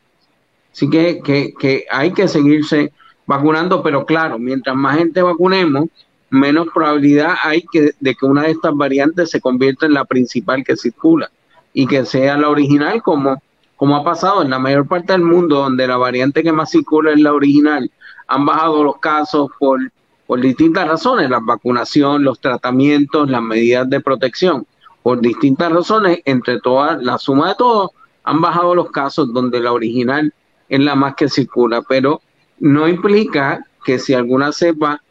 Así 0.72 0.88
que, 0.88 1.20
que, 1.20 1.52
que 1.58 1.84
hay 1.90 2.12
que 2.14 2.26
seguirse 2.26 2.92
vacunando, 3.30 3.80
pero 3.80 4.04
claro, 4.04 4.40
mientras 4.40 4.74
más 4.74 4.98
gente 4.98 5.22
vacunemos, 5.22 5.84
menos 6.30 6.66
probabilidad 6.74 7.34
hay 7.44 7.62
que, 7.62 7.92
de 8.00 8.14
que 8.16 8.26
una 8.26 8.42
de 8.42 8.50
estas 8.50 8.74
variantes 8.74 9.30
se 9.30 9.40
convierta 9.40 9.86
en 9.86 9.94
la 9.94 10.04
principal 10.04 10.64
que 10.64 10.76
circula 10.76 11.30
y 11.72 11.86
que 11.86 12.04
sea 12.04 12.36
la 12.36 12.48
original 12.48 13.00
como, 13.04 13.40
como 13.76 13.94
ha 13.94 14.02
pasado 14.02 14.42
en 14.42 14.50
la 14.50 14.58
mayor 14.58 14.88
parte 14.88 15.12
del 15.12 15.22
mundo, 15.22 15.60
donde 15.60 15.86
la 15.86 15.96
variante 15.96 16.42
que 16.42 16.50
más 16.50 16.72
circula 16.72 17.12
es 17.12 17.20
la 17.20 17.32
original. 17.32 17.88
Han 18.26 18.44
bajado 18.46 18.82
los 18.82 18.98
casos 18.98 19.48
por, 19.60 19.78
por 20.26 20.40
distintas 20.40 20.88
razones, 20.88 21.30
la 21.30 21.38
vacunación, 21.40 22.24
los 22.24 22.40
tratamientos, 22.40 23.30
las 23.30 23.42
medidas 23.42 23.88
de 23.88 24.00
protección. 24.00 24.66
Por 25.04 25.20
distintas 25.20 25.70
razones, 25.70 26.18
entre 26.24 26.58
todas, 26.58 27.00
la 27.00 27.16
suma 27.16 27.50
de 27.50 27.54
todo, 27.54 27.92
han 28.24 28.40
bajado 28.40 28.74
los 28.74 28.90
casos 28.90 29.32
donde 29.32 29.60
la 29.60 29.70
original 29.70 30.34
es 30.68 30.80
la 30.80 30.96
más 30.96 31.14
que 31.14 31.28
circula, 31.28 31.82
pero 31.88 32.20
no 32.60 32.86
implica 32.86 33.64
que 33.84 33.98
si 33.98 34.14
alguna 34.14 34.52
cepa 34.52 35.02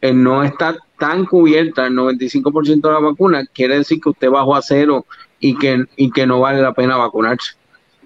eh, 0.00 0.12
no 0.12 0.42
está 0.42 0.76
tan 0.98 1.26
cubierta, 1.26 1.86
el 1.86 1.94
95% 1.94 2.80
de 2.80 2.92
la 2.92 2.98
vacuna, 2.98 3.46
quiere 3.52 3.78
decir 3.78 4.00
que 4.00 4.08
usted 4.08 4.30
bajó 4.30 4.56
a 4.56 4.62
cero 4.62 5.06
y 5.38 5.56
que, 5.58 5.84
y 5.96 6.10
que 6.10 6.26
no 6.26 6.40
vale 6.40 6.60
la 6.62 6.72
pena 6.72 6.96
vacunarse. 6.96 7.52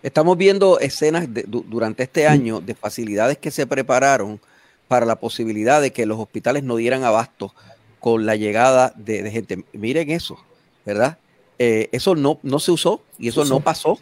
Estamos 0.02 0.36
viendo 0.36 0.78
escenas 0.78 1.28
durante 1.46 2.04
este 2.04 2.26
año 2.26 2.60
de 2.60 2.74
facilidades 2.74 3.38
que 3.38 3.50
se 3.50 3.66
prepararon 3.66 4.40
para 4.86 5.06
la 5.06 5.16
posibilidad 5.16 5.80
de 5.80 5.92
que 5.92 6.06
los 6.06 6.18
hospitales 6.18 6.62
no 6.62 6.76
dieran 6.76 7.04
abasto 7.04 7.52
con 8.00 8.26
la 8.26 8.36
llegada 8.36 8.92
de, 8.96 9.28
gente. 9.30 9.64
Miren 9.72 10.10
eso, 10.10 10.38
¿verdad? 10.86 11.18
Eh, 11.58 11.88
eso 11.92 12.14
no, 12.14 12.38
no 12.42 12.58
se 12.58 12.70
usó 12.70 13.02
y 13.18 13.28
eso 13.28 13.44
no 13.44 13.60
pasó. 13.60 13.98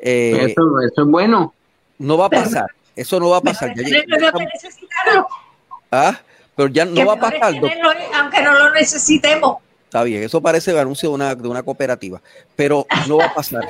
Eh, 0.00 0.50
eso, 0.50 0.80
eso 0.80 1.02
es 1.02 1.08
bueno. 1.08 1.54
No 1.98 2.18
va 2.18 2.26
a 2.26 2.30
pasar. 2.30 2.66
Eso 2.94 3.18
no 3.18 3.30
va 3.30 3.38
a 3.38 3.40
pasar. 3.40 3.74
ah, 5.90 6.20
pero 6.54 6.68
ya 6.68 6.84
no 6.84 7.06
va 7.06 7.14
a 7.14 7.20
pasar. 7.20 7.54
aunque 8.14 8.42
no 8.42 8.52
lo 8.52 8.70
necesitemos. 8.72 9.56
Está 9.84 10.04
bien, 10.04 10.22
eso 10.22 10.40
parece 10.40 10.70
el 10.70 10.78
anuncio 10.78 11.10
de 11.10 11.14
una, 11.14 11.34
de 11.34 11.48
una 11.48 11.62
cooperativa, 11.62 12.20
pero 12.56 12.86
no 13.08 13.18
va 13.18 13.26
a 13.26 13.34
pasar. 13.34 13.62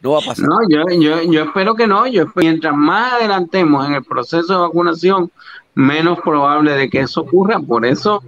No 0.00 0.12
va 0.12 0.18
a 0.18 0.22
pasar. 0.22 0.46
No, 0.48 0.58
yo, 0.68 0.84
yo, 1.00 1.22
yo 1.22 1.44
espero 1.44 1.74
que 1.74 1.86
no. 1.86 2.06
Yo 2.06 2.26
mientras 2.34 2.74
más 2.74 3.14
adelantemos 3.14 3.86
en 3.86 3.94
el 3.94 4.04
proceso 4.04 4.52
de 4.52 4.58
vacunación, 4.58 5.30
menos 5.74 6.18
probable 6.20 6.72
de 6.72 6.90
que 6.90 7.00
eso 7.00 7.20
ocurra. 7.20 7.60
Por 7.60 7.86
eso, 7.86 8.22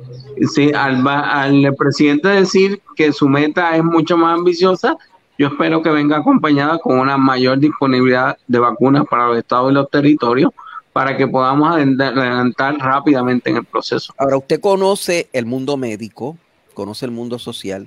si 0.54 0.72
al, 0.72 1.06
al 1.06 1.74
presidente 1.76 2.28
decir 2.28 2.80
que 2.94 3.12
su 3.12 3.28
meta 3.28 3.76
es 3.76 3.82
mucho 3.82 4.16
más 4.16 4.38
ambiciosa, 4.38 4.96
yo 5.38 5.46
espero 5.46 5.82
que 5.82 5.90
venga 5.90 6.16
acompañada 6.16 6.78
con 6.80 6.98
una 6.98 7.16
mayor 7.16 7.58
disponibilidad 7.60 8.36
de 8.48 8.58
vacunas 8.58 9.04
para 9.08 9.28
los 9.28 9.38
estados 9.38 9.70
y 9.70 9.74
los 9.74 9.88
territorios 9.88 10.52
para 10.92 11.16
que 11.16 11.28
podamos 11.28 11.76
adelantar 11.76 12.76
rápidamente 12.76 13.48
en 13.48 13.58
el 13.58 13.64
proceso. 13.64 14.12
Ahora, 14.18 14.36
usted 14.36 14.60
conoce 14.60 15.28
el 15.32 15.46
mundo 15.46 15.76
médico, 15.76 16.36
conoce 16.74 17.06
el 17.06 17.12
mundo 17.12 17.38
social 17.38 17.86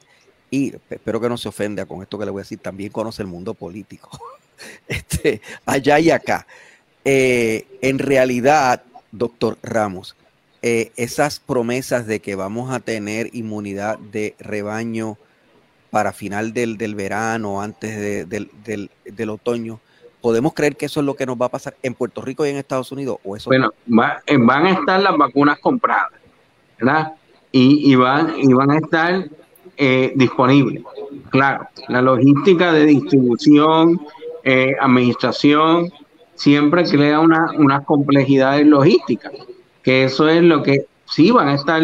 y 0.49 0.73
espero 0.89 1.19
que 1.19 1.27
no 1.27 1.35
se 1.35 1.49
ofenda 1.49 1.85
con 1.85 2.01
esto 2.01 2.17
que 2.17 2.23
le 2.23 2.31
voy 2.31 2.39
a 2.39 2.43
decir, 2.43 2.59
también 2.59 2.89
conoce 2.89 3.21
el 3.21 3.27
mundo 3.27 3.53
político, 3.53 4.09
este, 4.87 5.41
allá 5.65 5.99
y 5.99 6.09
acá. 6.09 6.47
Eh, 7.03 7.67
en 7.81 7.99
realidad, 7.99 8.83
doctor 9.11 9.57
Ramos, 9.61 10.15
eh, 10.61 10.93
esas 10.95 11.41
promesas 11.41 12.07
de 12.07 12.21
que 12.21 12.35
vamos 12.35 12.71
a 12.71 12.79
tener 12.79 13.29
inmunidad 13.33 13.99
de 13.99 14.35
rebaño, 14.39 15.17
para 15.91 16.13
final 16.13 16.53
del, 16.53 16.77
del 16.77 16.95
verano, 16.95 17.61
antes 17.61 18.27
del, 18.27 18.89
del, 19.05 19.29
otoño. 19.29 19.79
¿Podemos 20.21 20.53
creer 20.53 20.77
que 20.77 20.85
eso 20.85 21.01
es 21.01 21.05
lo 21.05 21.15
que 21.15 21.25
nos 21.25 21.39
va 21.39 21.47
a 21.47 21.49
pasar 21.49 21.75
en 21.83 21.93
Puerto 21.93 22.21
Rico 22.21 22.45
y 22.45 22.49
en 22.49 22.57
Estados 22.57 22.91
Unidos? 22.91 23.17
¿O 23.23 23.35
eso 23.35 23.49
bueno, 23.49 23.71
eh, 24.25 24.37
van 24.37 24.65
a 24.65 24.71
estar 24.71 25.01
las 25.01 25.17
vacunas 25.17 25.59
compradas, 25.59 26.11
¿verdad? 26.79 27.13
Y, 27.51 27.91
y 27.91 27.95
van, 27.95 28.33
y 28.39 28.53
van 28.53 28.71
a 28.71 28.77
estar 28.77 29.25
eh, 29.77 30.13
disponibles. 30.15 30.83
Claro, 31.29 31.67
la 31.89 32.01
logística 32.01 32.71
de 32.71 32.85
distribución, 32.85 33.99
eh, 34.43 34.73
administración, 34.79 35.91
siempre 36.35 36.85
crea 36.85 37.19
una, 37.19 37.51
unas 37.57 37.83
complejidades 37.85 38.65
logísticas, 38.65 39.33
que 39.83 40.05
eso 40.05 40.29
es 40.29 40.41
lo 40.41 40.63
que 40.63 40.85
sí 41.05 41.31
van 41.31 41.49
a 41.49 41.55
estar 41.55 41.81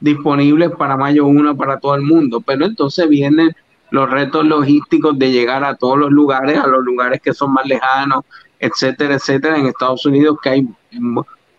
disponibles 0.00 0.70
para 0.70 0.96
mayo 0.96 1.26
1 1.26 1.56
para 1.56 1.78
todo 1.78 1.94
el 1.94 2.02
mundo, 2.02 2.40
pero 2.40 2.64
entonces 2.64 3.08
vienen 3.08 3.54
los 3.90 4.08
retos 4.08 4.44
logísticos 4.44 5.18
de 5.18 5.30
llegar 5.30 5.64
a 5.64 5.76
todos 5.76 5.98
los 5.98 6.10
lugares, 6.10 6.58
a 6.58 6.66
los 6.66 6.84
lugares 6.84 7.20
que 7.20 7.34
son 7.34 7.52
más 7.52 7.66
lejanos, 7.66 8.24
etcétera, 8.58 9.14
etcétera. 9.14 9.58
En 9.58 9.66
Estados 9.66 10.06
Unidos 10.06 10.38
que 10.42 10.48
hay 10.48 10.68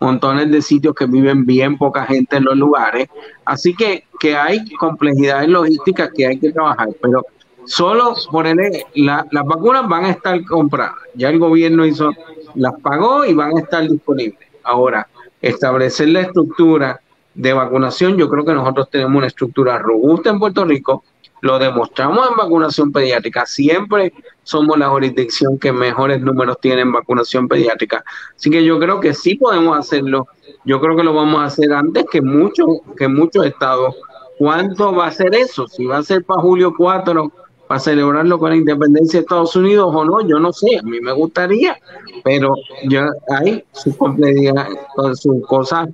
montones 0.00 0.50
de 0.50 0.62
sitios 0.62 0.94
que 0.94 1.06
viven 1.06 1.44
bien 1.44 1.76
poca 1.76 2.06
gente 2.06 2.36
en 2.36 2.44
los 2.44 2.56
lugares. 2.56 3.08
Así 3.44 3.74
que, 3.74 4.04
que 4.18 4.36
hay 4.36 4.64
complejidades 4.74 5.48
logísticas 5.48 6.10
que 6.14 6.26
hay 6.26 6.38
que 6.38 6.52
trabajar, 6.52 6.88
pero 7.00 7.24
Solo 7.64 8.16
por 8.30 8.46
el, 8.46 8.58
la, 8.94 9.26
las 9.30 9.44
vacunas 9.44 9.88
van 9.88 10.04
a 10.04 10.10
estar 10.10 10.44
compradas. 10.44 10.94
Ya 11.14 11.28
el 11.28 11.38
gobierno 11.38 11.86
hizo, 11.86 12.10
las 12.54 12.74
pagó 12.80 13.24
y 13.24 13.34
van 13.34 13.56
a 13.56 13.60
estar 13.60 13.88
disponibles. 13.88 14.48
Ahora, 14.64 15.06
establecer 15.40 16.08
la 16.08 16.22
estructura 16.22 17.00
de 17.34 17.52
vacunación, 17.52 18.16
yo 18.16 18.28
creo 18.28 18.44
que 18.44 18.52
nosotros 18.52 18.90
tenemos 18.90 19.16
una 19.16 19.26
estructura 19.26 19.78
robusta 19.78 20.30
en 20.30 20.38
Puerto 20.38 20.64
Rico, 20.64 21.04
lo 21.40 21.58
demostramos 21.58 22.28
en 22.30 22.36
vacunación 22.36 22.92
pediátrica, 22.92 23.46
siempre 23.46 24.12
somos 24.44 24.78
la 24.78 24.88
jurisdicción 24.88 25.58
que 25.58 25.72
mejores 25.72 26.20
números 26.20 26.58
tiene 26.60 26.82
en 26.82 26.92
vacunación 26.92 27.48
pediátrica. 27.48 28.04
Así 28.36 28.48
que 28.48 28.64
yo 28.64 28.78
creo 28.78 29.00
que 29.00 29.12
sí 29.12 29.34
podemos 29.34 29.76
hacerlo, 29.76 30.28
yo 30.64 30.80
creo 30.80 30.96
que 30.96 31.02
lo 31.02 31.14
vamos 31.14 31.40
a 31.40 31.46
hacer 31.46 31.72
antes 31.72 32.04
que 32.10 32.22
muchos 32.22 32.66
que 32.96 33.08
muchos 33.08 33.44
estados. 33.44 33.96
¿Cuánto 34.38 34.94
va 34.94 35.06
a 35.06 35.12
ser 35.12 35.34
eso? 35.34 35.66
Si 35.68 35.84
va 35.84 35.98
a 35.98 36.02
ser 36.02 36.24
para 36.24 36.40
julio 36.40 36.74
4 36.76 37.32
para 37.66 37.80
celebrarlo 37.80 38.38
con 38.38 38.50
la 38.50 38.56
independencia 38.56 39.18
de 39.18 39.22
Estados 39.22 39.56
Unidos 39.56 39.92
o 39.94 40.04
no, 40.04 40.20
yo 40.20 40.38
no 40.38 40.52
sé, 40.52 40.78
a 40.78 40.82
mí 40.82 41.00
me 41.00 41.12
gustaría, 41.12 41.76
pero 42.22 42.54
ya 42.88 43.08
hay 43.36 43.64
su 43.72 43.96
complejidad, 43.96 44.68
sus 45.14 45.44
cosas 45.46 45.88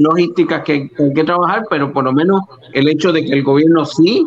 logísticas 0.00 0.62
que, 0.64 0.72
hay 0.72 1.14
que 1.14 1.24
trabajar, 1.24 1.66
pero 1.70 1.92
por 1.92 2.04
lo 2.04 2.12
menos 2.12 2.42
el 2.72 2.88
hecho 2.88 3.12
de 3.12 3.24
que 3.24 3.32
el 3.32 3.42
gobierno 3.42 3.84
sí 3.84 4.26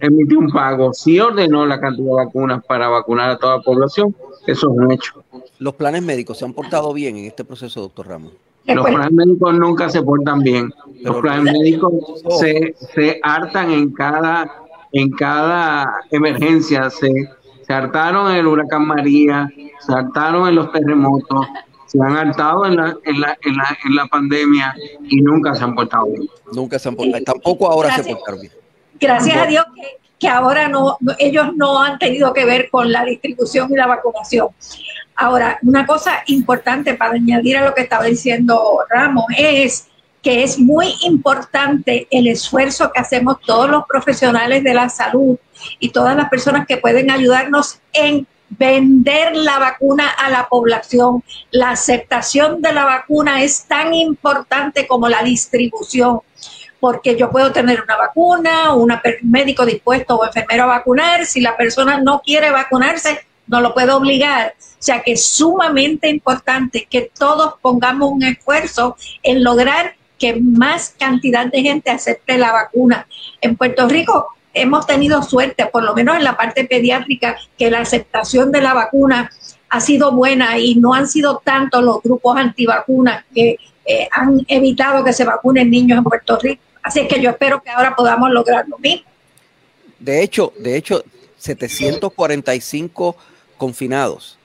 emitió 0.00 0.38
un 0.38 0.50
pago, 0.50 0.92
sí 0.92 1.18
ordenó 1.20 1.64
la 1.66 1.80
cantidad 1.80 2.08
de 2.08 2.14
vacunas 2.24 2.64
para 2.66 2.88
vacunar 2.88 3.30
a 3.30 3.38
toda 3.38 3.56
la 3.58 3.62
población, 3.62 4.14
eso 4.46 4.70
es 4.70 4.78
un 4.78 4.92
hecho. 4.92 5.24
¿Los 5.58 5.74
planes 5.74 6.02
médicos 6.02 6.38
se 6.38 6.44
han 6.44 6.52
portado 6.52 6.92
bien 6.92 7.16
en 7.16 7.26
este 7.26 7.44
proceso, 7.44 7.80
doctor 7.80 8.08
Ramos? 8.08 8.32
Los 8.64 8.86
planes 8.86 9.12
médicos 9.12 9.54
nunca 9.54 9.88
se 9.88 10.02
portan 10.02 10.40
bien. 10.40 10.72
Los 11.02 11.16
planes 11.16 11.52
médicos 11.52 11.92
se, 12.38 12.74
se 12.94 13.20
hartan 13.22 13.72
en 13.72 13.90
cada 13.90 14.62
en 14.92 15.10
cada 15.10 16.04
emergencia. 16.10 16.90
Se, 16.90 17.10
se 17.66 17.72
hartaron 17.72 18.30
en 18.30 18.36
el 18.36 18.46
huracán 18.46 18.86
María, 18.86 19.48
se 19.80 19.92
hartaron 19.92 20.48
en 20.48 20.54
los 20.54 20.70
terremotos, 20.72 21.46
se 21.92 22.00
han 22.00 22.16
hartado 22.16 22.64
en 22.64 22.76
la, 22.76 22.96
en 23.04 23.20
la, 23.20 23.38
en 23.42 23.56
la, 23.56 23.78
en 23.84 23.94
la 23.94 24.06
pandemia 24.06 24.74
y 25.10 25.20
nunca 25.20 25.54
se 25.54 25.62
han 25.62 25.74
portado 25.74 26.06
bien. 26.06 26.26
Nunca 26.52 26.78
se 26.78 26.88
han 26.88 26.96
portado 26.96 27.22
Tampoco 27.22 27.70
ahora 27.70 27.94
se 27.94 28.02
portaron 28.02 28.40
bien. 28.40 28.52
Gracias 28.98 29.36
a 29.36 29.44
Dios 29.44 29.66
que, 29.76 29.82
que 30.18 30.28
ahora 30.28 30.68
no, 30.68 30.96
ellos 31.18 31.48
no 31.54 31.82
han 31.82 31.98
tenido 31.98 32.32
que 32.32 32.46
ver 32.46 32.70
con 32.70 32.90
la 32.90 33.04
distribución 33.04 33.70
y 33.70 33.76
la 33.76 33.86
vacunación. 33.86 34.48
Ahora, 35.14 35.58
una 35.62 35.84
cosa 35.84 36.22
importante 36.28 36.94
para 36.94 37.14
añadir 37.14 37.58
a 37.58 37.66
lo 37.66 37.74
que 37.74 37.82
estaba 37.82 38.04
diciendo 38.04 38.78
Ramos 38.88 39.26
es 39.36 39.88
que 40.22 40.44
es 40.44 40.58
muy 40.58 40.94
importante 41.02 42.06
el 42.10 42.26
esfuerzo 42.26 42.90
que 42.90 43.00
hacemos 43.00 43.38
todos 43.44 43.68
los 43.68 43.84
profesionales 43.86 44.64
de 44.64 44.72
la 44.72 44.88
salud 44.88 45.36
y 45.78 45.90
todas 45.90 46.16
las 46.16 46.30
personas 46.30 46.66
que 46.66 46.78
pueden 46.78 47.10
ayudarnos 47.10 47.80
en 47.92 48.26
vender 48.58 49.36
la 49.36 49.58
vacuna 49.58 50.10
a 50.10 50.30
la 50.30 50.48
población. 50.48 51.22
La 51.50 51.70
aceptación 51.70 52.60
de 52.60 52.72
la 52.72 52.84
vacuna 52.84 53.42
es 53.42 53.64
tan 53.64 53.94
importante 53.94 54.86
como 54.86 55.08
la 55.08 55.22
distribución, 55.22 56.20
porque 56.80 57.16
yo 57.16 57.30
puedo 57.30 57.52
tener 57.52 57.82
una 57.82 57.96
vacuna, 57.96 58.74
un 58.74 58.92
médico 59.22 59.64
dispuesto 59.64 60.16
o 60.16 60.26
enfermero 60.26 60.64
a 60.64 60.78
vacunar, 60.78 61.26
si 61.26 61.40
la 61.40 61.56
persona 61.56 61.98
no 61.98 62.20
quiere 62.24 62.50
vacunarse, 62.50 63.26
no 63.46 63.60
lo 63.60 63.74
puedo 63.74 63.96
obligar. 63.96 64.54
O 64.58 64.84
sea 64.84 65.02
que 65.02 65.12
es 65.12 65.24
sumamente 65.26 66.08
importante 66.08 66.86
que 66.90 67.10
todos 67.16 67.54
pongamos 67.60 68.10
un 68.10 68.24
esfuerzo 68.24 68.96
en 69.22 69.44
lograr 69.44 69.94
que 70.18 70.40
más 70.40 70.94
cantidad 70.98 71.46
de 71.46 71.62
gente 71.62 71.90
acepte 71.90 72.38
la 72.38 72.52
vacuna. 72.52 73.06
En 73.40 73.56
Puerto 73.56 73.88
Rico 73.88 74.28
hemos 74.54 74.86
tenido 74.86 75.22
suerte, 75.22 75.66
por 75.66 75.82
lo 75.84 75.94
menos 75.94 76.16
en 76.16 76.24
la 76.24 76.36
parte 76.36 76.64
pediátrica, 76.64 77.36
que 77.58 77.70
la 77.70 77.80
aceptación 77.80 78.52
de 78.52 78.60
la 78.60 78.74
vacuna 78.74 79.30
ha 79.68 79.80
sido 79.80 80.12
buena 80.12 80.58
y 80.58 80.74
no 80.74 80.92
han 80.94 81.08
sido 81.08 81.40
tantos 81.44 81.82
los 81.82 82.02
grupos 82.02 82.36
antivacunas 82.36 83.24
que 83.34 83.56
eh, 83.84 84.08
han 84.12 84.44
evitado 84.48 85.04
que 85.04 85.12
se 85.12 85.24
vacunen 85.24 85.70
niños 85.70 85.98
en 85.98 86.04
Puerto 86.04 86.38
Rico. 86.38 86.62
Así 86.82 87.06
que 87.08 87.20
yo 87.20 87.30
espero 87.30 87.62
que 87.62 87.70
ahora 87.70 87.94
podamos 87.96 88.30
lograr 88.30 88.68
lo 88.68 88.78
mismo. 88.78 89.06
De 89.98 90.22
hecho, 90.22 90.52
de 90.58 90.76
hecho, 90.76 91.02
745 91.38 93.16
confinados. 93.56 94.38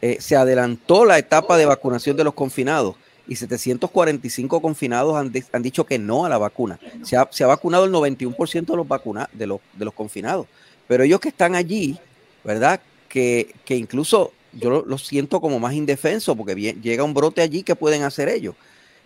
Eh, 0.00 0.18
se 0.20 0.36
adelantó 0.36 1.04
la 1.04 1.18
etapa 1.18 1.56
de 1.56 1.66
vacunación 1.66 2.16
de 2.16 2.24
los 2.24 2.34
confinados 2.34 2.96
y 3.26 3.36
745 3.36 4.60
confinados 4.60 5.16
han, 5.16 5.32
han 5.52 5.62
dicho 5.62 5.84
que 5.84 5.98
no 5.98 6.24
a 6.24 6.28
la 6.28 6.38
vacuna. 6.38 6.78
Se 7.02 7.16
ha, 7.16 7.28
se 7.30 7.44
ha 7.44 7.46
vacunado 7.46 7.84
el 7.84 7.92
91% 7.92 8.66
de 8.66 8.76
los, 8.76 8.86
vacuna, 8.86 9.28
de, 9.32 9.46
los, 9.46 9.60
de 9.72 9.84
los 9.84 9.94
confinados. 9.94 10.46
Pero 10.86 11.04
ellos 11.04 11.20
que 11.20 11.30
están 11.30 11.54
allí, 11.54 11.98
¿verdad? 12.44 12.80
Que, 13.08 13.54
que 13.64 13.76
incluso 13.76 14.32
yo 14.52 14.84
lo, 14.86 14.98
siento 14.98 15.40
como 15.40 15.58
más 15.58 15.72
indefenso 15.74 16.36
porque 16.36 16.54
llega 16.54 17.04
un 17.04 17.14
brote 17.14 17.40
allí 17.40 17.62
que 17.62 17.74
pueden 17.74 18.02
hacer 18.02 18.28
ellos. 18.28 18.54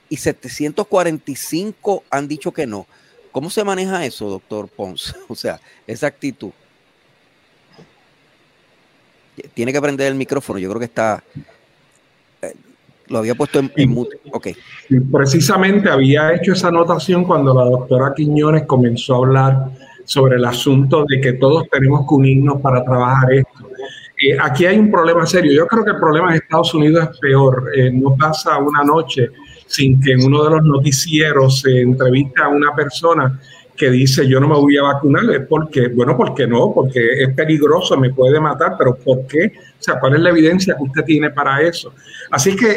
Y 0.08 0.16
745 0.16 2.04
han 2.10 2.26
dicho 2.26 2.52
que 2.52 2.66
no. 2.66 2.86
¿Cómo 3.30 3.50
se 3.50 3.62
maneja 3.62 4.04
eso, 4.04 4.28
doctor 4.28 4.68
Pons? 4.68 5.14
O 5.28 5.34
sea, 5.34 5.60
esa 5.86 6.08
actitud. 6.08 6.50
Tiene 9.54 9.72
que 9.72 9.80
prender 9.80 10.08
el 10.08 10.16
micrófono, 10.16 10.58
yo 10.58 10.68
creo 10.68 10.80
que 10.80 10.86
está, 10.86 11.22
lo 13.08 13.18
había 13.18 13.34
puesto 13.34 13.58
en, 13.58 13.72
en 13.76 13.90
mute. 13.90 14.20
Ok. 14.32 14.48
Precisamente 15.12 15.88
había 15.88 16.34
hecho 16.34 16.52
esa 16.52 16.68
anotación 16.68 17.24
cuando 17.24 17.54
la 17.54 17.64
doctora 17.64 18.12
Quiñones 18.14 18.64
comenzó 18.64 19.14
a 19.14 19.18
hablar 19.18 19.64
sobre 20.04 20.36
el 20.36 20.44
asunto 20.44 21.04
de 21.06 21.20
que 21.20 21.34
todos 21.34 21.68
tenemos 21.70 22.08
que 22.08 22.14
unirnos 22.14 22.60
para 22.60 22.82
trabajar 22.82 23.32
esto. 23.32 23.68
Eh, 24.20 24.36
aquí 24.40 24.66
hay 24.66 24.78
un 24.78 24.90
problema 24.90 25.26
serio. 25.26 25.52
Yo 25.52 25.66
creo 25.66 25.84
que 25.84 25.90
el 25.90 25.98
problema 25.98 26.30
en 26.30 26.36
Estados 26.42 26.74
Unidos 26.74 27.08
es 27.12 27.18
peor. 27.18 27.70
Eh, 27.74 27.90
no 27.92 28.16
pasa 28.16 28.58
una 28.58 28.82
noche 28.82 29.28
sin 29.66 30.00
que 30.00 30.12
en 30.12 30.24
uno 30.24 30.44
de 30.44 30.50
los 30.50 30.64
noticieros 30.64 31.60
se 31.60 31.82
entrevista 31.82 32.46
a 32.46 32.48
una 32.48 32.74
persona 32.74 33.38
que 33.78 33.90
dice 33.90 34.26
yo 34.28 34.40
no 34.40 34.48
me 34.48 34.56
voy 34.56 34.76
a 34.76 34.82
vacunar 34.82 35.24
es 35.30 35.46
porque, 35.46 35.88
bueno, 35.88 36.16
porque 36.16 36.46
no, 36.46 36.72
porque 36.74 37.22
es 37.22 37.32
peligroso, 37.34 37.96
me 37.96 38.12
puede 38.12 38.40
matar, 38.40 38.74
pero 38.76 38.96
¿por 38.96 39.26
qué? 39.26 39.52
O 39.56 39.82
sea, 39.82 40.00
¿cuál 40.00 40.16
es 40.16 40.20
la 40.20 40.30
evidencia 40.30 40.76
que 40.76 40.82
usted 40.82 41.04
tiene 41.04 41.30
para 41.30 41.62
eso? 41.62 41.94
Así 42.30 42.56
que 42.56 42.76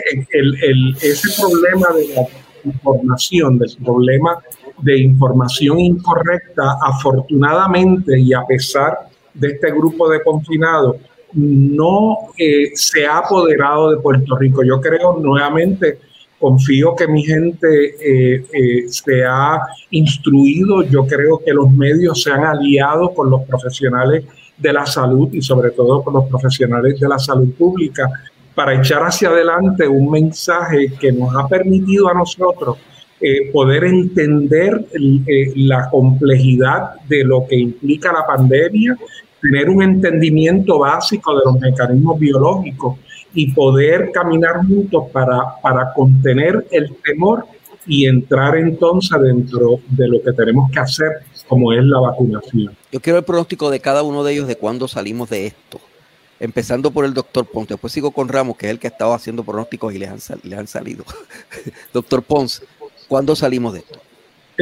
ese 1.01 1.41
problema 1.41 1.87
de 1.95 2.07
la 2.13 2.27
información, 2.63 3.57
del 3.57 3.75
problema 3.83 4.37
de 4.77 4.99
información 4.99 5.79
incorrecta, 5.79 6.77
afortunadamente 6.83 8.19
y 8.19 8.33
a 8.33 8.43
pesar 8.45 8.99
de 9.33 9.47
este 9.49 9.71
grupo 9.71 10.07
de 10.09 10.21
confinados, 10.23 10.97
no 11.33 12.17
eh, 12.37 12.71
se 12.75 13.05
ha 13.07 13.19
apoderado 13.19 13.91
de 13.91 13.97
Puerto 14.01 14.37
Rico. 14.37 14.63
Yo 14.63 14.79
creo 14.79 15.17
nuevamente 15.17 15.99
confío 16.41 16.95
que 16.95 17.07
mi 17.07 17.23
gente 17.23 17.67
eh, 18.01 18.45
eh, 18.51 18.85
se 18.87 19.23
ha 19.23 19.61
instruido, 19.91 20.81
yo 20.81 21.05
creo 21.05 21.39
que 21.45 21.53
los 21.53 21.71
medios 21.71 22.23
se 22.23 22.31
han 22.31 22.43
aliado 22.43 23.13
con 23.13 23.29
los 23.29 23.43
profesionales 23.43 24.25
de 24.57 24.73
la 24.73 24.85
salud 24.85 25.29
y 25.31 25.41
sobre 25.41 25.71
todo 25.71 26.03
con 26.03 26.15
los 26.15 26.25
profesionales 26.25 26.99
de 26.99 27.07
la 27.07 27.19
salud 27.19 27.53
pública 27.53 28.09
para 28.53 28.75
echar 28.75 29.01
hacia 29.03 29.29
adelante 29.29 29.87
un 29.87 30.11
mensaje 30.11 30.91
que 30.99 31.11
nos 31.11 31.33
ha 31.35 31.47
permitido 31.47 32.09
a 32.09 32.13
nosotros 32.13 32.77
eh, 33.23 33.51
poder 33.51 33.83
entender 33.83 34.83
eh, 34.93 35.53
la 35.55 35.89
complejidad 35.91 36.95
de 37.07 37.23
lo 37.23 37.45
que 37.47 37.55
implica 37.55 38.11
la 38.11 38.25
pandemia, 38.25 38.97
tener 39.39 39.69
un 39.69 39.83
entendimiento 39.83 40.79
básico 40.79 41.37
de 41.37 41.41
los 41.45 41.59
mecanismos 41.59 42.19
biológicos 42.19 42.97
y 43.33 43.51
poder 43.51 44.11
caminar 44.11 44.65
juntos 44.67 45.05
para, 45.11 45.59
para 45.61 45.93
contener 45.93 46.65
el 46.71 46.95
temor 47.03 47.45
y 47.87 48.05
entrar 48.05 48.57
entonces 48.57 49.19
dentro 49.21 49.79
de 49.89 50.07
lo 50.07 50.21
que 50.21 50.33
tenemos 50.33 50.69
que 50.71 50.79
hacer, 50.79 51.07
como 51.47 51.73
es 51.73 51.83
la 51.83 51.99
vacunación. 51.99 52.75
Yo 52.91 52.99
quiero 52.99 53.19
el 53.19 53.25
pronóstico 53.25 53.69
de 53.69 53.79
cada 53.79 54.03
uno 54.03 54.23
de 54.23 54.33
ellos 54.33 54.47
de 54.47 54.55
cuándo 54.55 54.87
salimos 54.87 55.29
de 55.29 55.47
esto. 55.47 55.79
Empezando 56.39 56.91
por 56.91 57.05
el 57.05 57.13
doctor 57.13 57.45
Ponce, 57.45 57.75
después 57.75 57.93
sigo 57.93 58.11
con 58.11 58.27
Ramos, 58.27 58.57
que 58.57 58.65
es 58.65 58.71
el 58.71 58.79
que 58.79 58.87
ha 58.87 58.89
estado 58.89 59.13
haciendo 59.13 59.43
pronósticos 59.43 59.93
y 59.93 59.99
les 59.99 60.09
han, 60.09 60.39
les 60.43 60.57
han 60.57 60.67
salido. 60.67 61.03
doctor 61.93 62.23
Ponce, 62.23 62.65
¿cuándo 63.07 63.35
salimos 63.35 63.73
de 63.73 63.79
esto? 63.79 63.99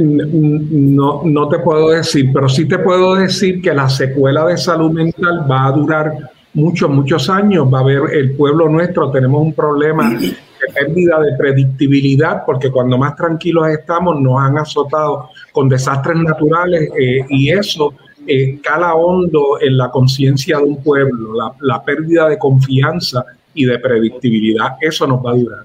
No, 0.02 1.22
no 1.26 1.50
te 1.50 1.60
puedo 1.60 1.90
decir, 1.90 2.32
pero 2.34 2.48
sí 2.48 2.68
te 2.68 2.80
puedo 2.80 3.16
decir 3.16 3.62
que 3.62 3.74
la 3.74 3.90
secuela 3.90 4.46
de 4.46 4.58
salud 4.58 4.92
mental 4.92 5.46
va 5.50 5.68
a 5.68 5.72
durar 5.72 6.14
muchos, 6.54 6.90
muchos 6.90 7.30
años. 7.30 7.68
Va 7.72 7.80
a 7.80 7.82
haber 7.82 8.14
el 8.14 8.36
pueblo 8.36 8.70
nuestro, 8.70 9.12
tenemos 9.12 9.42
un 9.42 9.54
problema 9.54 10.10
de 10.10 10.36
pérdida 10.74 11.20
de 11.20 11.38
predictibilidad, 11.38 12.44
porque 12.46 12.72
cuando 12.72 12.98
más 12.98 13.16
tranquilos 13.16 13.68
estamos 13.70 14.20
nos 14.20 14.40
han 14.42 14.58
azotado 14.58 15.30
con 15.52 15.70
desastres 15.70 16.18
naturales 16.18 16.90
eh, 17.00 17.26
y 17.30 17.50
eso 17.50 17.94
eh, 18.28 18.60
cala 18.62 18.94
hondo 18.96 19.60
en 19.62 19.78
la 19.78 19.90
conciencia 19.90 20.58
de 20.58 20.64
un 20.64 20.84
pueblo, 20.84 21.34
la, 21.34 21.54
la 21.62 21.84
pérdida 21.84 22.28
de 22.30 22.38
confianza 22.38 23.26
y 23.54 23.66
de 23.66 23.80
predictibilidad. 23.80 24.78
Eso 24.82 25.08
nos 25.08 25.26
va 25.26 25.32
a 25.32 25.36
durar. 25.36 25.64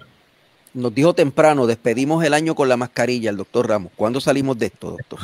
Nos 0.74 0.92
dijo 0.92 1.14
temprano, 1.14 1.66
despedimos 1.66 2.24
el 2.24 2.34
año 2.34 2.54
con 2.54 2.68
la 2.68 2.76
mascarilla, 2.76 3.30
el 3.30 3.36
doctor 3.36 3.68
Ramos. 3.68 3.92
¿Cuándo 3.94 4.20
salimos 4.20 4.58
de 4.58 4.66
esto, 4.66 4.90
doctor? 4.90 5.20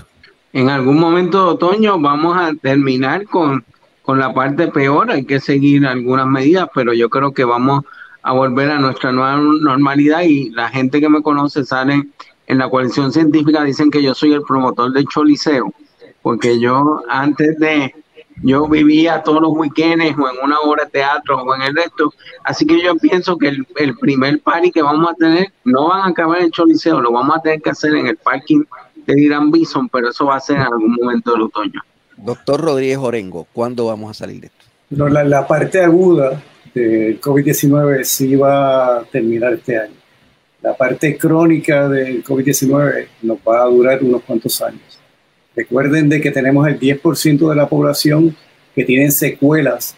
En 0.52 0.68
algún 0.68 0.98
momento 0.98 1.44
de 1.44 1.50
otoño 1.52 1.98
vamos 2.00 2.36
a 2.36 2.52
terminar 2.60 3.24
con 3.24 3.64
con 4.10 4.18
la 4.18 4.34
parte 4.34 4.66
peor, 4.66 5.08
hay 5.12 5.24
que 5.24 5.38
seguir 5.38 5.86
algunas 5.86 6.26
medidas, 6.26 6.68
pero 6.74 6.92
yo 6.92 7.08
creo 7.08 7.32
que 7.32 7.44
vamos 7.44 7.84
a 8.24 8.32
volver 8.32 8.68
a 8.68 8.80
nuestra 8.80 9.12
nueva 9.12 9.36
normalidad 9.36 10.22
y 10.22 10.50
la 10.50 10.68
gente 10.68 11.00
que 11.00 11.08
me 11.08 11.22
conoce 11.22 11.64
sale 11.64 12.08
en 12.48 12.58
la 12.58 12.68
coalición 12.68 13.12
científica, 13.12 13.62
dicen 13.62 13.88
que 13.88 14.02
yo 14.02 14.12
soy 14.12 14.32
el 14.32 14.42
promotor 14.42 14.92
del 14.92 15.06
Choliseo, 15.06 15.72
porque 16.22 16.58
yo 16.58 17.04
antes 17.08 17.56
de, 17.60 17.94
yo 18.42 18.66
vivía 18.66 19.22
todos 19.22 19.42
los 19.42 19.52
weekends 19.52 20.18
o 20.18 20.28
en 20.28 20.42
una 20.42 20.58
obra 20.58 20.86
de 20.86 20.90
teatro 20.90 21.44
o 21.44 21.54
en 21.54 21.62
el 21.62 21.76
resto, 21.76 22.12
así 22.42 22.66
que 22.66 22.82
yo 22.82 22.96
pienso 22.96 23.38
que 23.38 23.46
el, 23.76 23.96
primer 24.00 24.40
party 24.40 24.72
que 24.72 24.82
vamos 24.82 25.08
a 25.08 25.14
tener 25.14 25.52
no 25.62 25.86
van 25.86 26.00
a 26.00 26.06
acabar 26.06 26.38
en 26.38 26.46
el 26.46 26.50
Choliseo, 26.50 27.00
lo 27.00 27.12
vamos 27.12 27.36
a 27.36 27.42
tener 27.42 27.62
que 27.62 27.70
hacer 27.70 27.94
en 27.94 28.08
el 28.08 28.16
parking 28.16 28.64
de 29.06 29.20
Irán 29.20 29.52
Bison, 29.52 29.88
pero 29.88 30.08
eso 30.08 30.26
va 30.26 30.34
a 30.34 30.40
ser 30.40 30.56
en 30.56 30.62
algún 30.62 30.96
momento 31.00 31.30
del 31.30 31.42
otoño. 31.42 31.80
Doctor 32.22 32.60
Rodríguez 32.60 32.98
Orengo, 32.98 33.46
¿cuándo 33.52 33.86
vamos 33.86 34.10
a 34.10 34.14
salir 34.14 34.40
de 34.40 34.46
esto? 34.48 34.66
La 34.90 35.46
parte 35.46 35.80
aguda 35.80 36.42
del 36.74 37.20
COVID-19 37.20 38.04
sí 38.04 38.36
va 38.36 38.98
a 38.98 39.04
terminar 39.04 39.54
este 39.54 39.78
año. 39.78 39.94
La 40.62 40.76
parte 40.76 41.16
crónica 41.16 41.88
del 41.88 42.22
COVID-19 42.22 43.06
nos 43.22 43.38
va 43.38 43.62
a 43.62 43.66
durar 43.66 44.02
unos 44.04 44.22
cuantos 44.22 44.60
años. 44.60 44.98
Recuerden 45.56 46.08
de 46.08 46.20
que 46.20 46.30
tenemos 46.30 46.68
el 46.68 46.78
10% 46.78 47.48
de 47.48 47.56
la 47.56 47.68
población 47.68 48.36
que 48.74 48.84
tienen 48.84 49.10
secuelas 49.10 49.96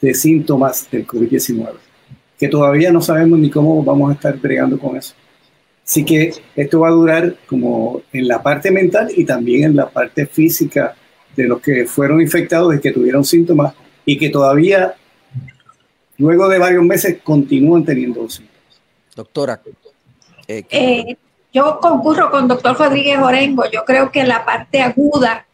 de 0.00 0.14
síntomas 0.14 0.88
del 0.90 1.06
COVID-19, 1.06 1.72
que 2.38 2.48
todavía 2.48 2.92
no 2.92 3.02
sabemos 3.02 3.38
ni 3.38 3.50
cómo 3.50 3.82
vamos 3.82 4.10
a 4.10 4.14
estar 4.14 4.36
bregando 4.38 4.78
con 4.78 4.96
eso. 4.96 5.14
Así 5.84 6.04
que 6.04 6.32
esto 6.54 6.80
va 6.80 6.88
a 6.88 6.92
durar 6.92 7.34
como 7.48 8.02
en 8.12 8.28
la 8.28 8.42
parte 8.42 8.70
mental 8.70 9.08
y 9.14 9.24
también 9.24 9.64
en 9.64 9.76
la 9.76 9.88
parte 9.88 10.26
física 10.26 10.94
de 11.36 11.44
los 11.44 11.60
que 11.60 11.86
fueron 11.86 12.20
infectados 12.20 12.74
y 12.74 12.80
que 12.80 12.92
tuvieron 12.92 13.24
síntomas 13.24 13.74
y 14.04 14.18
que 14.18 14.30
todavía, 14.30 14.94
luego 16.18 16.48
de 16.48 16.58
varios 16.58 16.82
meses, 16.82 17.18
continúan 17.22 17.84
teniendo 17.84 18.28
síntomas. 18.28 18.56
Doctora. 19.14 19.60
Eh, 20.48 20.64
eh, 20.70 21.16
yo 21.52 21.78
concurro 21.80 22.30
con 22.30 22.48
doctor 22.48 22.78
Rodríguez 22.78 23.18
Orengo. 23.18 23.64
Yo 23.70 23.84
creo 23.84 24.10
que 24.10 24.24
la 24.24 24.44
parte 24.44 24.80
aguda 24.80 25.46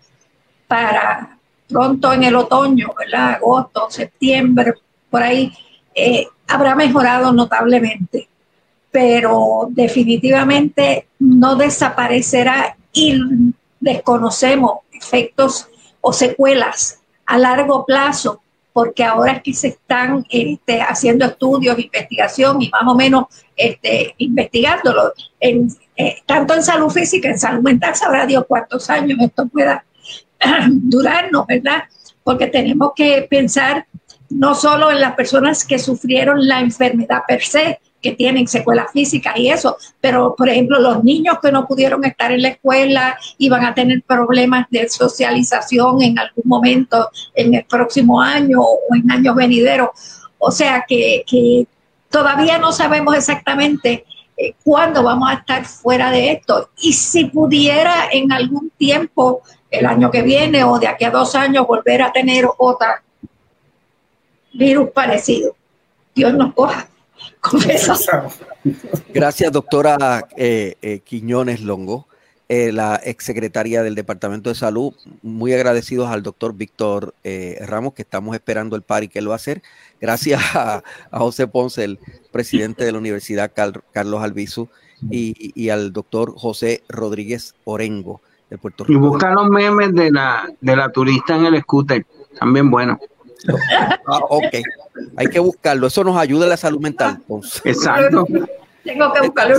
para 0.67 1.39
pronto 1.69 2.13
en 2.13 2.25
el 2.25 2.37
otoño, 2.37 2.93
¿verdad? 2.99 3.35
agosto, 3.35 3.89
septiembre, 3.89 4.75
por 5.11 5.23
ahí, 5.23 5.53
eh, 5.95 6.27
habrá 6.47 6.75
mejorado 6.75 7.33
notablemente. 7.33 8.29
Pero 8.91 9.69
definitivamente 9.71 11.07
no 11.19 11.57
desaparecerá 11.57 12.77
y 12.93 13.19
desconocemos 13.81 14.81
efectos 14.93 15.69
o 16.03 16.13
secuelas 16.13 17.01
a 17.25 17.39
largo 17.39 17.87
plazo, 17.87 18.43
porque 18.75 19.05
ahora 19.05 19.33
es 19.33 19.43
que 19.43 19.55
se 19.55 19.69
están 19.69 20.27
este, 20.29 20.83
haciendo 20.83 21.25
estudios, 21.25 21.79
investigación 21.79 22.61
y 22.61 22.69
más 22.69 22.83
o 22.87 22.95
menos 22.95 23.27
este, 23.57 24.15
investigándolo, 24.19 25.13
en, 25.41 25.69
eh, 25.97 26.17
tanto 26.27 26.55
en 26.55 26.63
salud 26.63 26.91
física, 26.91 27.29
en 27.29 27.39
salud 27.39 27.63
mental, 27.63 27.95
sabrá 27.95 28.27
Dios 28.27 28.45
cuántos 28.47 28.91
años 28.91 29.19
esto 29.21 29.47
pueda 29.47 29.85
durarnos, 30.69 31.47
¿verdad? 31.47 31.85
Porque 32.25 32.47
tenemos 32.49 32.93
que 32.95 33.27
pensar 33.29 33.87
no 34.33 34.55
solo 34.55 34.91
en 34.91 35.01
las 35.01 35.15
personas 35.15 35.65
que 35.65 35.79
sufrieron 35.79 36.47
la 36.47 36.61
enfermedad 36.61 37.23
per 37.27 37.43
se, 37.43 37.81
que 38.01 38.13
tienen 38.13 38.49
secuelas 38.49 38.91
físicas 38.93 39.37
y 39.37 39.49
eso, 39.49 39.77
pero 40.01 40.35
por 40.37 40.49
ejemplo 40.49 40.81
los 40.81 41.05
niños 41.05 41.37
que 41.41 41.53
no 41.53 41.67
pudieron 41.67 42.05
estar 42.05 42.33
en 42.33 42.43
la 42.43 42.49
escuela 42.49 43.17
y 43.39 43.49
van 43.49 43.65
a 43.65 43.75
tener 43.75 44.03
problemas 44.03 44.67
de 44.71 44.89
socialización 44.89 46.03
en 46.03 46.19
algún 46.19 46.45
momento 46.45 47.11
en 47.35 47.55
el 47.55 47.65
próximo 47.65 48.21
año 48.21 48.61
o 48.61 48.95
en 48.95 49.09
años 49.11 49.37
venideros. 49.37 49.91
O 50.39 50.51
sea 50.51 50.85
que, 50.89 51.23
que 51.27 51.67
todavía 52.11 52.59
no 52.59 52.73
sabemos 52.73 53.15
exactamente 53.15 54.05
eh, 54.37 54.55
cuándo 54.65 55.05
vamos 55.05 55.31
a 55.31 55.35
estar 55.35 55.65
fuera 55.65 56.11
de 56.11 56.33
esto. 56.33 56.71
Y 56.81 56.93
si 56.95 57.27
pudiera 57.27 58.09
en 58.11 58.33
algún 58.33 58.71
tiempo, 58.77 59.43
el 59.71 59.87
año 59.87 60.11
que 60.11 60.23
viene 60.23 60.65
o 60.65 60.79
de 60.79 60.89
aquí 60.89 61.05
a 61.05 61.11
dos 61.11 61.35
años, 61.37 61.67
volver 61.67 62.03
a 62.03 62.13
tener 62.13 62.47
otra 62.59 63.03
virus 64.53 64.91
parecido. 64.91 65.57
Dios 66.15 66.35
nos 66.35 66.55
coja. 66.55 66.89
Gracias, 69.13 69.53
doctora 69.53 70.29
eh, 70.37 70.77
eh, 70.83 71.01
Quiñones 71.01 71.61
Longo, 71.61 72.07
eh, 72.49 72.73
la 72.73 73.01
exsecretaria 73.03 73.83
del 73.83 73.95
Departamento 73.95 74.51
de 74.51 74.55
Salud. 74.55 74.95
Muy 75.23 75.53
agradecidos 75.53 76.09
al 76.09 76.23
doctor 76.23 76.55
Víctor 76.55 77.15
Ramos, 77.61 77.95
que 77.95 78.03
estamos 78.03 78.35
esperando 78.35 78.77
el 78.77 78.83
par 78.83 79.05
y 79.05 79.09
que 79.09 79.19
él 79.19 79.29
va 79.29 79.35
a 79.35 79.37
hacer. 79.37 79.63
Gracias 80.01 80.41
a, 80.55 80.83
José 81.11 81.47
Ponce, 81.47 81.85
el 81.85 81.99
presidente 82.31 82.85
de 82.85 82.93
la 82.93 82.99
Universidad 82.99 83.53
Carlos 83.55 84.23
Albizu, 84.23 84.69
y, 85.11 85.69
al 85.69 85.93
doctor 85.93 86.35
José 86.37 86.85
Rodríguez 86.89 87.55
Orengo 87.65 88.21
de 88.51 88.59
Puerto 88.59 88.85
Rico. 88.85 88.99
Y 88.99 89.03
buscar 89.03 89.33
los 89.33 89.49
memes 89.49 89.93
de 89.95 90.13
la, 90.13 90.49
de 90.61 90.77
la 90.77 90.91
turista 90.91 91.37
en 91.37 91.47
el 91.47 91.61
scooter, 91.61 92.07
también 92.39 92.71
bueno. 92.71 93.01
Ah, 94.07 94.21
ok. 94.29 94.55
Hay 95.17 95.27
que 95.29 95.39
buscarlo. 95.39 95.87
Eso 95.87 96.05
nos 96.05 96.17
ayuda 96.17 96.47
a 96.47 96.49
la 96.49 96.57
salud 96.57 96.81
mental. 96.81 97.21
Exacto. 97.65 98.27
Tengo 98.85 99.13
que 99.13 99.21
buscarlo. 99.21 99.57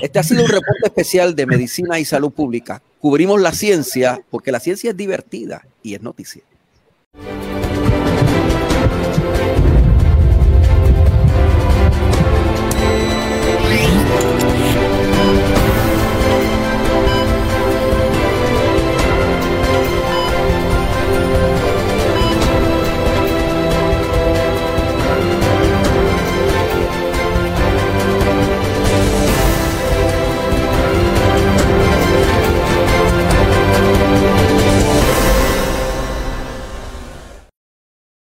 Este 0.00 0.18
ha 0.18 0.22
sido 0.22 0.42
un 0.42 0.48
reporte 0.48 0.86
especial 0.86 1.34
de 1.34 1.46
medicina 1.46 1.98
y 1.98 2.04
salud 2.04 2.30
pública. 2.30 2.82
Cubrimos 3.00 3.40
la 3.40 3.52
ciencia 3.52 4.20
porque 4.30 4.52
la 4.52 4.60
ciencia 4.60 4.90
es 4.90 4.96
divertida 4.96 5.66
y 5.82 5.94
es 5.94 6.02
noticia. 6.02 6.42